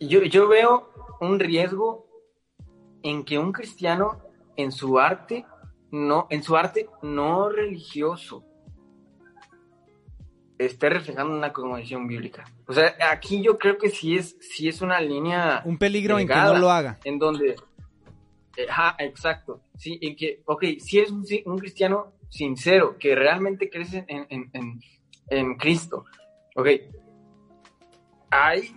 Yo, 0.00 0.22
yo 0.24 0.48
veo 0.48 0.90
un 1.20 1.38
riesgo 1.38 2.06
en 3.02 3.24
que 3.24 3.38
un 3.38 3.52
cristiano 3.52 4.20
en 4.56 4.72
su 4.72 4.98
arte 4.98 5.44
no, 5.90 6.26
en 6.30 6.42
su 6.42 6.56
arte 6.56 6.88
no 7.02 7.48
religioso 7.48 8.44
esté 10.58 10.88
reflejando 10.88 11.34
una 11.34 11.52
cosmovisión 11.52 12.06
bíblica. 12.06 12.44
O 12.66 12.72
sea, 12.72 12.94
aquí 13.10 13.42
yo 13.42 13.58
creo 13.58 13.78
que 13.78 13.90
sí 13.90 14.16
es, 14.16 14.36
sí 14.40 14.68
es 14.68 14.82
una 14.82 15.00
línea. 15.00 15.62
Un 15.64 15.78
peligro 15.78 16.18
en 16.18 16.28
que 16.28 16.34
no 16.34 16.58
lo 16.58 16.70
haga. 16.70 16.98
En 17.04 17.18
donde. 17.18 17.56
Eh, 18.56 18.66
exacto. 18.98 19.62
Sí, 19.76 19.98
en 20.02 20.16
que, 20.16 20.42
ok, 20.44 20.64
si 20.78 20.98
eres 20.98 21.10
un, 21.10 21.24
un 21.46 21.58
cristiano 21.58 22.12
sincero, 22.28 22.96
que 22.98 23.14
realmente 23.14 23.68
crees 23.70 23.94
en, 23.94 24.06
en, 24.08 24.50
en, 24.52 24.80
en 25.28 25.54
Cristo, 25.56 26.04
ok, 26.56 26.68
hay 28.30 28.74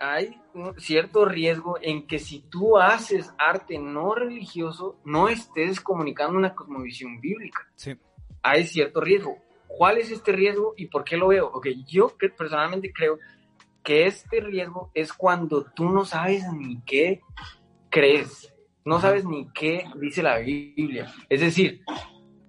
hay 0.00 0.40
un 0.54 0.80
cierto 0.80 1.26
riesgo 1.26 1.76
en 1.80 2.06
que 2.06 2.18
si 2.18 2.40
tú 2.40 2.78
haces 2.78 3.32
arte 3.36 3.78
no 3.78 4.14
religioso, 4.14 4.98
no 5.04 5.28
estés 5.28 5.78
comunicando 5.78 6.38
una 6.38 6.54
cosmovisión 6.54 7.20
bíblica. 7.20 7.70
Sí. 7.76 7.96
Hay 8.42 8.66
cierto 8.66 9.02
riesgo. 9.02 9.36
¿Cuál 9.68 9.98
es 9.98 10.10
este 10.10 10.32
riesgo 10.32 10.72
y 10.76 10.86
por 10.86 11.04
qué 11.04 11.18
lo 11.18 11.28
veo? 11.28 11.48
Ok, 11.48 11.68
yo 11.86 12.16
personalmente 12.36 12.90
creo 12.94 13.18
que 13.84 14.06
este 14.06 14.40
riesgo 14.40 14.90
es 14.94 15.12
cuando 15.12 15.64
tú 15.64 15.90
no 15.90 16.06
sabes 16.06 16.50
ni 16.50 16.80
qué 16.80 17.20
crees, 17.90 18.54
no 18.84 19.00
sabes 19.00 19.24
ni 19.24 19.48
qué 19.52 19.84
dice 19.96 20.22
la 20.22 20.38
Biblia. 20.38 21.12
Es 21.28 21.40
decir, 21.40 21.82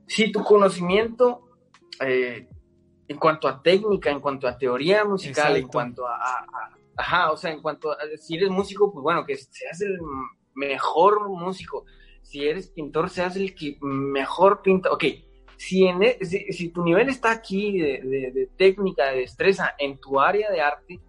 si 0.08 0.32
tu 0.32 0.44
conocimiento 0.44 1.42
eh, 2.00 2.48
en 3.08 3.18
cuanto 3.18 3.48
a 3.48 3.62
técnica, 3.62 4.10
en 4.10 4.20
cuanto 4.20 4.48
a 4.48 4.58
teoría 4.58 5.04
musical, 5.06 5.58
en 5.58 5.68
cuanto 5.68 6.08
a 6.08 6.46
Ajá, 6.98 7.32
o 7.32 7.38
sea, 7.38 7.52
en 7.52 7.62
cuanto 7.62 7.92
a 7.92 7.98
si 8.18 8.36
eres 8.36 8.50
músico, 8.50 8.92
pues 8.92 9.02
bueno, 9.02 9.26
que 9.26 9.38
seas 9.38 9.82
el 9.82 10.00
mejor 10.54 11.30
músico. 11.30 11.86
Si 12.22 12.46
eres 12.46 12.70
pintor, 12.70 13.10
seas 13.10 13.36
el 13.36 13.56
que 13.56 13.78
mejor 13.82 14.62
pinta. 14.62 14.92
Ok, 14.92 15.06
si, 15.58 15.86
en, 15.86 16.04
e, 16.04 16.24
si, 16.24 16.70
tu 16.70 16.84
nivel 16.84 17.10
está 17.10 17.32
aquí 17.32 17.80
de, 17.80 18.50
técnica, 18.58 19.12
de 19.12 19.22
destreza 19.22 19.74
en 19.78 20.00
tu 20.00 20.20
área 20.20 20.52
de 20.52 20.62
arte 20.62 21.00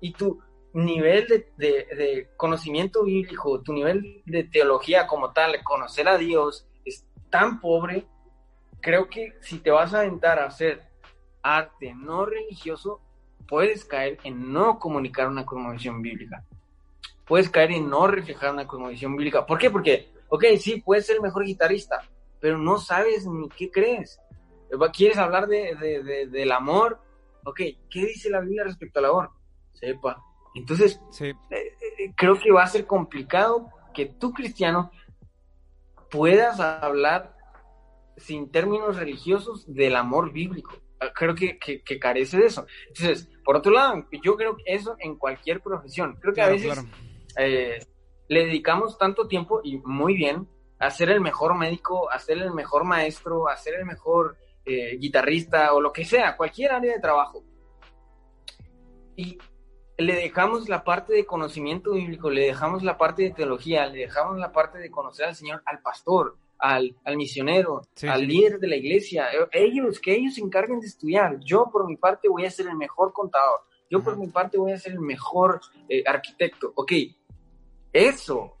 y 0.00 0.12
tu 0.12 0.38
nivel 0.74 1.26
de, 1.28 1.46
de, 1.56 2.28
conocimiento 2.36 3.04
bíblico, 3.04 3.62
tu 3.62 3.72
nivel 3.72 4.22
de 4.26 4.44
teología 4.44 5.06
como 5.06 5.32
tal, 5.32 5.62
conocer 5.62 6.08
a 6.08 6.18
Dios, 6.18 6.66
es 6.84 7.06
tan 7.30 7.60
pobre, 7.60 8.06
creo 8.80 9.08
que 9.08 9.34
si 9.40 9.58
te 9.58 9.70
vas 9.70 9.94
a 9.94 10.00
aventar 10.00 10.38
a 10.38 10.46
hacer 10.46 10.82
arte 11.42 11.94
no 11.94 12.26
religioso, 12.26 13.00
puedes 13.48 13.84
caer 13.84 14.18
en 14.24 14.52
no 14.52 14.78
comunicar 14.78 15.28
una 15.28 15.46
cosmovisión 15.46 16.02
bíblica. 16.02 16.44
Puedes 17.26 17.48
caer 17.48 17.72
en 17.72 17.88
no 17.88 18.06
reflejar 18.06 18.52
una 18.52 18.66
cosmovisión 18.66 19.16
bíblica. 19.16 19.46
¿Por 19.46 19.58
qué? 19.58 19.70
Porque, 19.70 20.12
ok, 20.28 20.44
sí, 20.58 20.82
puedes 20.84 21.06
ser 21.06 21.16
el 21.16 21.22
mejor 21.22 21.44
guitarrista, 21.44 22.02
pero 22.40 22.58
no 22.58 22.78
sabes 22.78 23.26
ni 23.26 23.48
qué 23.48 23.70
crees. 23.70 24.20
¿Quieres 24.92 25.18
hablar 25.18 25.46
de, 25.46 26.26
del 26.30 26.52
amor? 26.52 27.00
Ok, 27.44 27.60
¿qué 27.90 28.06
dice 28.06 28.28
la 28.30 28.40
Biblia 28.40 28.64
respecto 28.64 28.98
al 28.98 29.06
amor? 29.06 29.30
Sepa. 29.72 30.22
Entonces, 30.54 31.00
eh, 31.20 31.34
eh, 31.50 32.12
creo 32.16 32.38
que 32.38 32.52
va 32.52 32.62
a 32.62 32.68
ser 32.68 32.86
complicado 32.86 33.70
que 33.92 34.06
tú, 34.06 34.32
cristiano, 34.32 34.90
puedas 36.10 36.60
hablar 36.60 37.36
sin 38.16 38.50
términos 38.50 38.96
religiosos 38.96 39.64
del 39.72 39.96
amor 39.96 40.32
bíblico. 40.32 40.76
Ah, 41.00 41.10
creo 41.14 41.34
que, 41.34 41.58
que, 41.58 41.98
carece 41.98 42.38
de 42.38 42.46
eso. 42.46 42.66
Entonces, 42.88 43.28
por 43.44 43.56
otro 43.56 43.72
lado, 43.72 44.06
yo 44.22 44.36
creo 44.36 44.56
que 44.56 44.62
eso 44.66 44.96
en 45.00 45.16
cualquier 45.16 45.60
profesión. 45.60 46.16
Creo 46.20 46.32
que 46.32 46.42
a 46.42 46.48
veces 46.48 46.84
eh, 47.36 47.80
le 48.28 48.46
dedicamos 48.46 48.96
tanto 48.98 49.26
tiempo 49.26 49.60
y 49.62 49.78
muy 49.78 50.14
bien 50.14 50.48
a 50.78 50.90
ser 50.90 51.10
el 51.10 51.20
mejor 51.20 51.56
médico, 51.56 52.10
a 52.10 52.18
ser 52.18 52.38
el 52.38 52.52
mejor 52.52 52.84
maestro, 52.84 53.48
a 53.48 53.56
ser 53.56 53.74
el 53.74 53.86
mejor 53.86 54.36
eh, 54.64 54.96
guitarrista 54.98 55.72
o 55.74 55.80
lo 55.80 55.92
que 55.92 56.04
sea, 56.04 56.36
cualquier 56.36 56.72
área 56.72 56.94
de 56.94 57.00
trabajo. 57.00 57.42
Y 59.16 59.38
le 59.96 60.14
dejamos 60.14 60.68
la 60.68 60.82
parte 60.82 61.12
de 61.12 61.24
conocimiento 61.24 61.92
bíblico, 61.92 62.30
le 62.30 62.46
dejamos 62.46 62.82
la 62.82 62.98
parte 62.98 63.22
de 63.22 63.30
teología, 63.30 63.86
le 63.86 64.00
dejamos 64.00 64.38
la 64.38 64.52
parte 64.52 64.78
de 64.78 64.90
conocer 64.90 65.26
al 65.26 65.34
Señor, 65.34 65.62
al 65.66 65.80
pastor, 65.80 66.36
al, 66.58 66.96
misionero, 67.16 67.82
al 68.08 68.26
líder 68.26 68.58
de 68.58 68.68
la 68.68 68.76
iglesia. 68.76 69.28
E, 69.32 69.64
ellos, 69.64 70.00
que 70.00 70.14
ellos 70.14 70.34
se 70.34 70.40
encarguen 70.40 70.80
de 70.80 70.86
estudiar. 70.86 71.38
Yo 71.40 71.68
por 71.70 71.86
mi 71.86 71.96
parte 71.96 72.28
voy 72.28 72.44
a 72.44 72.50
ser 72.50 72.66
el 72.66 72.76
mejor 72.76 73.12
contador. 73.12 73.60
Yo 73.90 74.02
por 74.02 74.16
mi 74.16 74.28
parte 74.28 74.58
voy 74.58 74.72
a 74.72 74.78
ser 74.78 74.92
el 74.92 75.00
mejor 75.00 75.60
eh, 75.88 76.02
arquitecto. 76.06 76.72
Ok, 76.74 76.92
eso 77.92 78.56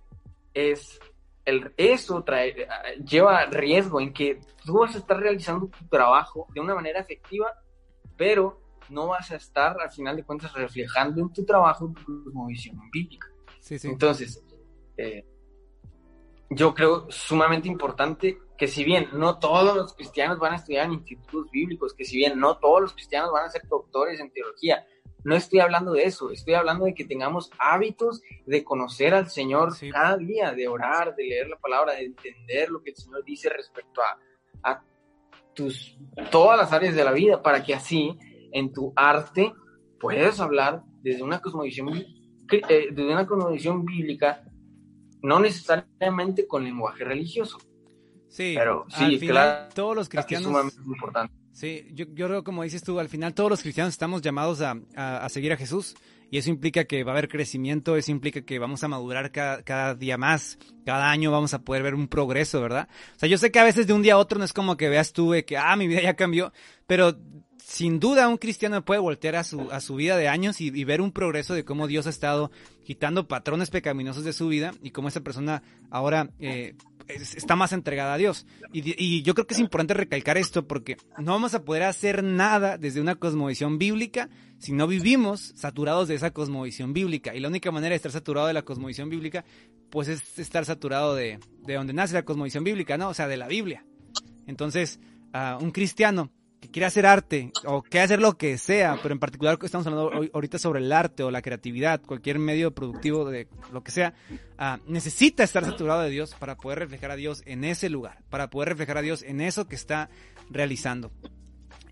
es, 0.52 1.00
el, 1.44 1.72
eso 1.76 2.22
trae, 2.22 2.50
eh, 2.50 2.68
lleva 3.04 3.46
riesgo 3.46 4.00
en 4.00 4.12
que 4.12 4.38
tú 4.64 4.78
vas 4.78 4.94
a 4.94 4.98
estar 4.98 5.18
realizando 5.18 5.66
tu 5.66 5.88
trabajo 5.88 6.46
de 6.54 6.60
una 6.60 6.74
manera 6.74 7.00
efectiva, 7.00 7.50
pero 8.16 8.60
no 8.90 9.08
vas 9.08 9.30
a 9.30 9.36
estar 9.36 9.76
al 9.80 9.90
final 9.90 10.16
de 10.16 10.24
cuentas 10.24 10.52
reflejando 10.52 11.20
en 11.20 11.32
tu 11.32 11.44
trabajo 11.44 11.92
tu 12.04 12.46
visión 12.46 12.78
bíblica. 12.90 13.28
Entonces, 13.70 14.44
eh, 14.96 15.24
yo 16.50 16.74
creo 16.74 17.10
sumamente 17.10 17.68
importante 17.68 18.38
que 18.56 18.68
si 18.68 18.84
bien 18.84 19.08
no 19.12 19.38
todos 19.38 19.76
los 19.76 19.94
cristianos 19.94 20.38
van 20.38 20.52
a 20.52 20.56
estudiar 20.56 20.86
en 20.86 20.92
institutos 20.92 21.50
bíblicos, 21.50 21.94
que 21.94 22.04
si 22.04 22.16
bien 22.16 22.38
no 22.38 22.58
todos 22.58 22.82
los 22.82 22.92
cristianos 22.92 23.32
van 23.32 23.46
a 23.46 23.50
ser 23.50 23.66
doctores 23.66 24.20
en 24.20 24.30
teología, 24.30 24.86
no 25.24 25.34
estoy 25.34 25.60
hablando 25.60 25.92
de 25.92 26.04
eso, 26.04 26.30
estoy 26.30 26.54
hablando 26.54 26.84
de 26.84 26.94
que 26.94 27.06
tengamos 27.06 27.50
hábitos 27.58 28.20
de 28.44 28.62
conocer 28.62 29.14
al 29.14 29.30
Señor 29.30 29.72
cada 29.90 30.18
día, 30.18 30.52
de 30.52 30.68
orar, 30.68 31.16
de 31.16 31.24
leer 31.24 31.48
la 31.48 31.58
palabra, 31.58 31.94
de 31.94 32.04
entender 32.04 32.68
lo 32.68 32.82
que 32.82 32.90
el 32.90 32.96
Señor 32.96 33.24
dice 33.24 33.48
respecto 33.48 34.02
a, 34.02 34.70
a 34.70 34.84
tus, 35.54 35.96
todas 36.30 36.58
las 36.58 36.72
áreas 36.72 36.94
de 36.94 37.04
la 37.04 37.12
vida, 37.12 37.42
para 37.42 37.62
que 37.62 37.74
así 37.74 38.18
en 38.54 38.72
tu 38.72 38.92
arte 38.96 39.52
puedas 40.00 40.40
hablar 40.40 40.82
desde 41.02 41.22
una 41.22 41.40
cosmovisión, 41.40 41.88
eh, 41.92 42.88
desde 42.90 43.12
una 43.12 43.26
cosmovisión 43.26 43.84
bíblica 43.84 44.42
no 45.22 45.40
necesariamente 45.40 46.46
con 46.46 46.64
lenguaje 46.64 47.04
religioso. 47.04 47.58
Sí, 48.28 48.54
pero 48.56 48.84
sí, 48.88 49.18
claro, 49.18 49.68
todos 49.74 49.96
los 49.96 50.08
cristianos. 50.08 50.66
Es 50.66 50.78
importante. 50.86 51.34
Sí, 51.52 51.86
yo, 51.92 52.06
yo 52.14 52.26
creo, 52.26 52.44
como 52.44 52.62
dices 52.62 52.82
tú, 52.82 52.98
al 52.98 53.08
final 53.08 53.32
todos 53.32 53.48
los 53.48 53.62
cristianos 53.62 53.94
estamos 53.94 54.22
llamados 54.22 54.60
a, 54.60 54.76
a, 54.96 55.28
seguir 55.28 55.52
a 55.52 55.56
Jesús 55.56 55.94
y 56.30 56.38
eso 56.38 56.50
implica 56.50 56.84
que 56.84 57.04
va 57.04 57.12
a 57.12 57.14
haber 57.14 57.28
crecimiento, 57.28 57.96
eso 57.96 58.10
implica 58.10 58.42
que 58.42 58.58
vamos 58.58 58.82
a 58.84 58.88
madurar 58.88 59.32
cada, 59.32 59.62
cada, 59.62 59.94
día 59.94 60.16
más, 60.16 60.58
cada 60.84 61.10
año 61.10 61.30
vamos 61.30 61.54
a 61.54 61.62
poder 61.62 61.82
ver 61.82 61.94
un 61.94 62.08
progreso, 62.08 62.60
¿verdad? 62.60 62.88
O 63.16 63.18
sea, 63.18 63.28
yo 63.28 63.38
sé 63.38 63.50
que 63.50 63.58
a 63.58 63.64
veces 63.64 63.86
de 63.86 63.92
un 63.92 64.02
día 64.02 64.14
a 64.14 64.18
otro 64.18 64.38
no 64.38 64.44
es 64.44 64.52
como 64.52 64.76
que 64.76 64.88
veas 64.88 65.12
tú 65.12 65.34
que, 65.46 65.56
ah, 65.56 65.76
mi 65.76 65.86
vida 65.86 66.02
ya 66.02 66.14
cambió, 66.14 66.52
pero 66.86 67.16
sin 67.64 67.98
duda 67.98 68.28
un 68.28 68.36
cristiano 68.36 68.84
puede 68.84 69.00
voltear 69.00 69.36
a 69.36 69.44
su, 69.44 69.70
a 69.70 69.80
su 69.80 69.94
vida 69.96 70.16
de 70.16 70.28
años 70.28 70.60
y, 70.60 70.84
ver 70.84 71.00
un 71.00 71.12
progreso 71.12 71.54
de 71.54 71.64
cómo 71.64 71.86
Dios 71.86 72.06
ha 72.06 72.10
estado 72.10 72.50
quitando 72.84 73.26
patrones 73.26 73.70
pecaminosos 73.70 74.22
de 74.22 74.34
su 74.34 74.48
vida 74.48 74.74
y 74.82 74.90
cómo 74.90 75.08
esa 75.08 75.22
persona 75.22 75.62
ahora 75.90 76.30
eh, 76.38 76.74
está 77.08 77.56
más 77.56 77.72
entregada 77.72 78.14
a 78.14 78.18
Dios. 78.18 78.46
Y, 78.72 79.22
yo 79.22 79.34
creo 79.34 79.46
que 79.46 79.54
es 79.54 79.60
importante 79.60 79.94
recalcar 79.94 80.38
esto 80.38 80.66
porque 80.66 80.96
no 81.18 81.32
vamos 81.32 81.54
a 81.54 81.64
poder 81.64 81.84
hacer 81.84 82.22
nada 82.22 82.78
desde 82.78 83.00
una 83.00 83.16
cosmovisión 83.16 83.78
bíblica 83.78 84.28
si 84.58 84.72
no 84.72 84.86
vivimos 84.86 85.52
saturados 85.56 86.08
de 86.08 86.14
esa 86.14 86.32
cosmovisión 86.32 86.92
bíblica. 86.92 87.34
Y 87.34 87.40
la 87.40 87.48
única 87.48 87.70
manera 87.70 87.90
de 87.90 87.96
estar 87.96 88.12
saturado 88.12 88.46
de 88.46 88.54
la 88.54 88.62
cosmovisión 88.62 89.10
bíblica, 89.10 89.44
pues 89.90 90.08
es 90.08 90.38
estar 90.38 90.64
saturado 90.64 91.14
de, 91.14 91.38
de 91.66 91.74
donde 91.74 91.92
nace 91.92 92.14
la 92.14 92.24
cosmovisión 92.24 92.64
bíblica, 92.64 92.96
¿no? 92.96 93.08
O 93.08 93.14
sea, 93.14 93.28
de 93.28 93.36
la 93.36 93.48
Biblia. 93.48 93.84
Entonces, 94.46 95.00
uh, 95.34 95.62
un 95.62 95.70
cristiano 95.70 96.30
que 96.64 96.70
quiere 96.70 96.86
hacer 96.86 97.04
arte 97.04 97.52
o 97.66 97.82
quiere 97.82 98.04
hacer 98.04 98.20
lo 98.22 98.38
que 98.38 98.56
sea, 98.56 98.98
pero 99.02 99.12
en 99.12 99.18
particular 99.18 99.58
estamos 99.62 99.86
hablando 99.86 100.30
ahorita 100.32 100.58
sobre 100.58 100.80
el 100.80 100.90
arte 100.92 101.22
o 101.22 101.30
la 101.30 101.42
creatividad, 101.42 102.00
cualquier 102.00 102.38
medio 102.38 102.74
productivo 102.74 103.28
de 103.28 103.48
lo 103.70 103.84
que 103.84 103.90
sea, 103.90 104.14
ah, 104.56 104.78
necesita 104.86 105.44
estar 105.44 105.62
saturado 105.66 106.00
de 106.00 106.08
Dios 106.08 106.34
para 106.38 106.56
poder 106.56 106.78
reflejar 106.78 107.10
a 107.10 107.16
Dios 107.16 107.42
en 107.44 107.64
ese 107.64 107.90
lugar, 107.90 108.22
para 108.30 108.48
poder 108.48 108.70
reflejar 108.70 108.96
a 108.96 109.02
Dios 109.02 109.22
en 109.22 109.42
eso 109.42 109.68
que 109.68 109.74
está 109.74 110.08
realizando. 110.48 111.12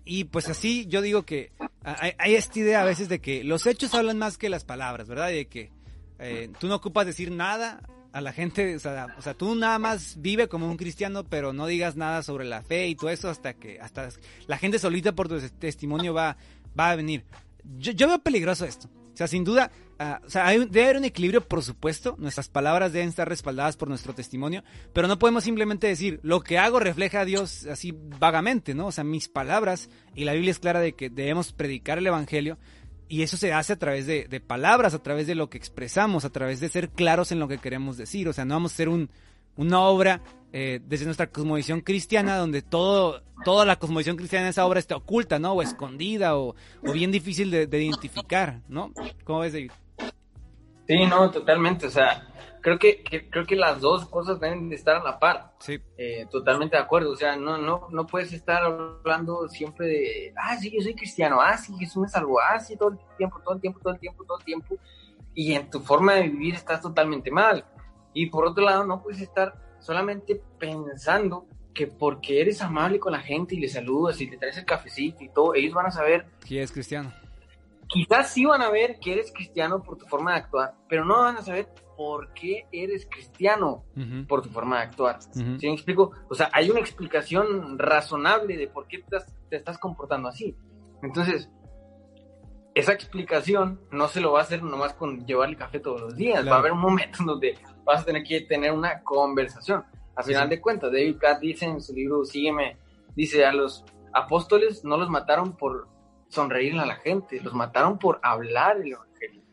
Y 0.05 0.23
pues 0.23 0.49
así 0.49 0.87
yo 0.87 1.03
digo 1.03 1.21
que 1.21 1.51
ah, 1.83 2.09
hay, 2.17 2.33
esta 2.33 2.57
idea 2.57 2.81
a 2.81 2.85
veces 2.85 3.09
de 3.09 3.21
que 3.21 3.43
los 3.43 3.67
hechos 3.67 3.93
hablan 3.93 4.17
más 4.17 4.39
que 4.39 4.49
las 4.49 4.65
palabras, 4.65 5.07
¿verdad? 5.07 5.29
Y 5.29 5.35
de 5.35 5.47
que 5.47 5.71
eh, 6.17 6.49
tú 6.59 6.67
no 6.67 6.75
ocupas 6.75 7.05
decir 7.05 7.31
nada, 7.31 7.83
a 8.13 8.21
la 8.21 8.31
gente, 8.31 8.75
o 8.75 8.79
sea, 8.79 9.07
o 9.17 9.21
sea, 9.21 9.33
tú 9.33 9.55
nada 9.55 9.79
más 9.79 10.21
vive 10.21 10.47
como 10.47 10.69
un 10.69 10.77
cristiano, 10.77 11.23
pero 11.23 11.51
no 11.51 11.65
digas 11.65 11.95
nada 11.95 12.21
sobre 12.21 12.45
la 12.45 12.61
fe 12.61 12.87
y 12.87 12.95
todo 12.95 13.09
eso 13.09 13.27
hasta 13.27 13.55
que, 13.55 13.81
hasta 13.81 14.07
la 14.45 14.57
gente 14.57 14.77
solita 14.77 15.13
por 15.13 15.27
tu 15.27 15.39
testimonio 15.59 16.13
va, 16.13 16.37
va 16.79 16.91
a 16.91 16.95
venir. 16.95 17.25
Yo, 17.77 17.91
yo 17.91 18.07
veo 18.07 18.19
peligroso 18.19 18.65
esto. 18.65 18.87
O 19.13 19.17
sea, 19.17 19.27
sin 19.27 19.43
duda, 19.43 19.71
ah, 19.97 20.21
o 20.25 20.29
sea, 20.29 20.47
hay, 20.47 20.59
debe 20.59 20.85
haber 20.85 20.97
un 20.97 21.05
equilibrio, 21.05 21.47
por 21.47 21.63
supuesto. 21.63 22.15
Nuestras 22.19 22.49
palabras 22.49 22.93
deben 22.93 23.09
estar 23.09 23.27
respaldadas 23.27 23.77
por 23.77 23.87
nuestro 23.87 24.13
testimonio, 24.13 24.63
pero 24.91 25.07
no 25.07 25.17
podemos 25.17 25.43
simplemente 25.43 25.87
decir 25.87 26.19
lo 26.21 26.41
que 26.41 26.59
hago 26.59 26.79
refleja 26.79 27.21
a 27.21 27.25
Dios 27.25 27.65
así 27.65 27.95
vagamente, 28.19 28.75
¿no? 28.75 28.87
O 28.87 28.91
sea, 28.91 29.03
mis 29.03 29.27
palabras 29.27 29.89
y 30.13 30.25
la 30.25 30.33
Biblia 30.33 30.51
es 30.51 30.59
clara 30.59 30.79
de 30.79 30.93
que 30.93 31.09
debemos 31.09 31.51
predicar 31.51 31.97
el 31.97 32.07
evangelio 32.07 32.57
y 33.07 33.23
eso 33.23 33.37
se 33.37 33.53
hace 33.53 33.73
a 33.73 33.79
través 33.79 34.07
de, 34.07 34.27
de 34.27 34.39
palabras, 34.39 34.93
a 34.93 35.03
través 35.03 35.27
de 35.27 35.35
lo 35.35 35.49
que 35.49 35.57
expresamos, 35.57 36.25
a 36.25 36.29
través 36.29 36.59
de 36.59 36.69
ser 36.69 36.89
claros 36.89 37.31
en 37.31 37.39
lo 37.39 37.47
que 37.47 37.57
queremos 37.57 37.97
decir. 37.97 38.27
O 38.27 38.33
sea, 38.33 38.45
no 38.45 38.55
vamos 38.55 38.73
a 38.73 38.75
ser 38.75 38.89
un, 38.89 39.09
una 39.55 39.81
obra 39.81 40.21
eh, 40.51 40.79
desde 40.85 41.05
nuestra 41.05 41.27
cosmovisión 41.27 41.81
cristiana, 41.81 42.37
donde 42.37 42.61
todo, 42.61 43.23
toda 43.43 43.65
la 43.65 43.77
cosmovisión 43.77 44.17
cristiana 44.17 44.45
de 44.45 44.51
esa 44.51 44.65
obra 44.65 44.79
está 44.79 44.95
oculta, 44.95 45.39
¿no? 45.39 45.53
O 45.53 45.61
escondida, 45.61 46.37
o, 46.37 46.55
bien 46.93 47.11
difícil 47.11 47.49
de, 47.49 47.63
identificar, 47.63 48.61
¿no? 48.67 48.91
¿Cómo 49.23 49.39
ves, 49.39 49.53
David? 49.53 49.71
Sí, 50.87 51.05
no, 51.05 51.31
totalmente. 51.31 51.87
O 51.87 51.89
sea, 51.89 52.27
creo 52.61 52.79
que, 52.79 53.03
creo 53.29 53.45
que 53.45 53.55
las 53.55 53.81
dos 53.81 54.07
cosas 54.07 54.39
deben 54.39 54.69
de 54.69 54.75
estar 54.75 54.95
a 54.95 55.03
la 55.03 55.19
par. 55.19 55.53
Sí. 55.59 55.79
Eh, 55.97 56.25
totalmente 56.31 56.77
de 56.77 56.81
acuerdo. 56.81 57.11
O 57.11 57.15
sea, 57.15 57.35
no, 57.35 57.57
no, 57.57 57.87
no 57.91 58.07
puedes 58.07 58.33
estar 58.33 58.63
hablando 58.63 59.47
siempre 59.49 59.87
de, 59.87 60.33
ah, 60.37 60.55
sí, 60.57 60.71
yo 60.73 60.81
soy 60.81 60.95
cristiano, 60.95 61.39
ah, 61.41 61.57
sí, 61.57 61.73
Jesús 61.77 62.03
me 62.03 62.07
salvó, 62.07 62.39
ah, 62.39 62.59
sí, 62.59 62.75
todo 62.75 62.89
el 62.89 62.97
tiempo, 63.17 63.39
todo 63.43 63.55
el 63.55 63.61
tiempo, 63.61 63.79
todo 63.79 63.93
el 63.93 63.99
tiempo, 63.99 64.23
todo 64.23 64.37
el 64.39 64.45
tiempo. 64.45 64.77
Y 65.35 65.53
en 65.53 65.69
tu 65.69 65.79
forma 65.79 66.13
de 66.15 66.29
vivir 66.29 66.55
estás 66.55 66.81
totalmente 66.81 67.31
mal. 67.31 67.65
Y 68.13 68.27
por 68.27 68.45
otro 68.45 68.63
lado, 68.63 68.85
no 68.85 69.01
puedes 69.01 69.21
estar 69.21 69.53
solamente 69.79 70.41
pensando 70.59 71.47
que 71.73 71.87
porque 71.87 72.39
eres 72.39 72.61
amable 72.61 72.99
con 72.99 73.11
la 73.11 73.19
gente 73.19 73.55
y 73.55 73.59
le 73.59 73.67
saludas 73.67 74.21
y 74.21 74.29
le 74.29 74.37
traes 74.37 74.57
el 74.57 74.65
cafecito 74.65 75.23
y 75.23 75.29
todo, 75.29 75.55
ellos 75.55 75.73
van 75.73 75.87
a 75.87 75.91
saber 75.91 76.27
que 76.45 76.57
eres 76.57 76.71
cristiano. 76.71 77.11
Quizás 77.93 78.33
sí 78.33 78.43
van 78.43 78.63
a 78.63 78.71
ver 78.71 78.97
que 78.99 79.13
eres 79.13 79.31
cristiano 79.31 79.83
por 79.83 79.97
tu 79.97 80.05
forma 80.07 80.31
de 80.31 80.39
actuar, 80.39 80.73
pero 80.89 81.05
no 81.05 81.19
van 81.19 81.37
a 81.37 81.43
saber 81.43 81.69
por 81.95 82.33
qué 82.33 82.65
eres 82.71 83.05
cristiano 83.05 83.85
por 84.27 84.41
tu 84.41 84.49
forma 84.49 84.77
de 84.77 84.83
actuar. 84.85 85.21
¿Sí 85.21 85.43
me 85.43 85.73
explico? 85.73 86.11
O 86.27 86.33
sea, 86.33 86.49
hay 86.53 86.71
una 86.71 86.79
explicación 86.79 87.77
razonable 87.77 88.57
de 88.57 88.67
por 88.67 88.87
qué 88.87 89.03
te, 89.47 89.55
estás 89.55 89.77
comportando 89.77 90.27
así. 90.27 90.57
Entonces, 91.03 91.51
esa 92.73 92.93
explicación 92.93 93.81
no 93.91 94.07
se 94.07 94.21
lo 94.21 94.31
va 94.31 94.39
a 94.39 94.43
hacer 94.43 94.63
nomás 94.63 94.95
con 94.95 95.23
llevarle 95.27 95.55
café 95.55 95.79
todos 95.79 96.01
los 96.01 96.15
días. 96.15 96.47
Va 96.47 96.55
a 96.55 96.59
haber 96.59 96.71
un 96.71 96.79
momento 96.79 97.19
en 97.19 97.27
donde 97.27 97.59
vas 97.83 98.01
a 98.01 98.05
tener 98.05 98.23
que 98.23 98.41
tener 98.41 98.71
una 98.71 99.03
conversación. 99.03 99.83
A 100.15 100.23
final 100.23 100.49
de 100.49 100.59
cuentas, 100.59 100.91
David 100.91 101.17
Platt 101.17 101.39
dice 101.39 101.65
en 101.65 101.79
su 101.79 101.93
libro 101.93 102.25
Sígueme, 102.25 102.77
dice 103.15 103.45
a 103.45 103.53
los 103.53 103.85
apóstoles 104.13 104.83
no 104.83 104.97
los 104.97 105.09
mataron 105.09 105.55
por 105.55 105.92
sonreírle 106.33 106.81
a 106.81 106.85
la 106.85 106.95
gente, 106.95 107.39
los 107.41 107.53
mataron 107.53 107.97
por 107.97 108.19
hablar 108.23 108.77
el 108.77 108.93
evangelio. 108.93 109.43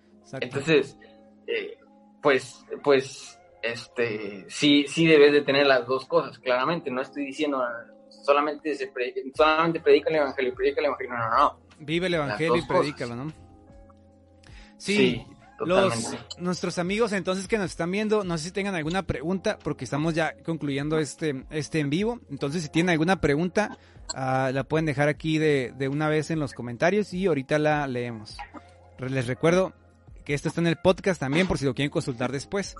Entonces, 0.40 0.98
eh, 1.46 1.78
pues, 2.22 2.64
pues, 2.82 3.38
este, 3.62 4.46
sí, 4.48 4.86
sí 4.88 5.06
debes 5.06 5.32
de 5.32 5.42
tener 5.42 5.66
las 5.66 5.86
dos 5.86 6.06
cosas, 6.06 6.38
claramente. 6.38 6.90
No 6.90 7.02
estoy 7.02 7.26
diciendo 7.26 7.62
solamente 8.24 8.74
se 8.74 8.92
solamente 9.34 9.80
predica 9.80 10.10
el 10.10 10.16
evangelio, 10.16 10.54
predica 10.54 10.80
el 10.80 10.86
evangelio, 10.86 11.12
no, 11.12 11.18
no, 11.18 11.38
no. 11.38 11.60
Vive 11.78 12.06
el 12.06 12.14
evangelio 12.14 12.56
y 12.56 12.62
predícalo, 12.66 13.16
¿no? 13.16 13.32
sí, 14.76 15.26
los, 15.60 16.16
nuestros 16.38 16.78
amigos 16.78 17.12
entonces 17.12 17.48
que 17.48 17.58
nos 17.58 17.70
están 17.70 17.90
viendo, 17.90 18.24
no 18.24 18.38
sé 18.38 18.44
si 18.44 18.50
tengan 18.50 18.74
alguna 18.74 19.02
pregunta, 19.02 19.58
porque 19.62 19.84
estamos 19.84 20.14
ya 20.14 20.34
concluyendo 20.44 20.98
este, 20.98 21.44
este 21.50 21.80
en 21.80 21.90
vivo. 21.90 22.20
Entonces, 22.30 22.62
si 22.62 22.68
tienen 22.68 22.90
alguna 22.90 23.20
pregunta, 23.20 23.78
uh, 24.14 24.52
la 24.52 24.64
pueden 24.64 24.86
dejar 24.86 25.08
aquí 25.08 25.38
de, 25.38 25.72
de, 25.76 25.88
una 25.88 26.08
vez 26.08 26.30
en 26.30 26.38
los 26.38 26.54
comentarios 26.54 27.12
y 27.14 27.26
ahorita 27.26 27.58
la 27.58 27.86
leemos. 27.86 28.36
Les 28.98 29.26
recuerdo 29.26 29.72
que 30.24 30.34
esto 30.34 30.48
está 30.48 30.60
en 30.60 30.66
el 30.66 30.76
podcast 30.76 31.20
también, 31.20 31.46
por 31.46 31.58
si 31.58 31.64
lo 31.64 31.74
quieren 31.74 31.90
consultar 31.90 32.32
después. 32.32 32.74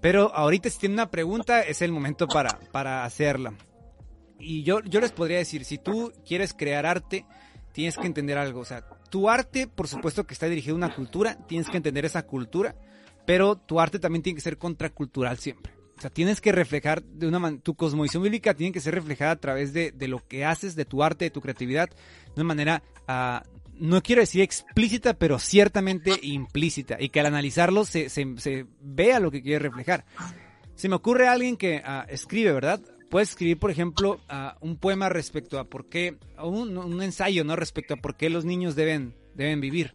Pero 0.00 0.34
ahorita, 0.34 0.68
si 0.68 0.78
tienen 0.78 0.96
una 0.96 1.10
pregunta, 1.10 1.60
es 1.60 1.80
el 1.82 1.92
momento 1.92 2.26
para, 2.26 2.58
para 2.72 3.04
hacerla. 3.04 3.54
Y 4.38 4.64
yo, 4.64 4.80
yo 4.80 5.00
les 5.00 5.12
podría 5.12 5.38
decir, 5.38 5.64
si 5.64 5.78
tú 5.78 6.12
quieres 6.26 6.52
crear 6.52 6.86
arte, 6.86 7.24
tienes 7.72 7.96
que 7.96 8.06
entender 8.06 8.36
algo. 8.36 8.60
O 8.60 8.64
sea, 8.64 8.84
tu 9.12 9.28
arte, 9.28 9.66
por 9.66 9.88
supuesto 9.88 10.26
que 10.26 10.32
está 10.32 10.46
dirigido 10.46 10.74
a 10.74 10.78
una 10.78 10.94
cultura, 10.94 11.36
tienes 11.46 11.68
que 11.68 11.76
entender 11.76 12.06
esa 12.06 12.22
cultura, 12.22 12.74
pero 13.26 13.56
tu 13.56 13.78
arte 13.78 13.98
también 13.98 14.22
tiene 14.22 14.36
que 14.36 14.40
ser 14.40 14.56
contracultural 14.56 15.36
siempre. 15.36 15.74
O 15.98 16.00
sea, 16.00 16.08
tienes 16.08 16.40
que 16.40 16.50
reflejar 16.50 17.02
de 17.02 17.28
una 17.28 17.38
manera, 17.38 17.62
tu 17.62 17.74
cosmovisión 17.74 18.22
bíblica 18.22 18.54
tiene 18.54 18.72
que 18.72 18.80
ser 18.80 18.94
reflejada 18.94 19.32
a 19.32 19.36
través 19.36 19.74
de, 19.74 19.92
lo 20.08 20.26
que 20.26 20.46
haces, 20.46 20.76
de 20.76 20.86
tu 20.86 21.02
arte, 21.02 21.26
de 21.26 21.30
tu 21.30 21.42
creatividad, 21.42 21.90
de 21.90 22.40
una 22.40 22.44
manera, 22.44 22.82
uh, 23.06 23.46
no 23.74 24.02
quiero 24.02 24.22
decir 24.22 24.40
explícita, 24.40 25.12
pero 25.12 25.38
ciertamente 25.38 26.18
implícita, 26.22 26.96
y 26.98 27.10
que 27.10 27.20
al 27.20 27.26
analizarlo 27.26 27.84
se, 27.84 28.08
se, 28.08 28.66
vea 28.80 29.20
lo 29.20 29.30
que 29.30 29.42
quiere 29.42 29.58
reflejar. 29.58 30.06
Se 30.74 30.88
me 30.88 30.96
ocurre 30.96 31.28
alguien 31.28 31.58
que 31.58 31.82
uh, 31.86 32.10
escribe, 32.10 32.50
¿verdad? 32.50 32.80
Puedes 33.12 33.28
escribir, 33.28 33.58
por 33.58 33.70
ejemplo, 33.70 34.20
un 34.60 34.78
poema 34.78 35.10
respecto 35.10 35.58
a 35.58 35.64
por 35.64 35.90
qué, 35.90 36.16
un, 36.42 36.78
un, 36.78 37.02
ensayo, 37.02 37.44
¿no? 37.44 37.56
Respecto 37.56 37.92
a 37.92 37.98
por 37.98 38.16
qué 38.16 38.30
los 38.30 38.46
niños 38.46 38.74
deben, 38.74 39.14
deben 39.34 39.60
vivir. 39.60 39.94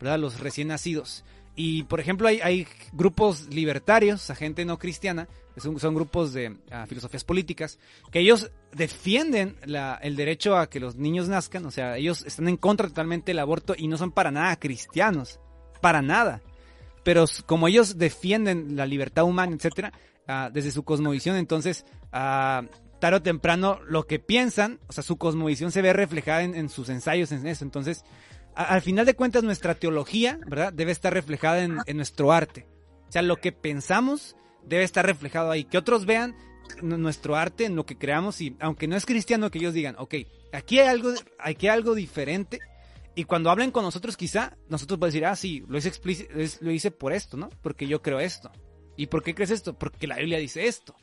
Los 0.00 0.40
recién 0.40 0.66
nacidos. 0.66 1.24
Y, 1.54 1.84
por 1.84 2.00
ejemplo, 2.00 2.26
hay, 2.26 2.40
hay 2.40 2.66
grupos 2.92 3.46
libertarios, 3.54 4.28
a 4.28 4.34
gente 4.34 4.64
no 4.64 4.76
cristiana, 4.80 5.28
son, 5.56 5.94
grupos 5.94 6.32
de 6.32 6.56
filosofías 6.88 7.22
políticas, 7.22 7.78
que 8.10 8.18
ellos 8.18 8.50
defienden 8.72 9.56
el 9.62 10.16
derecho 10.16 10.56
a 10.56 10.68
que 10.68 10.80
los 10.80 10.96
niños 10.96 11.28
nazcan, 11.28 11.64
o 11.64 11.70
sea, 11.70 11.96
ellos 11.96 12.24
están 12.26 12.48
en 12.48 12.56
contra 12.56 12.88
totalmente 12.88 13.30
del 13.30 13.38
aborto 13.38 13.76
y 13.78 13.86
no 13.86 13.96
son 13.98 14.10
para 14.10 14.32
nada 14.32 14.56
cristianos, 14.56 15.38
para 15.80 16.02
nada. 16.02 16.42
Pero 17.04 17.24
como 17.46 17.68
ellos 17.68 17.98
defienden 17.98 18.74
la 18.74 18.86
libertad 18.86 19.22
humana, 19.22 19.54
etcétera, 19.54 19.92
Ah, 20.28 20.50
desde 20.52 20.70
su 20.70 20.84
cosmovisión, 20.84 21.36
entonces, 21.36 21.84
uh, 22.12 22.66
tarde 23.00 23.16
o 23.16 23.22
temprano, 23.22 23.80
lo 23.88 24.06
que 24.06 24.20
piensan, 24.20 24.78
o 24.86 24.92
sea, 24.92 25.02
su 25.02 25.16
cosmovisión 25.16 25.72
se 25.72 25.82
ve 25.82 25.92
reflejada 25.92 26.42
en, 26.42 26.68
sus 26.68 26.88
ensayos, 26.88 27.32
en 27.32 27.44
eso. 27.46 27.64
Entonces, 27.64 28.04
al 28.54 28.80
final 28.82 29.04
de 29.04 29.14
cuentas, 29.14 29.42
nuestra 29.42 29.74
teología, 29.74 30.38
¿verdad? 30.46 30.72
Debe 30.72 30.92
estar 30.92 31.12
reflejada 31.12 31.64
en, 31.64 31.96
nuestro 31.96 32.30
arte. 32.30 32.66
O 33.08 33.12
sea, 33.12 33.22
lo 33.22 33.36
que 33.38 33.50
pensamos 33.50 34.36
debe 34.64 34.84
estar 34.84 35.04
reflejado 35.04 35.50
ahí. 35.50 35.64
Que 35.64 35.78
otros 35.78 36.06
vean 36.06 36.36
nuestro 36.80 37.34
arte, 37.34 37.64
en 37.64 37.74
lo 37.74 37.84
que 37.84 37.98
creamos, 37.98 38.40
y 38.40 38.56
aunque 38.60 38.86
no 38.86 38.96
es 38.96 39.04
cristiano, 39.04 39.50
que 39.50 39.58
ellos 39.58 39.74
digan, 39.74 39.96
ok, 39.98 40.14
aquí 40.52 40.78
hay 40.78 40.86
algo, 40.86 41.12
aquí 41.40 41.66
hay 41.66 41.74
algo 41.74 41.96
diferente. 41.96 42.60
Y 43.16 43.24
cuando 43.24 43.50
hablen 43.50 43.72
con 43.72 43.82
nosotros, 43.82 44.16
quizá, 44.16 44.56
nosotros 44.68 45.00
podemos 45.00 45.14
decir, 45.14 45.26
ah, 45.26 45.34
sí, 45.34 45.64
lo 45.66 45.76
hice, 45.78 46.58
lo 46.60 46.70
hice 46.70 46.92
por 46.92 47.12
esto, 47.12 47.36
¿no? 47.36 47.48
Porque 47.62 47.88
yo 47.88 48.00
creo 48.00 48.20
esto. 48.20 48.52
¿Y 48.96 49.06
por 49.06 49.22
qué 49.22 49.34
crees 49.34 49.50
esto? 49.50 49.78
Porque 49.78 50.06
la 50.06 50.16
Biblia 50.16 50.38
dice 50.38 50.66
esto. 50.66 50.94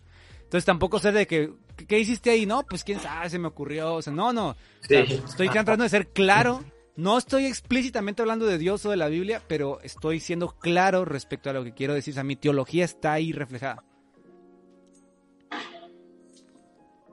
Entonces 0.49 0.65
tampoco 0.65 0.99
sé 0.99 1.11
de 1.11 1.27
que, 1.27 1.53
¿qué 1.87 1.99
hiciste 1.99 2.31
ahí? 2.31 2.45
No, 2.45 2.63
pues 2.63 2.83
quién 2.83 2.99
sabe, 2.99 3.29
se 3.29 3.37
me 3.37 3.47
ocurrió. 3.47 3.95
O 3.95 4.01
sea, 4.01 4.13
no, 4.13 4.33
no. 4.33 4.55
estoy 4.89 5.49
tratando 5.49 5.83
de 5.83 5.89
ser 5.89 6.07
claro. 6.07 6.63
No 6.95 7.17
estoy 7.17 7.45
explícitamente 7.45 8.21
hablando 8.21 8.45
de 8.45 8.57
Dios 8.57 8.85
o 8.85 8.89
de 8.89 8.97
la 8.97 9.07
Biblia, 9.07 9.41
pero 9.47 9.79
estoy 9.81 10.19
siendo 10.19 10.49
claro 10.49 11.05
respecto 11.05 11.49
a 11.49 11.53
lo 11.53 11.63
que 11.63 11.73
quiero 11.73 11.93
decir. 11.93 12.13
O 12.13 12.15
sea, 12.15 12.23
mi 12.23 12.35
teología 12.35 12.83
está 12.83 13.13
ahí 13.13 13.31
reflejada. 13.31 13.83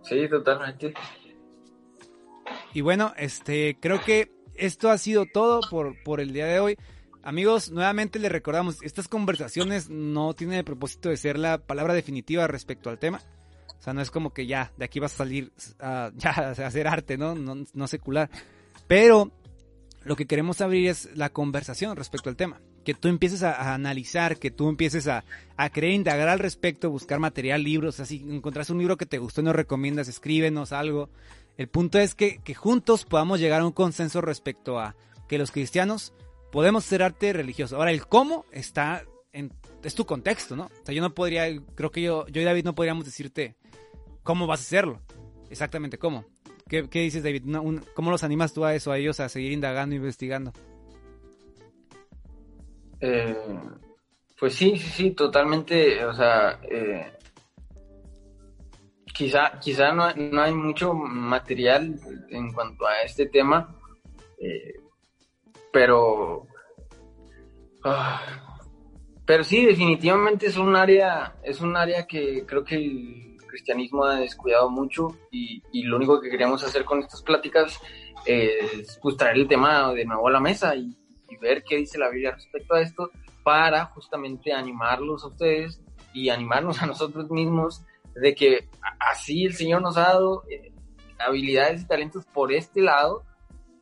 Sí, 0.03 0.29
totalmente. 0.29 0.95
Y 2.73 2.81
bueno, 2.81 3.13
este, 3.17 3.77
creo 3.81 4.01
que 4.01 4.33
esto 4.55 4.91
ha 4.91 4.99
sido 4.99 5.27
todo 5.27 5.61
por, 5.71 6.03
por 6.05 6.21
el 6.21 6.33
día 6.33 6.47
de 6.47 6.61
hoy. 6.61 6.77
Amigos, 7.27 7.73
nuevamente 7.73 8.21
les 8.21 8.31
recordamos, 8.31 8.81
estas 8.83 9.09
conversaciones 9.09 9.91
no 9.91 10.33
tienen 10.35 10.59
el 10.59 10.65
propósito 10.65 11.09
de 11.09 11.17
ser 11.17 11.37
la 11.41 11.59
palabra 11.59 11.93
definitiva 11.93 12.47
respecto 12.47 12.89
al 12.89 13.01
tema. 13.01 13.21
O 13.77 13.83
sea, 13.83 13.93
no 13.93 14.01
es 14.01 14.13
como 14.13 14.33
que 14.33 14.47
ya, 14.47 14.71
de 14.77 14.85
aquí 14.85 15.01
vas 15.01 15.13
a 15.15 15.17
salir 15.17 15.51
a, 15.81 16.13
ya, 16.17 16.31
hacer 16.31 16.87
arte, 16.87 17.19
¿no? 17.19 17.35
¿no? 17.35 17.89
secular. 17.89 18.31
Pero 18.87 19.33
lo 20.05 20.15
que 20.15 20.27
queremos 20.27 20.61
abrir 20.61 20.89
es 20.89 21.09
la 21.17 21.31
conversación 21.31 21.97
respecto 21.97 22.31
al 22.31 22.37
tema. 22.37 22.61
Que 22.85 22.95
tú 22.95 23.09
empieces 23.09 23.43
a, 23.43 23.75
analizar, 23.75 24.39
que 24.39 24.53
tú 24.53 24.69
empieces 24.69 25.09
a, 25.09 25.25
a 25.57 25.69
querer 25.71 25.91
indagar 25.91 26.29
al 26.29 26.39
respecto, 26.39 26.91
buscar 26.91 27.19
material, 27.19 27.65
libros. 27.65 27.99
Así, 27.99 28.25
encontrás 28.31 28.71
un 28.71 28.79
libro 28.79 28.97
que 28.97 29.05
te 29.05 29.19
gustó 29.19 29.41
y 29.41 29.45
nos 29.45 29.57
recomiendas, 29.57 30.07
escríbenos 30.07 30.71
algo. 30.71 31.11
El 31.57 31.67
punto 31.67 31.99
es 31.99 32.15
que 32.15 32.55
juntos 32.55 33.05
podamos 33.05 33.41
llegar 33.41 33.63
a 33.63 33.67
un 33.67 33.73
consenso 33.73 34.21
respecto 34.21 34.79
a 34.79 34.95
que 35.29 35.39
los 35.39 35.51
cristianos 35.51 36.13
podemos 36.53 36.85
hacer 36.85 37.03
arte 37.03 37.33
religioso. 37.33 37.77
Ahora, 37.77 37.91
el 37.91 38.07
cómo 38.07 38.45
está 38.53 39.05
en, 39.33 39.53
es 39.83 39.95
tu 39.95 40.07
contexto, 40.07 40.57
¿no? 40.57 40.65
O 40.65 40.85
sea, 40.85 40.95
yo 40.95 41.03
no 41.03 41.15
podría, 41.15 41.47
creo 41.75 41.91
que 41.91 42.03
yo, 42.03 42.27
yo 42.29 42.41
y 42.41 42.45
David 42.45 42.65
no 42.65 42.75
podríamos 42.75 43.05
decirte 43.05 43.57
cómo 44.23 44.47
vas 44.47 44.61
a 44.61 44.63
hacerlo. 44.63 45.01
Exactamente 45.51 45.99
cómo. 45.99 46.25
¿Qué, 46.69 46.83
dices, 46.83 47.23
David? 47.23 47.45
¿Cómo 47.95 48.11
los 48.11 48.25
animas 48.25 48.53
tú 48.53 48.65
a 48.65 48.75
eso, 48.75 48.91
a 48.91 48.99
ellos 48.99 49.21
a 49.21 49.29
seguir 49.29 49.53
indagando, 49.53 49.95
investigando? 49.95 50.53
Eh, 53.01 53.37
pues 54.39 54.55
sí, 54.55 54.77
sí, 54.77 54.89
sí, 54.89 55.11
totalmente. 55.13 56.05
O 56.05 56.13
sea, 56.13 56.61
eh, 56.69 57.13
quizá, 59.15 59.61
quizá 59.61 59.93
no, 59.93 60.13
no, 60.13 60.43
hay 60.43 60.55
mucho 60.55 60.93
material 60.93 61.95
en 62.31 62.53
cuanto 62.53 62.85
a 62.85 63.03
este 63.03 63.27
tema. 63.27 63.77
Eh, 64.41 64.75
pero, 65.77 66.47
Ah, 67.85 68.23
pero 69.27 69.45
sí, 69.45 69.67
definitivamente 69.67 70.47
es 70.47 70.57
un 70.57 70.75
área, 70.75 71.37
es 71.43 71.61
un 71.61 71.77
área 71.77 72.07
que 72.07 72.47
creo 72.47 72.65
que 72.65 72.77
el 72.77 73.37
cristianismo 73.47 74.05
ha 74.05 74.17
descuidado 74.17 74.71
mucho 74.71 75.17
y, 75.31 75.63
y 75.73 75.83
lo 75.83 75.97
único 75.97 76.19
que 76.19 76.31
queríamos 76.31 76.65
hacer 76.65 76.87
con 76.87 77.01
estas 77.01 77.23
pláticas 77.23 77.79
es 78.25 78.99
pues, 79.03 79.19
traer 79.19 79.37
el 79.37 79.49
tema 79.49 79.93
de 79.93 80.07
nuevo 80.07 80.27
a 80.27 80.31
la 80.31 80.41
mesa 80.41 80.75
y, 80.75 80.97
ver 81.43 81.63
qué 81.63 81.77
dice 81.77 81.99
la 81.99 82.09
Biblia 82.09 82.31
respecto 82.31 82.75
a 82.75 82.81
esto 82.81 83.11
para 83.43 83.85
justamente 83.87 84.55
animarlos 84.55 85.23
a 85.23 85.27
ustedes 85.27 85.83
y 86.15 86.31
animarnos 86.31 86.81
a 86.83 86.87
nosotros 86.87 87.31
mismos 87.31 87.85
de 88.15 88.35
que 88.35 88.71
así 88.99 89.45
el 89.45 89.53
Señor 89.53 89.83
nos 89.83 89.99
ha 89.99 90.13
dado 90.13 90.45
eh, 90.51 90.73
habilidades 91.19 91.83
y 91.83 91.87
talentos 91.87 92.25
por 92.25 92.55
este 92.55 92.81
lado, 92.81 93.23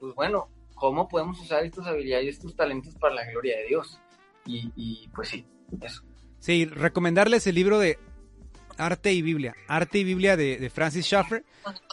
pues 0.00 0.14
bueno, 0.16 0.48
¿cómo 0.84 1.08
podemos 1.08 1.40
usar 1.40 1.64
estas 1.64 1.86
habilidades 1.86 2.26
y 2.26 2.28
estos 2.28 2.54
talentos 2.54 2.94
para 2.96 3.14
la 3.14 3.24
gloria 3.30 3.56
de 3.56 3.66
Dios? 3.66 3.98
Y, 4.46 5.08
pues 5.14 5.28
sí, 5.28 5.46
eso. 5.80 6.02
Sí, 6.38 6.66
recomendarles 6.66 7.46
el 7.46 7.54
libro 7.54 7.78
de 7.78 7.98
Arte 8.76 9.14
y 9.14 9.22
Biblia, 9.22 9.54
Arte 9.66 10.00
y 10.00 10.04
Biblia 10.04 10.36
de, 10.36 10.68
Francis 10.68 11.06
Schaeffer. 11.06 11.42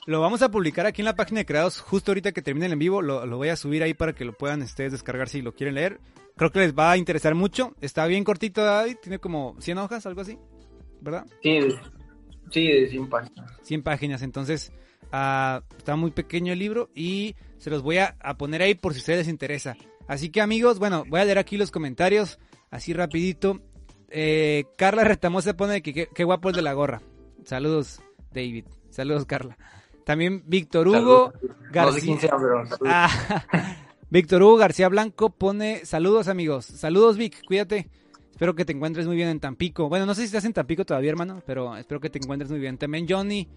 Lo 0.08 0.20
vamos 0.20 0.42
a 0.42 0.52
publicar 0.52 0.86
aquí 0.86 1.02
en 1.02 1.06
la 1.06 1.16
página 1.16 1.40
de 1.40 1.46
Creados 1.46 1.80
justo 1.80 2.12
ahorita 2.12 2.34
que 2.34 2.42
termine 2.42 2.66
el 2.66 2.74
en 2.74 2.80
vivo. 2.80 3.02
Lo, 3.02 3.26
lo, 3.26 3.38
voy 3.38 3.48
a 3.48 3.56
subir 3.56 3.82
ahí 3.82 3.94
para 3.94 4.14
que 4.14 4.26
lo 4.26 4.34
puedan 4.34 4.62
ustedes 4.62 4.92
descargar 4.92 5.30
si 5.30 5.42
lo 5.42 5.56
quieren 5.56 5.76
leer. 5.76 6.02
Creo 6.36 6.52
que 6.52 6.60
les 6.60 6.74
va 6.74 6.92
a 6.92 6.98
interesar 6.98 7.34
mucho. 7.34 7.74
Está 7.80 8.06
bien 8.08 8.26
cortito, 8.26 8.62
David. 8.62 8.98
Tiene 9.02 9.20
como 9.20 9.56
100 9.60 9.78
hojas, 9.78 10.06
algo 10.06 10.20
así. 10.20 10.38
¿Verdad? 11.00 11.26
Sí, 11.42 11.60
sí, 12.50 12.68
de 12.68 12.90
100 12.90 13.10
páginas. 13.10 13.58
100 13.62 13.84
páginas. 13.84 14.22
Entonces, 14.22 14.74
uh, 15.14 15.62
está 15.78 15.96
muy 15.96 16.12
pequeño 16.12 16.54
el 16.54 16.60
libro 16.60 16.90
y 16.96 17.36
se 17.58 17.70
los 17.70 17.82
voy 17.82 18.00
a, 18.00 18.16
poner 18.38 18.62
ahí 18.62 18.76
por 18.76 18.94
si 18.94 19.00
a 19.00 19.02
ustedes 19.02 19.20
les 19.20 19.28
interesa. 19.28 19.76
Así 20.08 20.30
que, 20.30 20.42
amigos, 20.42 20.80
bueno, 20.80 21.04
voy 21.08 21.22
a 21.22 21.26
leer 21.26 21.38
aquí 21.38 21.58
los 21.58 21.72
comentarios. 21.72 22.40
Así 22.70 22.94
rapidito. 22.94 23.62
Eh, 24.10 24.66
Carla 24.78 25.04
Retamosa 25.04 25.56
pone 25.56 25.82
que 25.82 26.08
qué 26.08 26.24
guapo 26.24 26.50
el 26.50 26.56
de 26.56 26.62
la 26.62 26.74
gorra. 26.74 27.02
Saludos, 27.46 28.02
David. 28.34 28.66
Saludos, 28.90 29.26
Carla. 29.26 29.58
También 30.04 30.44
Víctor 30.46 30.88
Hugo 30.88 31.34
García. 31.72 32.30
Víctor 34.10 34.44
Hugo 34.44 34.58
García 34.58 34.90
Blanco 34.90 35.30
pone 35.30 35.86
saludos 35.86 36.28
amigos. 36.28 36.66
Saludos 36.66 37.18
Vic, 37.18 37.46
cuídate. 37.46 37.90
Espero 38.32 38.56
que 38.56 38.66
te 38.66 38.74
encuentres 38.74 39.08
muy 39.08 39.16
bien 39.16 39.30
en 39.30 39.40
Tampico. 39.40 39.88
Bueno, 39.88 40.06
no 40.06 40.14
sé 40.14 40.22
si 40.22 40.26
estás 40.26 40.46
en 40.46 40.54
Tampico 40.54 40.84
todavía, 40.84 41.12
hermano, 41.12 41.42
pero 41.46 41.78
espero 41.78 42.00
que 42.00 42.10
te 42.10 42.20
encuentres 42.20 42.50
muy 42.50 42.60
bien. 42.60 42.78
También 42.78 43.06
Johnny, 43.08 43.48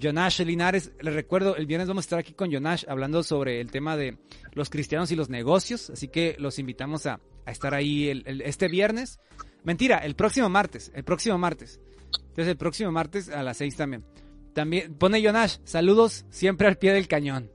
Jonash 0.00 0.42
Linares. 0.42 0.92
Les 1.00 1.14
recuerdo, 1.14 1.56
el 1.56 1.66
viernes 1.66 1.88
vamos 1.88 2.04
a 2.04 2.06
estar 2.06 2.18
aquí 2.18 2.32
con 2.32 2.52
Jonash 2.52 2.84
hablando 2.88 3.22
sobre 3.22 3.60
el 3.60 3.70
tema 3.70 3.96
de 3.96 4.18
los 4.52 4.70
cristianos 4.70 5.10
y 5.12 5.16
los 5.16 5.28
negocios. 5.28 5.90
Así 5.90 6.08
que 6.08 6.36
los 6.38 6.58
invitamos 6.58 7.06
a, 7.06 7.20
estar 7.46 7.74
ahí 7.74 8.22
este 8.44 8.68
viernes. 8.68 9.20
Mentira, 9.64 9.98
el 9.98 10.16
próximo 10.16 10.48
martes. 10.48 10.90
El 10.94 11.04
próximo 11.04 11.38
martes. 11.38 11.80
Entonces 12.12 12.48
el 12.48 12.56
próximo 12.56 12.92
martes 12.92 13.28
a 13.28 13.42
las 13.42 13.56
6 13.58 13.76
también. 13.76 14.04
También 14.52 14.94
pone 14.94 15.22
Jonash, 15.22 15.58
saludos 15.64 16.24
siempre 16.30 16.66
al 16.66 16.78
pie 16.78 16.92
del 16.94 17.08
cañón. 17.08 17.50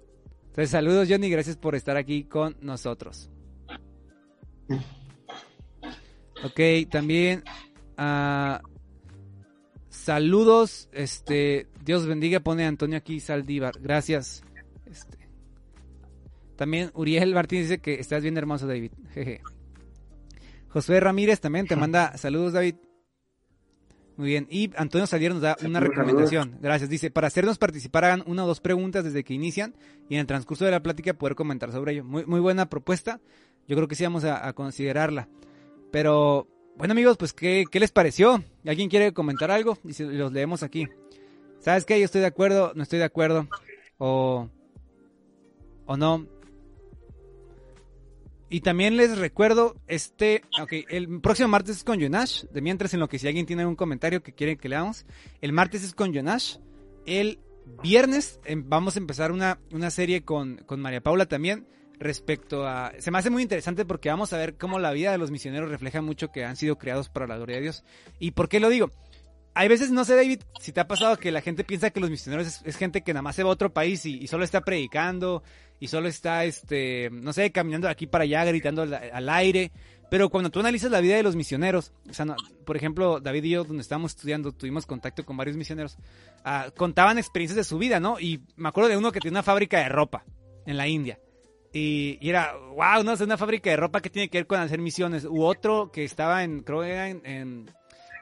Entonces, 0.52 0.70
saludos 0.70 1.08
Johnny, 1.10 1.30
gracias 1.30 1.56
por 1.56 1.76
estar 1.76 1.98
aquí 1.98 2.26
con 2.26 2.58
nosotros. 2.62 3.30
Ok, 6.44 6.90
también 6.90 7.44
uh, 7.98 8.58
saludos, 10.02 10.90
este, 10.92 11.68
Dios 11.84 12.06
bendiga, 12.06 12.40
pone 12.40 12.66
Antonio 12.66 12.98
aquí 12.98 13.20
Saldívar, 13.20 13.74
gracias. 13.80 14.44
Este, 14.86 15.18
también 16.56 16.92
Uriel 16.94 17.34
Martínez 17.34 17.70
dice 17.70 17.82
que 17.82 17.96
estás 17.96 18.22
bien 18.22 18.38
hermoso, 18.38 18.68
David. 18.68 18.92
Jeje. 19.14 19.42
José 20.70 21.00
Ramírez 21.00 21.40
también 21.40 21.68
te 21.68 21.76
manda 21.76 22.18
saludos, 22.18 22.54
David. 22.54 22.76
Muy 24.18 24.28
bien. 24.28 24.48
Y 24.50 24.72
Antonio 24.76 25.08
Salier 25.08 25.34
nos 25.34 25.42
da 25.42 25.58
una 25.66 25.80
recomendación. 25.80 26.60
Gracias. 26.62 26.90
Dice, 26.90 27.10
para 27.10 27.28
hacernos 27.28 27.58
participar 27.58 28.06
hagan 28.06 28.24
una 28.28 28.44
o 28.44 28.48
dos 28.48 28.62
preguntas 28.62 29.04
desde 29.04 29.24
que 29.24 29.34
inician 29.34 29.76
y 30.10 30.16
en 30.16 30.22
el 30.22 30.28
transcurso 30.28 30.64
de 30.64 30.72
la 30.72 30.84
plática 30.84 31.14
poder 31.14 31.36
comentar 31.36 31.72
sobre 31.72 31.94
ello. 31.94 32.04
Muy, 32.04 32.26
muy 32.26 32.40
buena 32.40 32.70
propuesta. 32.70 33.20
Yo 33.68 33.76
creo 33.76 33.88
que 33.88 33.96
sí 33.96 34.04
vamos 34.04 34.24
a, 34.24 34.54
considerarla. 34.54 35.28
Pero, 35.92 36.48
bueno 36.78 36.94
amigos, 36.94 37.18
pues 37.18 37.34
¿qué, 37.34 37.66
¿qué, 37.70 37.80
les 37.80 37.92
pareció? 37.92 38.44
¿Alguien 38.66 38.90
quiere 38.90 39.14
comentar 39.14 39.52
algo? 39.52 39.78
Y 39.84 39.94
si 39.94 40.04
los 40.04 40.32
leemos 40.32 40.64
aquí. 40.64 40.88
¿Sabes 41.60 41.86
qué? 41.86 42.00
Yo 42.00 42.06
estoy 42.06 42.22
de 42.22 42.28
acuerdo, 42.28 42.72
no 42.76 42.84
estoy 42.84 43.00
de 43.00 43.06
acuerdo. 43.06 43.48
O, 43.98 44.50
o 45.86 45.98
no. 45.98 46.28
Y 48.50 48.62
también 48.62 48.98
les 48.98 49.18
recuerdo, 49.18 49.78
este, 49.88 50.42
ok, 50.62 50.74
el 50.90 51.22
próximo 51.22 51.48
martes 51.48 51.78
es 51.78 51.84
con 51.86 52.02
Jonash, 52.02 52.44
de 52.52 52.60
mientras 52.60 52.94
en 52.94 53.00
lo 53.00 53.08
que 53.08 53.18
si 53.18 53.26
alguien 53.26 53.46
tiene 53.46 53.66
un 53.66 53.78
comentario 53.78 54.22
que 54.22 54.34
quiere 54.34 54.58
que 54.58 54.68
leamos, 54.68 55.06
el 55.40 55.54
martes 55.54 55.86
es 55.86 55.94
con 55.94 56.14
Jonash, 56.14 56.58
el 57.06 57.40
viernes 57.82 58.42
em, 58.44 58.68
vamos 58.68 58.98
a 58.98 59.00
empezar 59.00 59.32
una, 59.32 59.62
una 59.72 59.90
serie 59.90 60.24
con, 60.24 60.58
con 60.66 60.82
María 60.82 61.00
Paula 61.00 61.28
también, 61.28 61.66
respecto 62.02 62.68
a... 62.68 62.92
Se 62.98 63.12
me 63.12 63.20
hace 63.20 63.30
muy 63.30 63.44
interesante 63.44 63.86
porque 63.86 64.10
vamos 64.10 64.34
a 64.34 64.38
ver 64.38 64.58
cómo 64.58 64.80
la 64.80 64.92
vida 64.92 65.12
de 65.12 65.20
los 65.20 65.32
misioneros 65.32 65.70
refleja 65.70 66.02
mucho 66.02 66.32
que 66.32 66.44
han 66.44 66.56
sido 66.56 66.78
creados 66.78 67.10
para 67.10 67.28
la 67.28 67.38
gloria 67.38 67.58
de 67.58 67.62
Dios. 67.62 67.84
¿Y 68.20 68.32
por 68.32 68.50
qué 68.50 68.60
lo 68.60 68.70
digo? 68.70 68.90
Hay 69.54 69.68
veces, 69.68 69.92
no 69.92 70.04
sé, 70.04 70.16
David, 70.16 70.42
si 70.60 70.72
te 70.72 70.80
ha 70.80 70.88
pasado 70.88 71.18
que 71.18 71.32
la 71.32 71.42
gente 71.42 71.64
piensa 71.64 71.92
que 71.92 72.00
los 72.00 72.10
misioneros 72.10 72.62
es, 72.66 72.76
gente 72.78 73.04
que 73.04 73.14
nada 73.14 73.22
más 73.22 73.36
se 73.36 73.44
va 73.44 73.50
a 73.50 73.54
otro 73.54 73.72
país 73.72 74.06
y, 74.06 74.26
solo 74.28 74.44
está 74.44 74.62
predicando 74.62 75.44
y 75.80 75.88
solo 75.88 76.08
está, 76.08 76.46
este, 76.46 77.10
no 77.12 77.34
sé, 77.34 77.52
caminando 77.52 77.88
de 77.88 77.92
aquí 77.92 78.08
para 78.08 78.24
allá, 78.24 78.46
gritando 78.46 78.82
al, 78.82 79.30
aire. 79.30 79.72
Pero 80.10 80.30
cuando 80.30 80.50
tú 80.50 80.60
analizas 80.60 80.90
la 80.90 81.02
vida 81.02 81.18
de 81.18 81.24
los 81.24 81.36
misioneros, 81.36 81.94
o 82.10 82.14
sea, 82.14 82.26
por 82.66 82.78
ejemplo, 82.78 83.20
David 83.20 83.44
y 83.44 83.50
yo, 83.52 83.64
donde 83.64 83.82
estábamos 83.82 84.12
estudiando, 84.12 84.54
tuvimos 84.54 84.86
contacto 84.86 85.26
con 85.26 85.38
varios 85.38 85.58
misioneros, 85.58 85.98
ah, 86.44 86.70
contaban 86.76 87.18
experiencias 87.18 87.58
de 87.58 87.64
su 87.64 87.78
vida, 87.78 88.00
¿no? 88.00 88.20
Y 88.20 88.42
me 88.56 88.70
acuerdo 88.70 88.90
de 88.90 88.98
uno 88.98 89.12
que 89.12 89.20
tiene 89.20 89.36
una 89.36 89.44
fábrica 89.44 89.80
de 89.80 89.90
ropa 89.90 90.24
en 90.66 90.78
la 90.78 90.88
India. 90.88 91.20
Y, 91.74 92.18
era, 92.22 92.54
wow, 92.56 93.04
no, 93.04 93.14
es 93.14 93.22
una 93.22 93.38
fábrica 93.38 93.70
de 93.70 93.78
ropa 93.78 94.02
que 94.02 94.10
tiene 94.10 94.30
que 94.30 94.40
ver 94.40 94.48
con 94.48 94.60
hacer 94.60 94.80
misiones. 94.80 95.26
U 95.26 95.44
otro 95.44 95.92
que 95.92 96.04
estaba 96.04 96.44
en, 96.44 96.62
creo 96.62 96.82
que 96.82 96.92
era 96.92 97.10
en, 97.10 97.72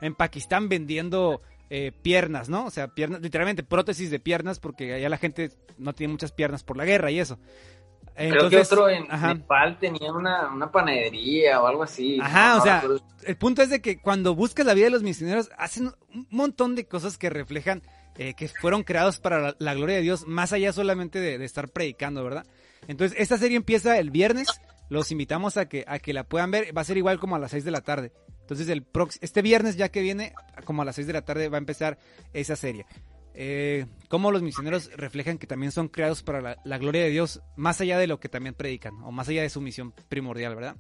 en 0.02 0.16
Pakistán 0.16 0.70
vendiendo 0.70 1.42
eh, 1.72 1.92
piernas, 2.02 2.50
¿no? 2.50 2.66
O 2.66 2.72
sea, 2.72 2.88
piernas, 2.88 3.22
literalmente 3.22 3.62
prótesis 3.62 4.10
de 4.10 4.20
piernas 4.20 4.60
porque 4.60 4.96
allá 4.96 5.08
la 5.08 5.18
gente 5.18 5.52
no 5.78 5.94
tiene 5.94 6.12
muchas 6.12 6.32
piernas 6.32 6.64
por 6.64 6.78
la 6.78 6.86
guerra 6.86 7.12
y 7.12 7.20
eso. 7.20 7.38
Creo 8.16 8.50
que 8.50 8.58
otro 8.58 8.90
en 8.90 9.08
Nepal 9.08 9.78
tenía 9.80 10.12
una, 10.12 10.72
panadería 10.72 11.62
o 11.62 11.68
algo 11.68 11.84
así. 11.84 12.20
Ajá, 12.20 12.58
o 12.58 12.62
sea, 12.62 12.84
el 13.24 13.38
punto 13.38 13.62
es 13.62 13.70
de 13.70 13.82
que 13.82 14.02
cuando 14.02 14.36
buscas 14.36 14.66
la 14.66 14.74
vida 14.74 14.86
de 14.86 14.92
los 14.92 15.04
misioneros, 15.04 15.52
hacen 15.58 15.92
un 16.14 16.28
montón 16.32 16.76
de 16.76 16.86
cosas 16.86 17.18
que 17.18 17.30
reflejan 17.30 17.82
eh, 18.18 18.34
que 18.34 18.50
fueron 18.50 18.84
creados 18.84 19.20
para 19.20 19.56
la, 19.58 19.74
gloria 19.76 19.98
de 19.98 20.02
Dios, 20.02 20.28
más 20.28 20.52
allá 20.52 20.74
solamente 20.74 21.22
de, 21.22 21.38
de, 21.38 21.46
estar 21.46 21.70
predicando, 21.70 22.24
¿verdad? 22.24 22.46
Entonces, 22.88 23.18
esta 23.20 23.38
serie 23.38 23.58
empieza 23.58 23.98
el 24.00 24.12
viernes, 24.12 24.48
los 24.90 25.12
invitamos 25.12 25.58
a 25.58 25.68
que, 25.68 25.86
a 25.88 26.00
que 26.00 26.14
la 26.14 26.24
puedan 26.24 26.52
ver, 26.52 26.76
va 26.76 26.82
a 26.82 26.86
ser 26.86 26.98
igual 26.98 27.20
como 27.20 27.36
a 27.36 27.40
las 27.40 27.52
6 27.52 27.64
de 27.64 27.72
la 27.72 27.82
tarde. 27.82 28.12
Entonces, 28.42 28.68
el 28.70 28.86
este 29.22 29.42
viernes 29.42 29.76
ya 29.76 29.90
que 29.90 30.02
viene, 30.02 30.34
como 30.66 30.82
a 30.82 30.86
las 30.86 30.96
6 30.96 31.08
de 31.08 31.14
la 31.14 31.22
tarde, 31.24 31.50
va 31.50 31.58
a 31.58 31.60
empezar 31.60 32.00
esa 32.34 32.56
serie. 32.56 32.86
Eh, 33.36 33.86
cómo 34.08 34.32
los 34.32 34.42
misioneros 34.42 34.92
reflejan 34.98 35.38
que 35.38 35.48
también 35.48 35.72
son 35.72 35.88
creados 35.88 36.24
para 36.24 36.58
la, 36.64 36.78
gloria 36.78 37.04
de 37.04 37.10
Dios, 37.10 37.42
más 37.56 37.80
allá 37.80 37.98
de 38.00 38.08
lo 38.08 38.20
que 38.20 38.28
también 38.28 38.56
predican, 38.56 38.96
o 39.04 39.12
más 39.12 39.30
allá 39.30 39.44
de 39.44 39.50
su 39.50 39.62
misión 39.62 39.94
primordial, 40.10 40.56
¿verdad? 40.56 40.76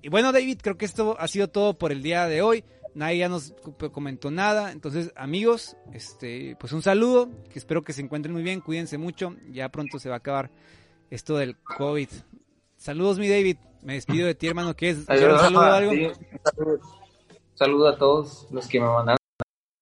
Y 0.00 0.08
bueno, 0.08 0.32
David, 0.32 0.58
creo 0.62 0.76
que 0.76 0.84
esto 0.84 1.16
ha 1.20 1.28
sido 1.28 1.48
todo 1.48 1.78
por 1.78 1.92
el 1.92 2.02
día 2.02 2.26
de 2.26 2.42
hoy. 2.42 2.64
Nadie 2.94 3.18
ya 3.18 3.28
nos 3.28 3.54
comentó 3.92 4.30
nada. 4.30 4.72
Entonces, 4.72 5.12
amigos, 5.14 5.76
este, 5.92 6.56
pues 6.58 6.72
un 6.72 6.82
saludo. 6.82 7.30
Que 7.50 7.58
espero 7.58 7.84
que 7.84 7.92
se 7.92 8.02
encuentren 8.02 8.32
muy 8.32 8.42
bien. 8.42 8.60
Cuídense 8.60 8.98
mucho. 8.98 9.36
Ya 9.52 9.68
pronto 9.70 10.00
se 10.00 10.08
va 10.08 10.16
a 10.16 10.18
acabar 10.18 10.50
esto 11.12 11.36
del 11.36 11.56
COVID. 11.58 12.08
Saludos, 12.78 13.18
mi 13.18 13.28
David. 13.28 13.58
Me 13.82 13.94
despido 13.94 14.26
de 14.26 14.34
ti, 14.34 14.46
hermano. 14.46 14.74
¿Qué 14.74 14.90
es? 14.90 15.04
Saludos, 15.04 15.40
saludo 15.42 15.60
a 15.60 15.76
algo? 15.76 15.92
A 17.86 17.96
todos 17.96 18.48
los 18.50 18.66
que 18.66 18.80
me 18.80 18.86
mandaron. 18.86 19.18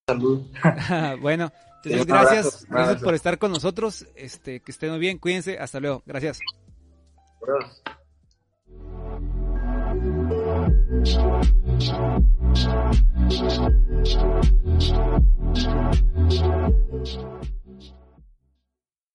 Saludos. 0.09 0.43
bueno, 1.21 1.53
entonces, 1.85 2.07
gracias. 2.07 2.67
Gracias 2.69 3.03
por 3.03 3.15
estar 3.15 3.39
con 3.39 3.53
nosotros. 3.53 4.07
Este, 4.17 4.61
que 4.61 4.73
estén 4.73 4.91
muy 4.91 4.99
bien. 4.99 5.19
Cuídense. 5.19 5.57
Hasta 5.59 5.79
luego. 5.79 6.03
Gracias. 6.05 6.41